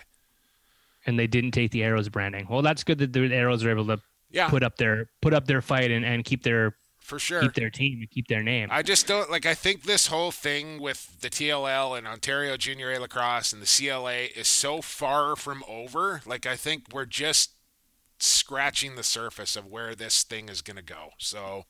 and 1.05 1.18
they 1.18 1.28
didn't 1.28 1.51
take 1.51 1.72
the 1.72 1.84
arrows 1.84 2.09
branding. 2.09 2.45
Well, 2.49 2.61
that's 2.61 2.84
good 2.84 2.99
that 2.99 3.11
the 3.14 3.34
arrows 3.34 3.66
are 3.66 3.72
able 3.72 3.88
to 3.88 3.99
Yeah, 4.30 4.49
put 4.49 4.61
up 4.64 4.78
their 4.78 5.09
put 5.22 5.34
up 5.34 5.45
their 5.47 5.61
fight 5.61 5.89
and, 5.91 6.05
and 6.05 6.24
keep 6.24 6.43
their 6.43 6.76
for 6.99 7.18
sure. 7.20 7.41
keep 7.41 7.53
their 7.55 7.70
team 7.72 7.99
and 8.01 8.09
keep 8.09 8.28
their 8.28 8.43
name. 8.43 8.70
I 8.72 8.84
just 8.84 9.07
don't 9.07 9.30
like. 9.32 9.45
I 9.47 9.55
think 9.55 9.84
this 9.84 10.07
whole 10.07 10.32
thing 10.32 10.80
with 10.80 11.20
the 11.22 11.30
TLL 11.30 11.97
and 11.97 12.07
Ontario 12.07 12.55
Junior 12.55 12.91
A 12.91 12.99
Lacrosse 12.99 13.51
and 13.51 13.61
the 13.61 13.66
CLA 13.89 14.28
is 14.39 14.47
so 14.47 14.82
far 14.82 15.36
from 15.36 15.64
over. 15.68 16.22
Like 16.26 16.45
I 16.45 16.55
think 16.55 16.84
we're 16.93 17.05
just 17.05 17.51
scratching 18.20 18.95
the 18.95 19.03
surface 19.03 19.55
of 19.55 19.66
where 19.66 19.95
this 19.95 20.24
thing 20.24 20.47
is 20.49 20.61
going 20.61 20.78
to 20.78 20.84
go. 20.84 21.09
So 21.18 21.66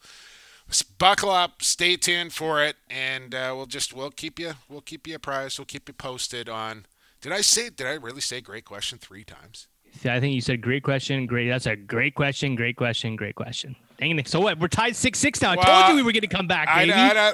buckle 0.97 1.29
up, 1.29 1.61
stay 1.61 1.95
tuned 1.95 2.33
for 2.33 2.63
it, 2.63 2.75
and 2.89 3.33
uh, 3.35 3.53
we'll 3.55 3.65
just 3.65 3.93
we'll 3.93 4.11
keep 4.11 4.39
you 4.39 4.53
we'll 4.69 4.81
keep 4.81 5.07
you 5.07 5.15
apprised. 5.15 5.59
We'll 5.59 5.65
keep 5.65 5.87
you 5.87 5.93
posted 5.93 6.49
on. 6.49 6.85
Did 7.21 7.31
I 7.31 7.41
say? 7.41 7.69
Did 7.69 7.87
I 7.87 7.93
really 7.93 8.21
say 8.21 8.41
great 8.41 8.65
question 8.65 8.97
three 8.97 9.23
times? 9.23 9.67
I 10.05 10.19
think 10.19 10.33
you 10.33 10.41
said 10.41 10.61
great 10.61 10.83
question. 10.83 11.25
Great. 11.25 11.49
That's 11.49 11.67
a 11.67 11.75
great 11.75 12.15
question. 12.15 12.55
Great 12.55 12.75
question. 12.75 13.15
Great 13.15 13.35
question. 13.35 13.75
Dang 13.99 14.17
it. 14.17 14.27
So 14.27 14.39
what? 14.39 14.59
We're 14.59 14.67
tied 14.67 14.95
six 14.95 15.19
six 15.19 15.41
now. 15.41 15.51
I 15.51 15.55
Well, 15.55 15.65
told 15.65 15.89
you 15.89 15.95
we 15.95 16.01
were 16.01 16.11
going 16.11 16.21
to 16.21 16.27
come 16.27 16.47
back, 16.47 16.67
I, 16.67 16.85
baby. 16.85 16.93
I, 16.93 17.29
I, 17.29 17.33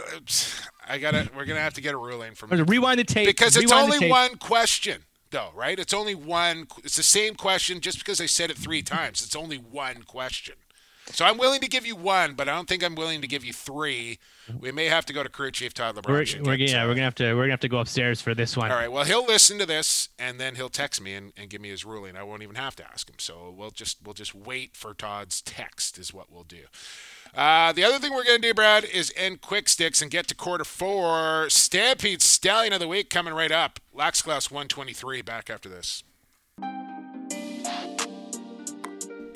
I 0.87 0.97
gotta. 0.97 1.29
We're 1.35 1.45
gonna 1.45 1.61
have 1.61 1.75
to 1.75 1.81
get 1.81 1.93
a 1.93 1.97
ruling 1.97 2.35
from 2.35 2.49
Rewind 2.49 2.99
the 2.99 3.03
tape 3.03 3.27
because 3.27 3.55
it's 3.55 3.71
Rewind 3.71 3.93
only 3.93 4.09
one 4.09 4.35
question 4.37 5.03
though 5.31 5.49
right 5.55 5.77
it's 5.77 5.93
only 5.93 6.15
one 6.15 6.67
it's 6.83 6.95
the 6.95 7.03
same 7.03 7.35
question 7.35 7.79
just 7.79 7.99
because 7.99 8.19
i 8.19 8.25
said 8.25 8.49
it 8.49 8.57
three 8.57 8.81
times 8.81 9.23
it's 9.23 9.35
only 9.35 9.57
one 9.57 10.01
question 10.03 10.55
so 11.11 11.25
i'm 11.25 11.37
willing 11.37 11.59
to 11.59 11.67
give 11.67 11.85
you 11.85 11.95
one 11.95 12.33
but 12.33 12.47
i 12.47 12.55
don't 12.55 12.67
think 12.67 12.83
i'm 12.83 12.95
willing 12.95 13.21
to 13.21 13.27
give 13.27 13.43
you 13.43 13.53
three 13.53 14.19
we 14.59 14.71
may 14.71 14.85
have 14.85 15.05
to 15.05 15.13
go 15.13 15.23
to 15.23 15.29
crew 15.29 15.51
chief 15.51 15.73
todd 15.73 15.95
We're, 15.95 16.21
lebron 16.21 16.45
we're, 16.45 16.55
yeah, 16.55 16.83
uh, 16.83 16.87
we're 16.87 16.93
gonna 16.93 17.03
have 17.03 17.15
to 17.15 17.33
we're 17.33 17.43
gonna 17.43 17.51
have 17.51 17.59
to 17.61 17.69
go 17.69 17.79
upstairs 17.79 18.21
for 18.21 18.33
this 18.33 18.55
one. 18.55 18.71
all 18.71 18.77
right 18.77 18.91
well 18.91 19.03
he'll 19.03 19.25
listen 19.25 19.57
to 19.59 19.65
this 19.65 20.09
and 20.17 20.39
then 20.39 20.55
he'll 20.55 20.69
text 20.69 21.01
me 21.01 21.13
and, 21.13 21.33
and 21.37 21.49
give 21.49 21.61
me 21.61 21.69
his 21.69 21.85
ruling 21.85 22.15
i 22.15 22.23
won't 22.23 22.43
even 22.43 22.55
have 22.55 22.75
to 22.75 22.85
ask 22.91 23.09
him 23.09 23.15
so 23.19 23.53
we'll 23.55 23.71
just 23.71 23.97
we'll 24.03 24.13
just 24.13 24.33
wait 24.35 24.75
for 24.75 24.93
todd's 24.93 25.41
text 25.41 25.97
is 25.97 26.13
what 26.13 26.31
we'll 26.31 26.43
do 26.43 26.63
uh, 27.35 27.71
the 27.73 27.83
other 27.83 27.99
thing 27.99 28.11
we're 28.11 28.23
going 28.23 28.41
to 28.41 28.47
do, 28.47 28.53
Brad, 28.53 28.83
is 28.83 29.13
end 29.15 29.41
quick 29.41 29.69
sticks 29.69 30.01
and 30.01 30.09
get 30.09 30.27
to 30.27 30.35
quarter 30.35 30.63
four. 30.63 31.47
Stampede 31.49 32.21
Stallion 32.21 32.73
of 32.73 32.79
the 32.79 32.87
Week 32.87 33.09
coming 33.09 33.33
right 33.33 33.51
up. 33.51 33.79
Lax 33.93 34.21
Class 34.21 34.49
123 34.49 35.21
back 35.21 35.49
after 35.49 35.69
this. 35.69 36.03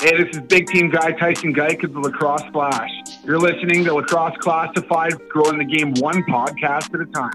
Hey, 0.03 0.21
this 0.21 0.35
is 0.35 0.41
big 0.41 0.67
team 0.67 0.89
guy 0.89 1.13
Tyson 1.13 1.53
Geik 1.53 1.81
of 1.85 1.93
the 1.93 1.99
Lacrosse 2.01 2.43
Flash. 2.51 2.89
You're 3.23 3.39
listening 3.39 3.85
to 3.85 3.93
Lacrosse 3.93 4.35
Classified, 4.39 5.13
growing 5.29 5.57
the 5.57 5.63
game 5.63 5.93
one 5.93 6.23
podcast 6.23 6.93
at 6.93 6.99
a 6.99 7.05
time. 7.05 7.31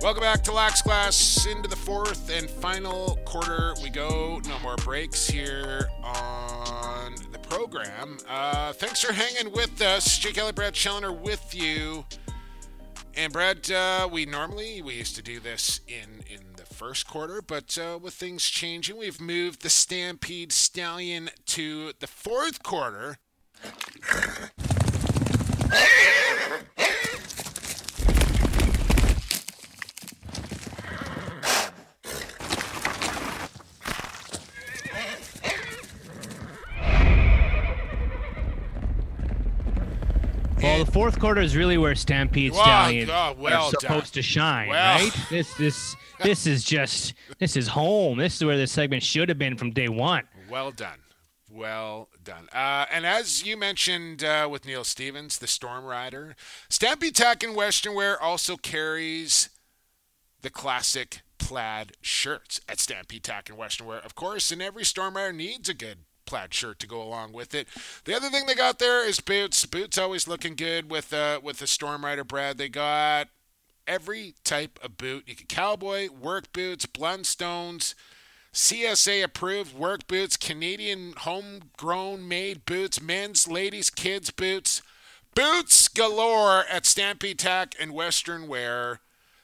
Welcome 0.00 0.20
back 0.20 0.44
to 0.44 0.52
Lax 0.52 0.82
Class 0.82 1.46
into 1.46 1.68
the 1.68 1.74
fourth 1.74 2.30
and 2.30 2.48
final 2.48 3.18
quarter. 3.24 3.74
We 3.82 3.90
go. 3.90 4.40
No 4.46 4.56
more 4.60 4.76
breaks 4.76 5.26
here 5.26 5.88
on 6.04 7.16
the 7.32 7.40
program. 7.40 8.18
Uh, 8.28 8.72
thanks 8.74 9.02
for 9.02 9.12
hanging 9.12 9.50
with 9.50 9.82
us. 9.82 10.16
Jake 10.16 10.38
Elliott, 10.38 10.54
Brad 10.54 10.74
Challoner 10.74 11.12
with 11.12 11.56
you. 11.56 12.04
And 13.16 13.32
Brad, 13.32 13.68
uh, 13.68 14.08
we 14.12 14.26
normally 14.26 14.80
we 14.80 14.94
used 14.94 15.16
to 15.16 15.22
do 15.22 15.40
this 15.40 15.80
in 15.88 16.22
in 16.32 16.51
first 16.82 17.06
quarter, 17.06 17.40
but 17.40 17.78
uh, 17.78 17.96
with 17.96 18.12
things 18.12 18.42
changing, 18.42 18.96
we've 18.96 19.20
moved 19.20 19.62
the 19.62 19.70
Stampede 19.70 20.50
Stallion 20.50 21.30
to 21.46 21.92
the 22.00 22.08
fourth 22.08 22.64
quarter. 22.64 23.18
Well, 40.62 40.84
the 40.84 40.92
fourth 40.92 41.18
quarter 41.18 41.40
is 41.40 41.56
really 41.56 41.76
where 41.76 41.96
Stampede 41.96 42.54
Stallions 42.54 43.10
oh, 43.12 43.34
well 43.36 43.64
are 43.66 43.70
supposed 43.70 44.14
done. 44.14 44.22
to 44.22 44.22
shine, 44.22 44.68
Well. 44.68 44.98
right? 45.00 45.12
This 45.28 45.52
this 45.54 45.96
this 46.22 46.46
is 46.46 46.62
just 46.62 47.14
this 47.38 47.56
is 47.56 47.66
home. 47.66 48.18
This 48.18 48.36
is 48.36 48.44
where 48.44 48.56
this 48.56 48.70
segment 48.70 49.02
should 49.02 49.28
have 49.28 49.38
been 49.38 49.56
from 49.56 49.72
day 49.72 49.88
one. 49.88 50.22
Well 50.48 50.70
done. 50.70 51.00
Well 51.50 52.08
done. 52.22 52.48
Uh, 52.52 52.86
and 52.92 53.04
as 53.04 53.44
you 53.44 53.56
mentioned 53.56 54.22
uh, 54.22 54.46
with 54.48 54.64
Neil 54.64 54.84
Stevens, 54.84 55.38
the 55.38 55.48
Storm 55.48 55.84
Rider, 55.84 56.36
Stampede 56.68 57.16
Tack 57.16 57.42
and 57.42 57.56
Western 57.56 57.94
Wear 57.94 58.20
also 58.22 58.56
carries 58.56 59.48
the 60.42 60.50
classic 60.50 61.22
plaid 61.38 61.92
shirts 62.00 62.60
at 62.68 62.78
Stampede 62.78 63.24
Tack 63.24 63.48
and 63.48 63.58
Western 63.58 63.88
Wear, 63.88 63.98
of 63.98 64.14
course, 64.14 64.52
and 64.52 64.62
every 64.62 64.84
Storm 64.84 65.16
Rider 65.16 65.32
needs 65.32 65.68
a 65.68 65.74
good 65.74 65.98
plaid 66.32 66.54
shirt 66.54 66.78
to 66.78 66.86
go 66.86 67.02
along 67.02 67.34
with 67.34 67.54
it. 67.54 67.68
The 68.06 68.16
other 68.16 68.30
thing 68.30 68.46
they 68.46 68.54
got 68.54 68.78
there 68.78 69.06
is 69.06 69.20
boots. 69.20 69.66
Boots 69.66 69.98
always 69.98 70.26
looking 70.26 70.54
good 70.54 70.90
with 70.90 71.12
uh, 71.12 71.40
with 71.42 71.58
the 71.58 71.66
Storm 71.66 72.06
Rider 72.06 72.24
Brad. 72.24 72.56
They 72.56 72.70
got 72.70 73.28
every 73.86 74.32
type 74.42 74.78
of 74.82 74.96
boot. 74.96 75.24
You 75.26 75.36
can 75.36 75.46
cowboy, 75.46 76.08
work 76.08 76.50
boots, 76.54 76.86
Blundstones, 76.86 77.94
CSA 78.54 79.22
approved 79.22 79.76
work 79.76 80.06
boots, 80.06 80.38
Canadian 80.38 81.12
homegrown 81.18 82.26
made 82.26 82.64
boots, 82.64 83.02
men's, 83.02 83.46
ladies, 83.46 83.90
kids 83.90 84.30
boots, 84.30 84.80
boots 85.34 85.86
galore 85.88 86.64
at 86.64 86.86
Stampede 86.86 87.40
Tack 87.40 87.74
and 87.78 87.92
Western 87.92 88.48
Wear. 88.48 89.00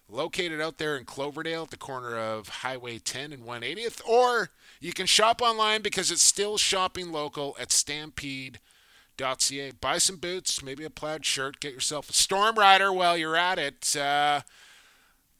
located 0.08 0.58
out 0.58 0.78
there 0.78 0.96
in 0.96 1.04
Cloverdale 1.04 1.64
at 1.64 1.70
the 1.70 1.76
corner 1.76 2.16
of 2.16 2.48
Highway 2.48 2.98
10 2.98 3.34
and 3.34 3.44
180th. 3.44 4.00
Or 4.08 4.48
you 4.80 4.92
can 4.92 5.06
shop 5.06 5.42
online 5.42 5.82
because 5.82 6.10
it's 6.10 6.22
still 6.22 6.58
shopping 6.58 7.12
local 7.12 7.56
at 7.58 7.72
stampede.ca. 7.72 9.72
Buy 9.80 9.98
some 9.98 10.16
boots, 10.16 10.62
maybe 10.62 10.84
a 10.84 10.90
plaid 10.90 11.24
shirt, 11.24 11.60
get 11.60 11.74
yourself 11.74 12.10
a 12.10 12.12
Storm 12.12 12.56
Rider 12.56 12.92
while 12.92 13.16
you're 13.16 13.36
at 13.36 13.58
it. 13.58 13.96
Uh, 13.96 14.42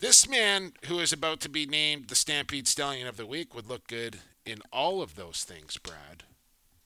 this 0.01 0.29
man, 0.29 0.73
who 0.87 1.01
is 1.01 1.13
about 1.13 1.41
to 1.41 1.49
be 1.49 1.67
named 1.67 2.09
the 2.09 2.15
Stampede 2.15 2.69
Stallion 2.69 3.09
of 3.09 3.17
the 3.17 3.27
Week, 3.27 3.55
would 3.55 3.69
look 3.69 3.89
good 3.89 4.19
in 4.45 4.59
all 4.73 5.03
of 5.03 5.17
those 5.17 5.45
things, 5.45 5.77
Brad. 5.77 6.23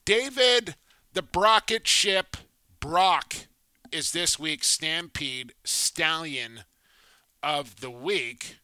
David, 0.05 0.75
the 1.13 1.21
Brocket 1.21 1.87
ship, 1.87 2.37
Brock, 2.79 3.35
is 3.91 4.11
this 4.11 4.39
week's 4.39 4.67
Stampede 4.67 5.53
Stallion 5.63 6.61
of 7.43 7.81
the 7.81 7.91
Week. 7.91 8.57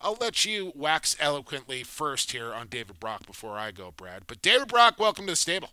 I'll 0.00 0.16
let 0.20 0.44
you 0.44 0.72
wax 0.74 1.16
eloquently 1.18 1.82
first 1.82 2.32
here 2.32 2.52
on 2.52 2.68
David 2.68 3.00
Brock 3.00 3.26
before 3.26 3.58
I 3.58 3.72
go, 3.72 3.92
Brad. 3.96 4.22
But 4.26 4.42
David 4.42 4.68
Brock, 4.68 4.98
welcome 4.98 5.26
to 5.26 5.32
the 5.32 5.36
stable. 5.36 5.70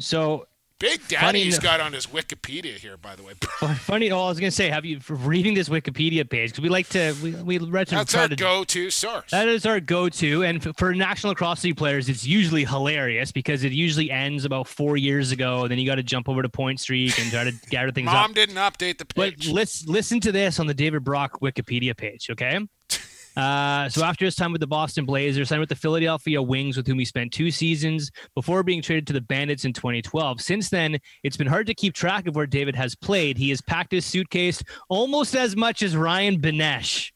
So 0.00 0.46
Big 0.82 1.06
Daddy's 1.06 1.60
got 1.60 1.78
on 1.78 1.92
his 1.92 2.08
Wikipedia 2.08 2.74
here, 2.74 2.96
by 2.96 3.14
the 3.14 3.22
way. 3.22 3.34
Funny. 3.76 4.10
Oh, 4.10 4.24
I 4.24 4.28
was 4.28 4.40
gonna 4.40 4.50
say, 4.50 4.68
have 4.68 4.84
you 4.84 4.98
for 4.98 5.14
reading 5.14 5.54
this 5.54 5.68
Wikipedia 5.68 6.28
page? 6.28 6.50
Because 6.50 6.62
we 6.62 6.68
like 6.68 6.88
to, 6.88 7.14
we 7.22 7.30
we 7.36 7.58
read 7.58 7.86
That's 7.86 8.16
our 8.16 8.26
to, 8.26 8.34
go-to 8.34 8.90
source. 8.90 9.30
That 9.30 9.46
is 9.46 9.64
our 9.64 9.78
go-to, 9.78 10.42
and 10.42 10.76
for 10.76 10.92
National 10.92 11.30
Lacrosse 11.30 11.62
League 11.62 11.76
players, 11.76 12.08
it's 12.08 12.26
usually 12.26 12.64
hilarious 12.64 13.30
because 13.30 13.62
it 13.62 13.70
usually 13.70 14.10
ends 14.10 14.44
about 14.44 14.66
four 14.66 14.96
years 14.96 15.30
ago. 15.30 15.62
And 15.62 15.70
then 15.70 15.78
you 15.78 15.86
got 15.86 15.96
to 15.96 16.02
jump 16.02 16.28
over 16.28 16.42
to 16.42 16.48
Pointstreak 16.48 17.16
and 17.22 17.30
try 17.30 17.44
to 17.44 17.52
gather 17.70 17.92
things 17.92 18.06
Mom 18.06 18.16
up. 18.16 18.22
Mom 18.22 18.32
didn't 18.32 18.56
update 18.56 18.98
the 18.98 19.04
page. 19.04 19.46
But 19.46 19.54
let's 19.54 19.86
listen 19.86 20.18
to 20.18 20.32
this 20.32 20.58
on 20.58 20.66
the 20.66 20.74
David 20.74 21.04
Brock 21.04 21.38
Wikipedia 21.40 21.96
page, 21.96 22.28
okay? 22.28 22.58
Uh, 23.36 23.88
so 23.88 24.04
after 24.04 24.24
his 24.24 24.34
time 24.34 24.52
with 24.52 24.60
the 24.60 24.66
Boston 24.66 25.04
Blazers, 25.04 25.48
signed 25.48 25.60
with 25.60 25.68
the 25.68 25.76
Philadelphia 25.76 26.40
Wings, 26.42 26.76
with 26.76 26.86
whom 26.86 26.98
he 26.98 27.04
spent 27.04 27.32
two 27.32 27.50
seasons 27.50 28.10
before 28.34 28.62
being 28.62 28.82
traded 28.82 29.06
to 29.08 29.12
the 29.12 29.20
Bandits 29.20 29.64
in 29.64 29.72
2012. 29.72 30.40
Since 30.40 30.68
then, 30.68 30.98
it's 31.22 31.36
been 31.36 31.46
hard 31.46 31.66
to 31.66 31.74
keep 31.74 31.94
track 31.94 32.26
of 32.26 32.36
where 32.36 32.46
David 32.46 32.76
has 32.76 32.94
played. 32.94 33.38
He 33.38 33.50
has 33.50 33.60
packed 33.60 33.92
his 33.92 34.04
suitcase 34.04 34.62
almost 34.88 35.34
as 35.34 35.56
much 35.56 35.82
as 35.82 35.96
Ryan 35.96 36.40
Benesch. 36.40 37.12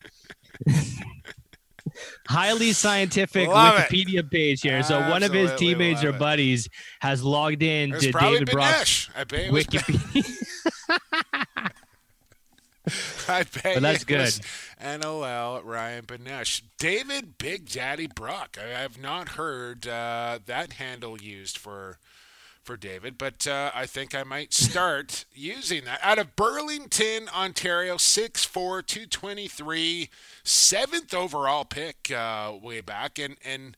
Highly 2.29 2.73
scientific 2.73 3.49
Love 3.49 3.75
Wikipedia 3.75 4.21
it. 4.21 4.31
page 4.31 4.63
here. 4.63 4.83
So 4.83 5.09
one 5.09 5.23
of 5.23 5.33
his 5.33 5.53
teammates 5.55 6.03
or 6.05 6.13
buddies 6.13 6.69
has 7.01 7.23
logged 7.23 7.63
in 7.63 7.93
to 7.93 8.13
David 8.13 8.51
Brock's 8.51 9.09
Wikipedia. 9.17 10.25
I 13.29 13.43
bet 13.43 13.75
but 13.75 13.83
that's 13.83 14.05
good. 14.05 14.33
NLL 14.81 15.63
Ryan 15.65 16.05
Benesch. 16.05 16.63
David 16.79 17.39
Big 17.39 17.69
Daddy 17.69 18.07
Brock. 18.07 18.57
I 18.61 18.79
have 18.79 19.01
not 19.01 19.31
heard 19.31 19.89
uh, 19.89 20.39
that 20.47 20.75
handle 20.75 21.21
used 21.21 21.59
for 21.59 21.99
for 22.63 22.77
David, 22.77 23.17
but 23.17 23.47
uh, 23.47 23.71
I 23.75 23.87
think 23.87 24.13
I 24.15 24.25
might 24.25 24.53
start 24.53 25.25
using 25.35 25.85
that. 25.85 26.01
Out 26.03 26.19
of 26.19 26.35
Burlington, 26.35 27.29
Ontario, 27.29 27.95
6'4", 27.95 28.53
223, 28.85 30.11
seventh 30.43 31.15
overall 31.15 31.65
pick 31.65 32.11
uh, 32.11 32.53
way 32.61 32.81
back, 32.81 33.19
and 33.19 33.37
and 33.45 33.77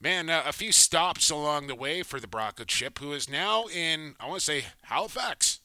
man, 0.00 0.30
uh, 0.30 0.42
a 0.46 0.52
few 0.52 0.72
stops 0.72 1.30
along 1.30 1.66
the 1.66 1.74
way 1.74 2.02
for 2.02 2.18
the 2.20 2.28
Brockett 2.28 2.70
ship, 2.70 2.98
who 2.98 3.12
is 3.12 3.28
now 3.28 3.66
in 3.66 4.14
I 4.18 4.28
want 4.28 4.40
to 4.40 4.44
say 4.44 4.64
Halifax. 4.82 5.60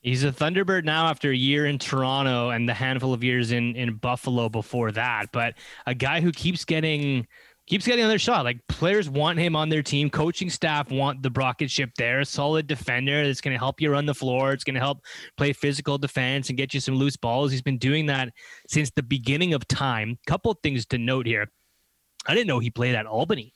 He's 0.00 0.22
a 0.24 0.30
Thunderbird 0.30 0.84
now 0.84 1.06
after 1.06 1.30
a 1.30 1.36
year 1.36 1.66
in 1.66 1.78
Toronto 1.78 2.50
and 2.50 2.68
the 2.68 2.74
handful 2.74 3.12
of 3.12 3.24
years 3.24 3.52
in 3.52 3.74
in 3.74 3.94
Buffalo 3.94 4.48
before 4.48 4.92
that. 4.92 5.26
But 5.32 5.54
a 5.86 5.94
guy 5.94 6.20
who 6.20 6.30
keeps 6.30 6.64
getting 6.64 7.26
keeps 7.66 7.84
getting 7.84 8.04
another 8.04 8.18
shot. 8.18 8.44
Like 8.44 8.66
players 8.68 9.10
want 9.10 9.38
him 9.38 9.56
on 9.56 9.68
their 9.68 9.82
team, 9.82 10.08
coaching 10.08 10.50
staff 10.50 10.90
want 10.90 11.22
the 11.22 11.30
Brocket 11.30 11.70
ship 11.70 11.90
there. 11.98 12.24
Solid 12.24 12.66
defender 12.66 13.26
that's 13.26 13.40
going 13.40 13.54
to 13.54 13.58
help 13.58 13.80
you 13.80 13.90
run 13.90 14.06
the 14.06 14.14
floor. 14.14 14.52
It's 14.52 14.64
going 14.64 14.74
to 14.74 14.80
help 14.80 15.00
play 15.36 15.52
physical 15.52 15.98
defense 15.98 16.48
and 16.48 16.56
get 16.56 16.72
you 16.72 16.80
some 16.80 16.94
loose 16.94 17.16
balls. 17.16 17.50
He's 17.50 17.62
been 17.62 17.78
doing 17.78 18.06
that 18.06 18.32
since 18.68 18.90
the 18.90 19.02
beginning 19.02 19.52
of 19.52 19.66
time. 19.68 20.18
Couple 20.26 20.54
things 20.62 20.86
to 20.86 20.98
note 20.98 21.26
here. 21.26 21.50
I 22.26 22.34
didn't 22.34 22.46
know 22.46 22.58
he 22.58 22.70
played 22.70 22.94
at 22.94 23.06
Albany. 23.06 23.54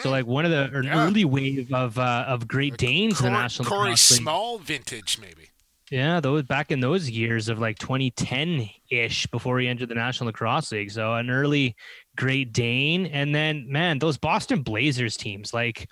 So 0.00 0.10
like 0.10 0.26
one 0.26 0.44
of 0.44 0.50
the 0.50 0.82
yeah. 0.84 1.06
early 1.06 1.24
wave 1.24 1.72
of 1.72 1.98
uh, 1.98 2.24
of 2.28 2.46
Great 2.46 2.76
Danes 2.76 3.18
Cor- 3.18 3.28
in 3.28 3.32
the 3.32 3.38
National 3.38 3.68
Corey. 3.68 3.96
Small 3.96 4.58
vintage 4.58 5.18
maybe. 5.18 5.50
Yeah, 5.90 6.18
those 6.20 6.42
back 6.42 6.72
in 6.72 6.80
those 6.80 7.08
years 7.08 7.48
of 7.48 7.60
like 7.60 7.78
2010 7.78 8.68
ish 8.90 9.26
before 9.28 9.60
he 9.60 9.68
entered 9.68 9.88
the 9.88 9.94
National 9.94 10.26
Lacrosse 10.26 10.72
League. 10.72 10.90
So 10.90 11.14
an 11.14 11.30
early 11.30 11.76
Great 12.16 12.52
Dane, 12.52 13.06
and 13.06 13.34
then 13.34 13.70
man, 13.70 13.98
those 13.98 14.18
Boston 14.18 14.62
Blazers 14.62 15.16
teams 15.16 15.54
like 15.54 15.88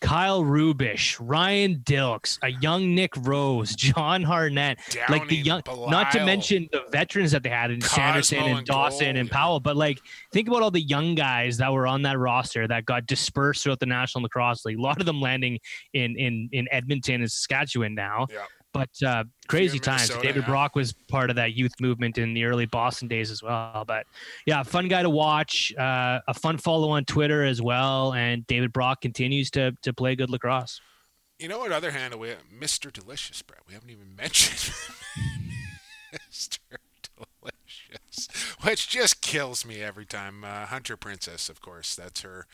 Kyle 0.00 0.42
Rubisch, 0.42 1.16
Ryan 1.20 1.80
Dilks, 1.84 2.38
a 2.42 2.50
young 2.50 2.94
Nick 2.94 3.12
Rose, 3.16 3.74
John 3.76 4.22
Harnett, 4.22 4.76
like 5.08 5.26
the 5.28 5.36
young, 5.36 5.62
not 5.88 6.12
to 6.12 6.24
mention 6.24 6.68
the 6.70 6.84
veterans 6.92 7.32
that 7.32 7.42
they 7.42 7.48
had 7.48 7.70
in 7.70 7.80
Cosmo 7.80 7.96
Sanderson 7.96 8.38
and, 8.38 8.58
and 8.58 8.66
Dawson 8.66 9.06
Gold, 9.06 9.16
and. 9.16 9.30
Powell. 9.30 9.60
But 9.60 9.76
like, 9.76 9.98
think 10.32 10.48
about 10.48 10.62
all 10.62 10.70
the 10.70 10.80
young 10.80 11.14
guys 11.14 11.56
that 11.56 11.72
were 11.72 11.86
on 11.86 12.02
that 12.02 12.18
roster 12.18 12.68
that 12.68 12.84
got 12.84 13.06
dispersed 13.06 13.64
throughout 13.64 13.80
the 13.80 13.86
National 13.86 14.22
Lacrosse 14.22 14.64
League. 14.64 14.78
A 14.78 14.82
lot 14.82 15.00
of 15.00 15.06
them 15.06 15.20
landing 15.20 15.58
in 15.94 16.16
in 16.16 16.48
in 16.52 16.68
Edmonton 16.70 17.22
and 17.22 17.32
Saskatchewan 17.32 17.94
now. 17.94 18.26
Yeah. 18.30 18.44
But 18.76 19.06
uh, 19.06 19.24
crazy 19.48 19.78
times. 19.78 20.08
David 20.08 20.42
yeah. 20.42 20.46
Brock 20.46 20.74
was 20.74 20.92
part 20.92 21.30
of 21.30 21.36
that 21.36 21.54
youth 21.54 21.72
movement 21.80 22.18
in 22.18 22.34
the 22.34 22.44
early 22.44 22.66
Boston 22.66 23.08
days 23.08 23.30
as 23.30 23.42
well. 23.42 23.84
But 23.86 24.06
yeah, 24.46 24.62
fun 24.62 24.88
guy 24.88 25.02
to 25.02 25.10
watch. 25.10 25.74
Uh, 25.76 26.20
a 26.28 26.34
fun 26.34 26.58
follow 26.58 26.90
on 26.90 27.04
Twitter 27.04 27.44
as 27.44 27.62
well. 27.62 28.12
And 28.14 28.46
David 28.46 28.72
Brock 28.72 29.00
continues 29.00 29.50
to 29.52 29.72
to 29.82 29.92
play 29.92 30.16
good 30.16 30.30
lacrosse. 30.30 30.80
You 31.38 31.48
know 31.48 31.58
what 31.58 31.70
other 31.70 31.90
hand, 31.90 32.14
we 32.14 32.30
have? 32.30 32.38
Mr. 32.50 32.90
Delicious, 32.90 33.42
Brett. 33.42 33.60
We 33.68 33.74
haven't 33.74 33.90
even 33.90 34.16
mentioned 34.16 34.72
Mr. 36.14 36.58
Delicious, 37.02 38.28
which 38.62 38.88
just 38.88 39.20
kills 39.20 39.66
me 39.66 39.82
every 39.82 40.06
time. 40.06 40.44
Uh, 40.44 40.64
Hunter 40.66 40.96
Princess, 40.96 41.50
of 41.50 41.60
course. 41.60 41.94
That's 41.94 42.22
her 42.22 42.46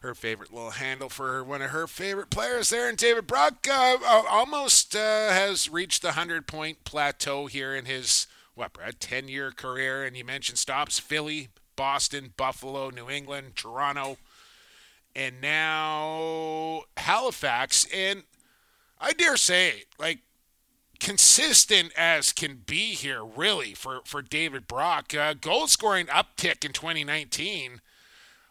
her 0.00 0.14
favorite 0.14 0.52
little 0.52 0.70
handle 0.70 1.08
for 1.08 1.32
her, 1.32 1.44
one 1.44 1.62
of 1.62 1.70
her 1.70 1.86
favorite 1.86 2.30
players 2.30 2.70
there. 2.70 2.88
And 2.88 2.98
David 2.98 3.26
Brock 3.26 3.66
uh, 3.68 3.96
uh, 4.04 4.22
almost 4.28 4.94
uh, 4.94 4.98
has 5.30 5.68
reached 5.68 6.02
the 6.02 6.08
100 6.08 6.46
point 6.46 6.84
plateau 6.84 7.46
here 7.46 7.74
in 7.74 7.86
his, 7.86 8.26
what, 8.54 8.72
Brad, 8.72 9.00
10 9.00 9.28
year 9.28 9.50
career. 9.50 10.04
And 10.04 10.16
you 10.16 10.24
mentioned 10.24 10.58
stops 10.58 10.98
Philly, 10.98 11.48
Boston, 11.76 12.32
Buffalo, 12.36 12.90
New 12.90 13.10
England, 13.10 13.56
Toronto 13.56 14.18
and 15.16 15.40
now 15.40 16.82
Halifax. 16.98 17.86
And 17.92 18.24
I 19.00 19.12
dare 19.12 19.38
say, 19.38 19.84
like, 19.98 20.20
consistent 21.00 21.92
as 21.96 22.32
can 22.32 22.62
be 22.66 22.94
here, 22.94 23.24
really, 23.24 23.74
for, 23.74 24.00
for 24.04 24.20
David 24.20 24.68
Brock. 24.68 25.14
Uh, 25.14 25.32
goal 25.34 25.66
scoring 25.66 26.06
uptick 26.06 26.64
in 26.64 26.72
2019 26.72 27.80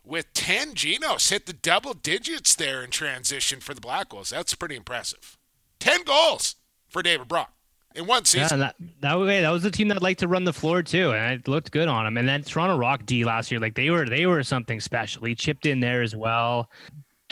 with 0.06 0.32
10 0.34 0.74
Genos 0.76 1.30
hit 1.30 1.46
the 1.46 1.54
double 1.54 1.94
digits 1.94 2.56
there 2.56 2.84
in 2.84 2.92
transition 2.92 3.60
for 3.60 3.74
the 3.74 3.82
Black 3.82 4.14
Wolves. 4.14 4.30
That's 4.30 4.54
pretty 4.56 4.76
impressive. 4.76 5.38
10 5.80 6.04
goals 6.04 6.56
for 6.88 7.02
David 7.02 7.28
Brock 7.28 7.52
in 7.96 8.06
one 8.08 8.20
Yeah, 8.20 8.24
season. 8.24 8.54
and 8.54 8.62
that 8.62 8.76
that 9.02 9.20
way 9.20 9.42
that 9.42 9.50
was 9.50 9.64
the 9.64 9.72
team 9.72 9.88
that 9.90 10.02
liked 10.02 10.20
to 10.22 10.28
run 10.28 10.44
the 10.44 10.54
floor 10.54 10.84
too, 10.84 11.12
and 11.14 11.34
it 11.40 11.48
looked 11.48 11.72
good 11.72 11.88
on 11.88 12.06
him. 12.06 12.18
And 12.18 12.28
then 12.28 12.44
Toronto 12.44 12.78
Rock 12.78 13.06
D 13.06 13.24
last 13.26 13.52
year, 13.52 13.60
like 13.60 13.76
they 13.76 13.90
were 13.90 14.06
they 14.06 14.26
were 14.26 14.44
something 14.44 14.80
special. 14.80 15.26
He 15.26 15.36
chipped 15.36 15.66
in 15.66 15.80
there 15.80 16.02
as 16.02 16.16
well. 16.16 16.70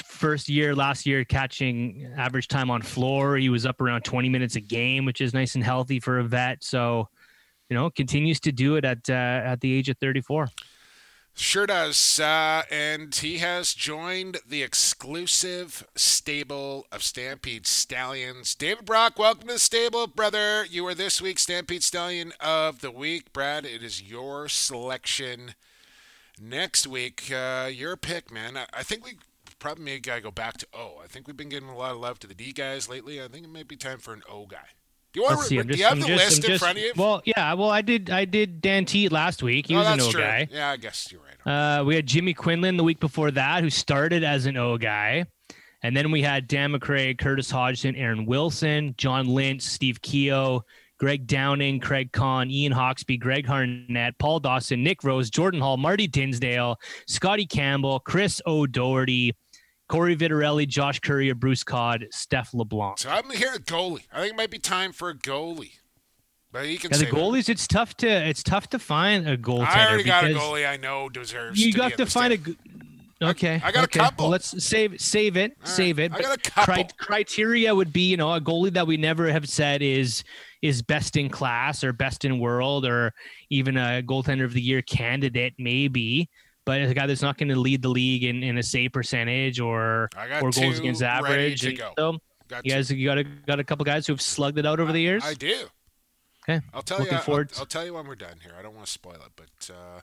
First 0.03 0.49
year 0.49 0.73
last 0.75 1.05
year, 1.05 1.23
catching 1.23 2.11
average 2.17 2.47
time 2.47 2.71
on 2.71 2.81
floor, 2.81 3.37
he 3.37 3.49
was 3.49 3.65
up 3.65 3.79
around 3.79 4.01
20 4.03 4.27
minutes 4.27 4.55
a 4.55 4.61
game, 4.61 5.05
which 5.05 5.21
is 5.21 5.33
nice 5.33 5.53
and 5.55 5.63
healthy 5.63 5.99
for 5.99 6.17
a 6.19 6.23
vet. 6.23 6.63
So, 6.63 7.07
you 7.69 7.75
know, 7.77 7.89
continues 7.91 8.39
to 8.41 8.51
do 8.51 8.75
it 8.75 8.85
at 8.85 9.07
uh, 9.09 9.13
at 9.13 9.61
the 9.61 9.71
age 9.71 9.89
of 9.89 9.97
34. 9.99 10.47
Sure 11.35 11.65
does. 11.65 12.19
Uh, 12.19 12.61
and 12.69 13.13
he 13.13 13.39
has 13.39 13.73
joined 13.73 14.37
the 14.47 14.61
exclusive 14.61 15.85
stable 15.95 16.85
of 16.91 17.01
Stampede 17.01 17.65
Stallions. 17.65 18.53
David 18.53 18.85
Brock, 18.85 19.17
welcome 19.17 19.47
to 19.47 19.53
the 19.53 19.59
stable, 19.59 20.05
brother. 20.05 20.65
You 20.65 20.85
are 20.85 20.93
this 20.93 21.21
week's 21.21 21.41
Stampede 21.43 21.83
Stallion 21.83 22.33
of 22.39 22.81
the 22.81 22.91
Week. 22.91 23.33
Brad, 23.33 23.65
it 23.65 23.81
is 23.81 24.03
your 24.03 24.47
selection 24.47 25.55
next 26.39 26.85
week. 26.85 27.31
Uh, 27.31 27.67
your 27.71 27.97
pick, 27.97 28.31
man. 28.31 28.55
I, 28.55 28.67
I 28.71 28.83
think 28.83 29.03
we 29.03 29.17
probably 29.57 29.85
may 29.85 29.99
gotta 29.99 30.21
go 30.21 30.31
back 30.31 30.57
to 30.57 30.67
O. 30.71 30.99
I 31.03 31.07
think 31.07 31.25
we've 31.25 31.37
been 31.37 31.49
giving 31.49 31.69
a 31.69 31.77
lot 31.77 31.93
of 31.93 31.97
love 31.97 32.19
to 32.19 32.27
the 32.27 32.35
D 32.35 32.51
guys 32.51 32.87
lately. 32.87 33.19
I 33.21 33.27
think 33.27 33.45
it 33.45 33.51
might 33.51 33.67
be 33.67 33.75
time 33.75 33.97
for 33.97 34.13
an 34.13 34.21
O 34.29 34.45
guy. 34.45 34.67
Do 35.13 35.19
you 35.19 35.23
want 35.25 35.35
Let's 35.37 35.43
to? 35.43 35.49
see. 35.49 35.59
I'm 35.59 35.67
do 35.67 35.73
just, 35.73 35.79
you 35.79 35.85
have 35.85 35.93
I'm 35.93 35.99
the 36.01 36.07
just- 36.07 36.25
list 36.25 36.39
I'm 36.39 36.45
in 36.45 36.51
just- 36.51 36.63
front 36.63 36.77
of 36.79 36.83
you? 36.83 36.91
Well, 36.95 37.21
yeah. 37.25 37.53
Well, 37.53 37.69
I 37.69 37.81
did. 37.81 38.09
I 38.09 38.25
did 38.25 38.61
Dan 38.61 38.85
Teat 38.85 39.11
last 39.11 39.43
week. 39.43 39.67
He 39.67 39.75
oh, 39.75 39.79
was 39.79 39.87
an 39.87 40.01
O 40.01 40.11
true. 40.11 40.21
guy. 40.21 40.47
Yeah, 40.51 40.71
I 40.71 40.77
guess 40.77 41.11
you're 41.11 41.21
right. 41.21 41.79
Uh, 41.79 41.83
we 41.83 41.95
had 41.95 42.07
Jimmy 42.07 42.33
Quinlan 42.33 42.77
the 42.77 42.83
week 42.83 42.99
before 42.99 43.29
that, 43.31 43.61
who 43.63 43.69
started 43.69 44.23
as 44.23 44.45
an 44.47 44.57
O 44.57 44.77
guy. 44.77 45.25
And 45.83 45.95
then 45.95 46.11
we 46.11 46.21
had 46.21 46.47
Dan 46.47 46.71
McCrae, 46.71 47.17
Curtis 47.17 47.51
Hodgson, 47.51 47.95
Aaron 47.95 48.25
Wilson, 48.25 48.95
John 48.97 49.27
Lynch, 49.27 49.61
Steve 49.61 50.01
Keogh, 50.01 50.63
Greg 50.97 51.27
Downing, 51.27 51.81
Craig 51.81 52.13
Kahn, 52.13 52.49
Ian 52.49 52.71
Hawksby, 52.71 53.19
Greg 53.19 53.45
Harnett, 53.45 54.13
Paul 54.17 54.39
Dawson, 54.39 54.81
Nick 54.81 55.03
Rose, 55.03 55.29
Jordan 55.29 55.59
Hall, 55.59 55.75
Marty 55.75 56.07
Dinsdale, 56.07 56.77
Scotty 57.07 57.45
Campbell, 57.45 57.99
Chris 57.99 58.41
O'Doherty, 58.47 59.35
Corey 59.89 60.15
Vitarelli, 60.15 60.67
Josh 60.67 60.99
Currier, 60.99 61.35
Bruce 61.35 61.63
Codd, 61.63 62.07
Steph 62.11 62.53
LeBlanc. 62.53 62.99
So 62.99 63.09
I'm 63.09 63.29
here 63.29 63.51
at 63.53 63.65
goalie. 63.65 64.05
I 64.11 64.21
think 64.21 64.33
it 64.33 64.37
might 64.37 64.51
be 64.51 64.59
time 64.59 64.91
for 64.93 65.09
a 65.09 65.15
goalie. 65.15 65.73
But 66.51 66.67
you 66.67 66.77
can 66.77 66.91
yeah, 66.91 66.97
say 66.97 67.05
the 67.05 67.11
goalies. 67.11 67.49
It's 67.49 67.67
tough 67.67 67.97
to 67.97 68.07
it's 68.07 68.43
tough 68.43 68.69
to 68.69 68.79
find 68.79 69.27
a 69.27 69.35
goaltender. 69.35 69.67
I 69.67 69.87
already 69.87 70.03
got 70.03 70.23
a 70.23 70.27
goalie 70.27 70.69
I 70.69 70.77
know 70.77 71.09
deserves. 71.09 71.59
You 71.59 71.71
to 71.71 71.77
got 71.77 71.91
be 71.91 71.97
to 71.97 72.05
find 72.05 72.33
a. 72.33 72.37
stand. 72.37 72.57
Okay, 73.21 73.61
I 73.63 73.71
got 73.71 73.85
a 73.85 73.87
couple. 73.87 74.25
Well, 74.25 74.31
let's 74.31 74.63
save 74.63 74.99
save 74.99 75.37
it, 75.37 75.53
All 75.61 75.67
save 75.67 75.97
right, 75.97 76.11
it. 76.11 76.13
I 76.13 76.21
got 76.21 76.37
a 76.37 76.49
couple. 76.49 76.73
cri- 76.75 76.89
criteria 76.97 77.73
would 77.73 77.93
be, 77.93 78.01
you 78.01 78.17
know, 78.17 78.33
a 78.33 78.41
goalie 78.41 78.73
that 78.73 78.85
we 78.85 78.97
never 78.97 79.31
have 79.31 79.47
said 79.47 79.81
is 79.81 80.23
is 80.61 80.81
best 80.81 81.17
in 81.17 81.29
class 81.29 81.83
or 81.83 81.93
best 81.93 82.25
in 82.25 82.39
world 82.39 82.85
or 82.85 83.13
even 83.49 83.77
a 83.77 84.03
goaltender 84.03 84.43
of 84.43 84.53
the 84.53 84.61
year 84.61 84.81
candidate, 84.81 85.53
maybe. 85.57 86.29
But 86.65 86.81
a 86.81 86.93
guy 86.93 87.07
that's 87.07 87.21
not 87.21 87.37
going 87.37 87.49
to 87.49 87.59
lead 87.59 87.81
the 87.81 87.89
league 87.89 88.23
in, 88.23 88.41
in 88.41 88.57
a 88.57 88.63
save 88.63 88.93
percentage 88.93 89.59
or 89.59 90.09
or 90.41 90.51
goals 90.51 90.79
against 90.79 91.03
average. 91.03 91.65
And 91.65 91.77
go. 91.77 91.93
So 91.97 92.19
Got 92.47 92.65
you 92.65 92.71
two. 92.71 92.77
guys, 92.77 92.91
you 92.91 93.05
got 93.07 93.17
a 93.17 93.23
got 93.23 93.59
a 93.59 93.63
couple 93.63 93.83
guys 93.85 94.07
who 94.07 94.13
have 94.13 94.21
slugged 94.21 94.57
it 94.57 94.65
out 94.65 94.79
over 94.79 94.91
the 94.91 95.01
years. 95.01 95.23
I 95.25 95.33
do. 95.33 95.65
Okay, 96.47 96.63
I'll 96.73 96.81
tell 96.81 96.99
Looking 96.99 97.19
you. 97.25 97.33
I'll, 97.33 97.45
I'll 97.59 97.65
tell 97.65 97.85
you 97.85 97.93
when 97.93 98.05
we're 98.05 98.15
done 98.15 98.35
here. 98.43 98.51
I 98.57 98.61
don't 98.61 98.75
want 98.75 98.85
to 98.85 98.91
spoil 98.91 99.15
it, 99.15 99.31
but 99.35 99.73
uh, 99.73 100.01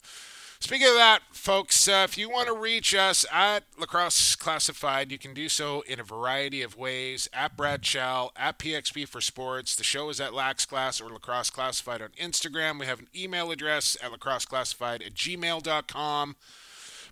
speaking 0.60 0.88
of 0.88 0.94
that, 0.94 1.20
folks, 1.32 1.88
uh, 1.88 2.06
if 2.08 2.16
you 2.16 2.30
want 2.30 2.48
to 2.48 2.54
reach 2.54 2.94
us 2.94 3.24
at 3.32 3.64
Lacrosse 3.78 4.36
Classified, 4.36 5.10
you 5.10 5.18
can 5.18 5.34
do 5.34 5.48
so 5.48 5.82
in 5.82 5.98
a 5.98 6.04
variety 6.04 6.62
of 6.62 6.76
ways. 6.76 7.28
At 7.32 7.56
Brad 7.56 7.82
Chow, 7.82 8.30
at 8.36 8.58
PXP 8.58 9.08
for 9.08 9.20
Sports. 9.20 9.74
The 9.74 9.84
show 9.84 10.08
is 10.10 10.20
at 10.20 10.34
Lax 10.34 10.66
Class 10.66 11.00
or 11.00 11.10
Lacrosse 11.10 11.50
Classified 11.50 12.02
on 12.02 12.10
Instagram. 12.10 12.78
We 12.78 12.86
have 12.86 13.00
an 13.00 13.08
email 13.16 13.50
address 13.50 13.96
at 14.02 14.12
lacrosseclassified 14.12 15.04
at 15.04 15.14
gmail.com. 15.14 16.36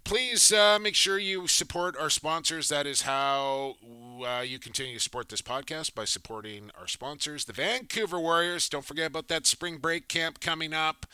Please 0.04 0.52
uh, 0.52 0.78
make 0.80 0.94
sure 0.94 1.18
you 1.18 1.46
support 1.46 1.96
our 1.96 2.08
sponsors. 2.08 2.68
That 2.68 2.86
is 2.86 3.02
how 3.02 3.76
uh, 4.26 4.40
you 4.40 4.58
continue 4.58 4.94
to 4.94 5.00
support 5.00 5.28
this 5.28 5.42
podcast 5.42 5.94
by 5.94 6.04
supporting 6.04 6.70
our 6.78 6.86
sponsors, 6.86 7.44
the 7.44 7.52
Vancouver 7.52 8.18
Warriors. 8.18 8.68
Don't 8.68 8.84
forget 8.84 9.08
about 9.08 9.28
that 9.28 9.46
spring 9.46 9.76
break 9.76 10.08
camp 10.08 10.40
coming 10.40 10.72
up. 10.72 11.04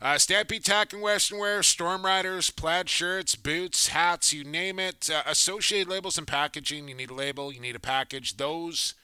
Uh, 0.00 0.16
Stampede 0.16 0.64
Tack 0.64 0.92
and 0.92 1.02
Western 1.02 1.38
Wear, 1.40 1.62
Storm 1.62 2.04
Riders, 2.04 2.50
plaid 2.50 2.88
shirts, 2.88 3.34
boots, 3.34 3.88
hats, 3.88 4.32
you 4.32 4.44
name 4.44 4.78
it. 4.78 5.10
Uh, 5.12 5.22
associated 5.26 5.88
labels 5.88 6.16
and 6.16 6.26
packaging. 6.26 6.88
You 6.88 6.94
need 6.94 7.10
a 7.10 7.14
label, 7.14 7.52
you 7.52 7.60
need 7.60 7.74
a 7.74 7.80
package. 7.80 8.36
Those 8.36 8.94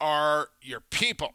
are 0.00 0.48
your 0.60 0.80
people. 0.80 1.34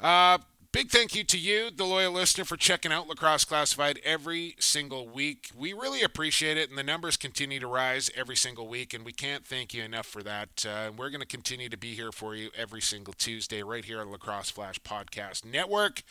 Uh, 0.00 0.38
big 0.72 0.90
thank 0.90 1.14
you 1.14 1.22
to 1.22 1.38
you, 1.38 1.70
the 1.70 1.84
loyal 1.84 2.12
listener, 2.12 2.44
for 2.44 2.56
checking 2.56 2.92
out 2.92 3.08
Lacrosse 3.08 3.44
Classified 3.44 4.00
every 4.02 4.56
single 4.58 5.06
week. 5.06 5.50
We 5.54 5.74
really 5.74 6.02
appreciate 6.02 6.56
it, 6.56 6.70
and 6.70 6.78
the 6.78 6.82
numbers 6.82 7.18
continue 7.18 7.60
to 7.60 7.66
rise 7.66 8.10
every 8.16 8.36
single 8.36 8.66
week, 8.68 8.94
and 8.94 9.04
we 9.04 9.12
can't 9.12 9.46
thank 9.46 9.74
you 9.74 9.82
enough 9.82 10.06
for 10.06 10.22
that. 10.22 10.64
Uh, 10.66 10.92
we're 10.96 11.10
going 11.10 11.20
to 11.20 11.26
continue 11.26 11.68
to 11.68 11.76
be 11.76 11.94
here 11.94 12.10
for 12.10 12.34
you 12.34 12.48
every 12.56 12.80
single 12.80 13.12
Tuesday 13.12 13.62
right 13.62 13.84
here 13.84 14.00
on 14.00 14.10
Lacrosse 14.10 14.50
Flash 14.50 14.80
Podcast 14.80 15.44
Network. 15.44 16.02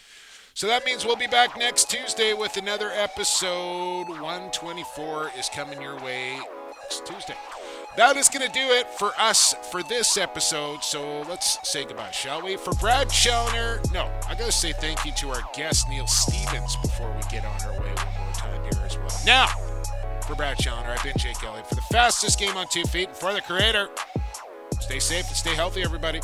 So 0.53 0.67
that 0.67 0.85
means 0.85 1.05
we'll 1.05 1.15
be 1.15 1.27
back 1.27 1.57
next 1.57 1.89
Tuesday 1.89 2.33
with 2.33 2.57
another 2.57 2.89
episode. 2.91 4.09
124 4.09 5.31
is 5.39 5.49
coming 5.49 5.81
your 5.81 5.97
way 6.01 6.37
next 6.81 7.05
Tuesday. 7.05 7.35
That 7.97 8.15
is 8.17 8.29
going 8.29 8.45
to 8.45 8.53
do 8.53 8.67
it 8.71 8.87
for 8.87 9.11
us 9.17 9.53
for 9.71 9.81
this 9.83 10.17
episode. 10.17 10.83
So 10.83 11.21
let's 11.21 11.57
say 11.69 11.85
goodbye, 11.85 12.11
shall 12.11 12.41
we? 12.41 12.57
For 12.57 12.73
Brad 12.73 13.09
Challoner, 13.09 13.81
no, 13.93 14.11
I 14.27 14.35
got 14.35 14.45
to 14.45 14.51
say 14.51 14.73
thank 14.73 15.05
you 15.05 15.11
to 15.13 15.29
our 15.29 15.41
guest, 15.53 15.87
Neil 15.89 16.07
Stevens, 16.07 16.75
before 16.77 17.11
we 17.11 17.21
get 17.29 17.45
on 17.45 17.61
our 17.63 17.79
way 17.81 17.93
one 17.93 18.13
more 18.19 18.33
time 18.33 18.61
here 18.63 18.85
as 18.85 18.97
well. 18.97 19.21
Now, 19.25 19.47
for 20.27 20.35
Brad 20.35 20.57
Challoner, 20.57 20.89
I've 20.89 21.03
been 21.03 21.17
Jake 21.17 21.43
Elliott. 21.43 21.67
For 21.67 21.75
the 21.75 21.81
fastest 21.81 22.39
game 22.39 22.55
on 22.55 22.67
two 22.67 22.83
feet, 22.83 23.07
and 23.07 23.17
for 23.17 23.33
the 23.33 23.41
creator, 23.41 23.89
stay 24.79 24.99
safe 24.99 25.27
and 25.27 25.35
stay 25.35 25.55
healthy, 25.55 25.81
everybody. 25.81 26.21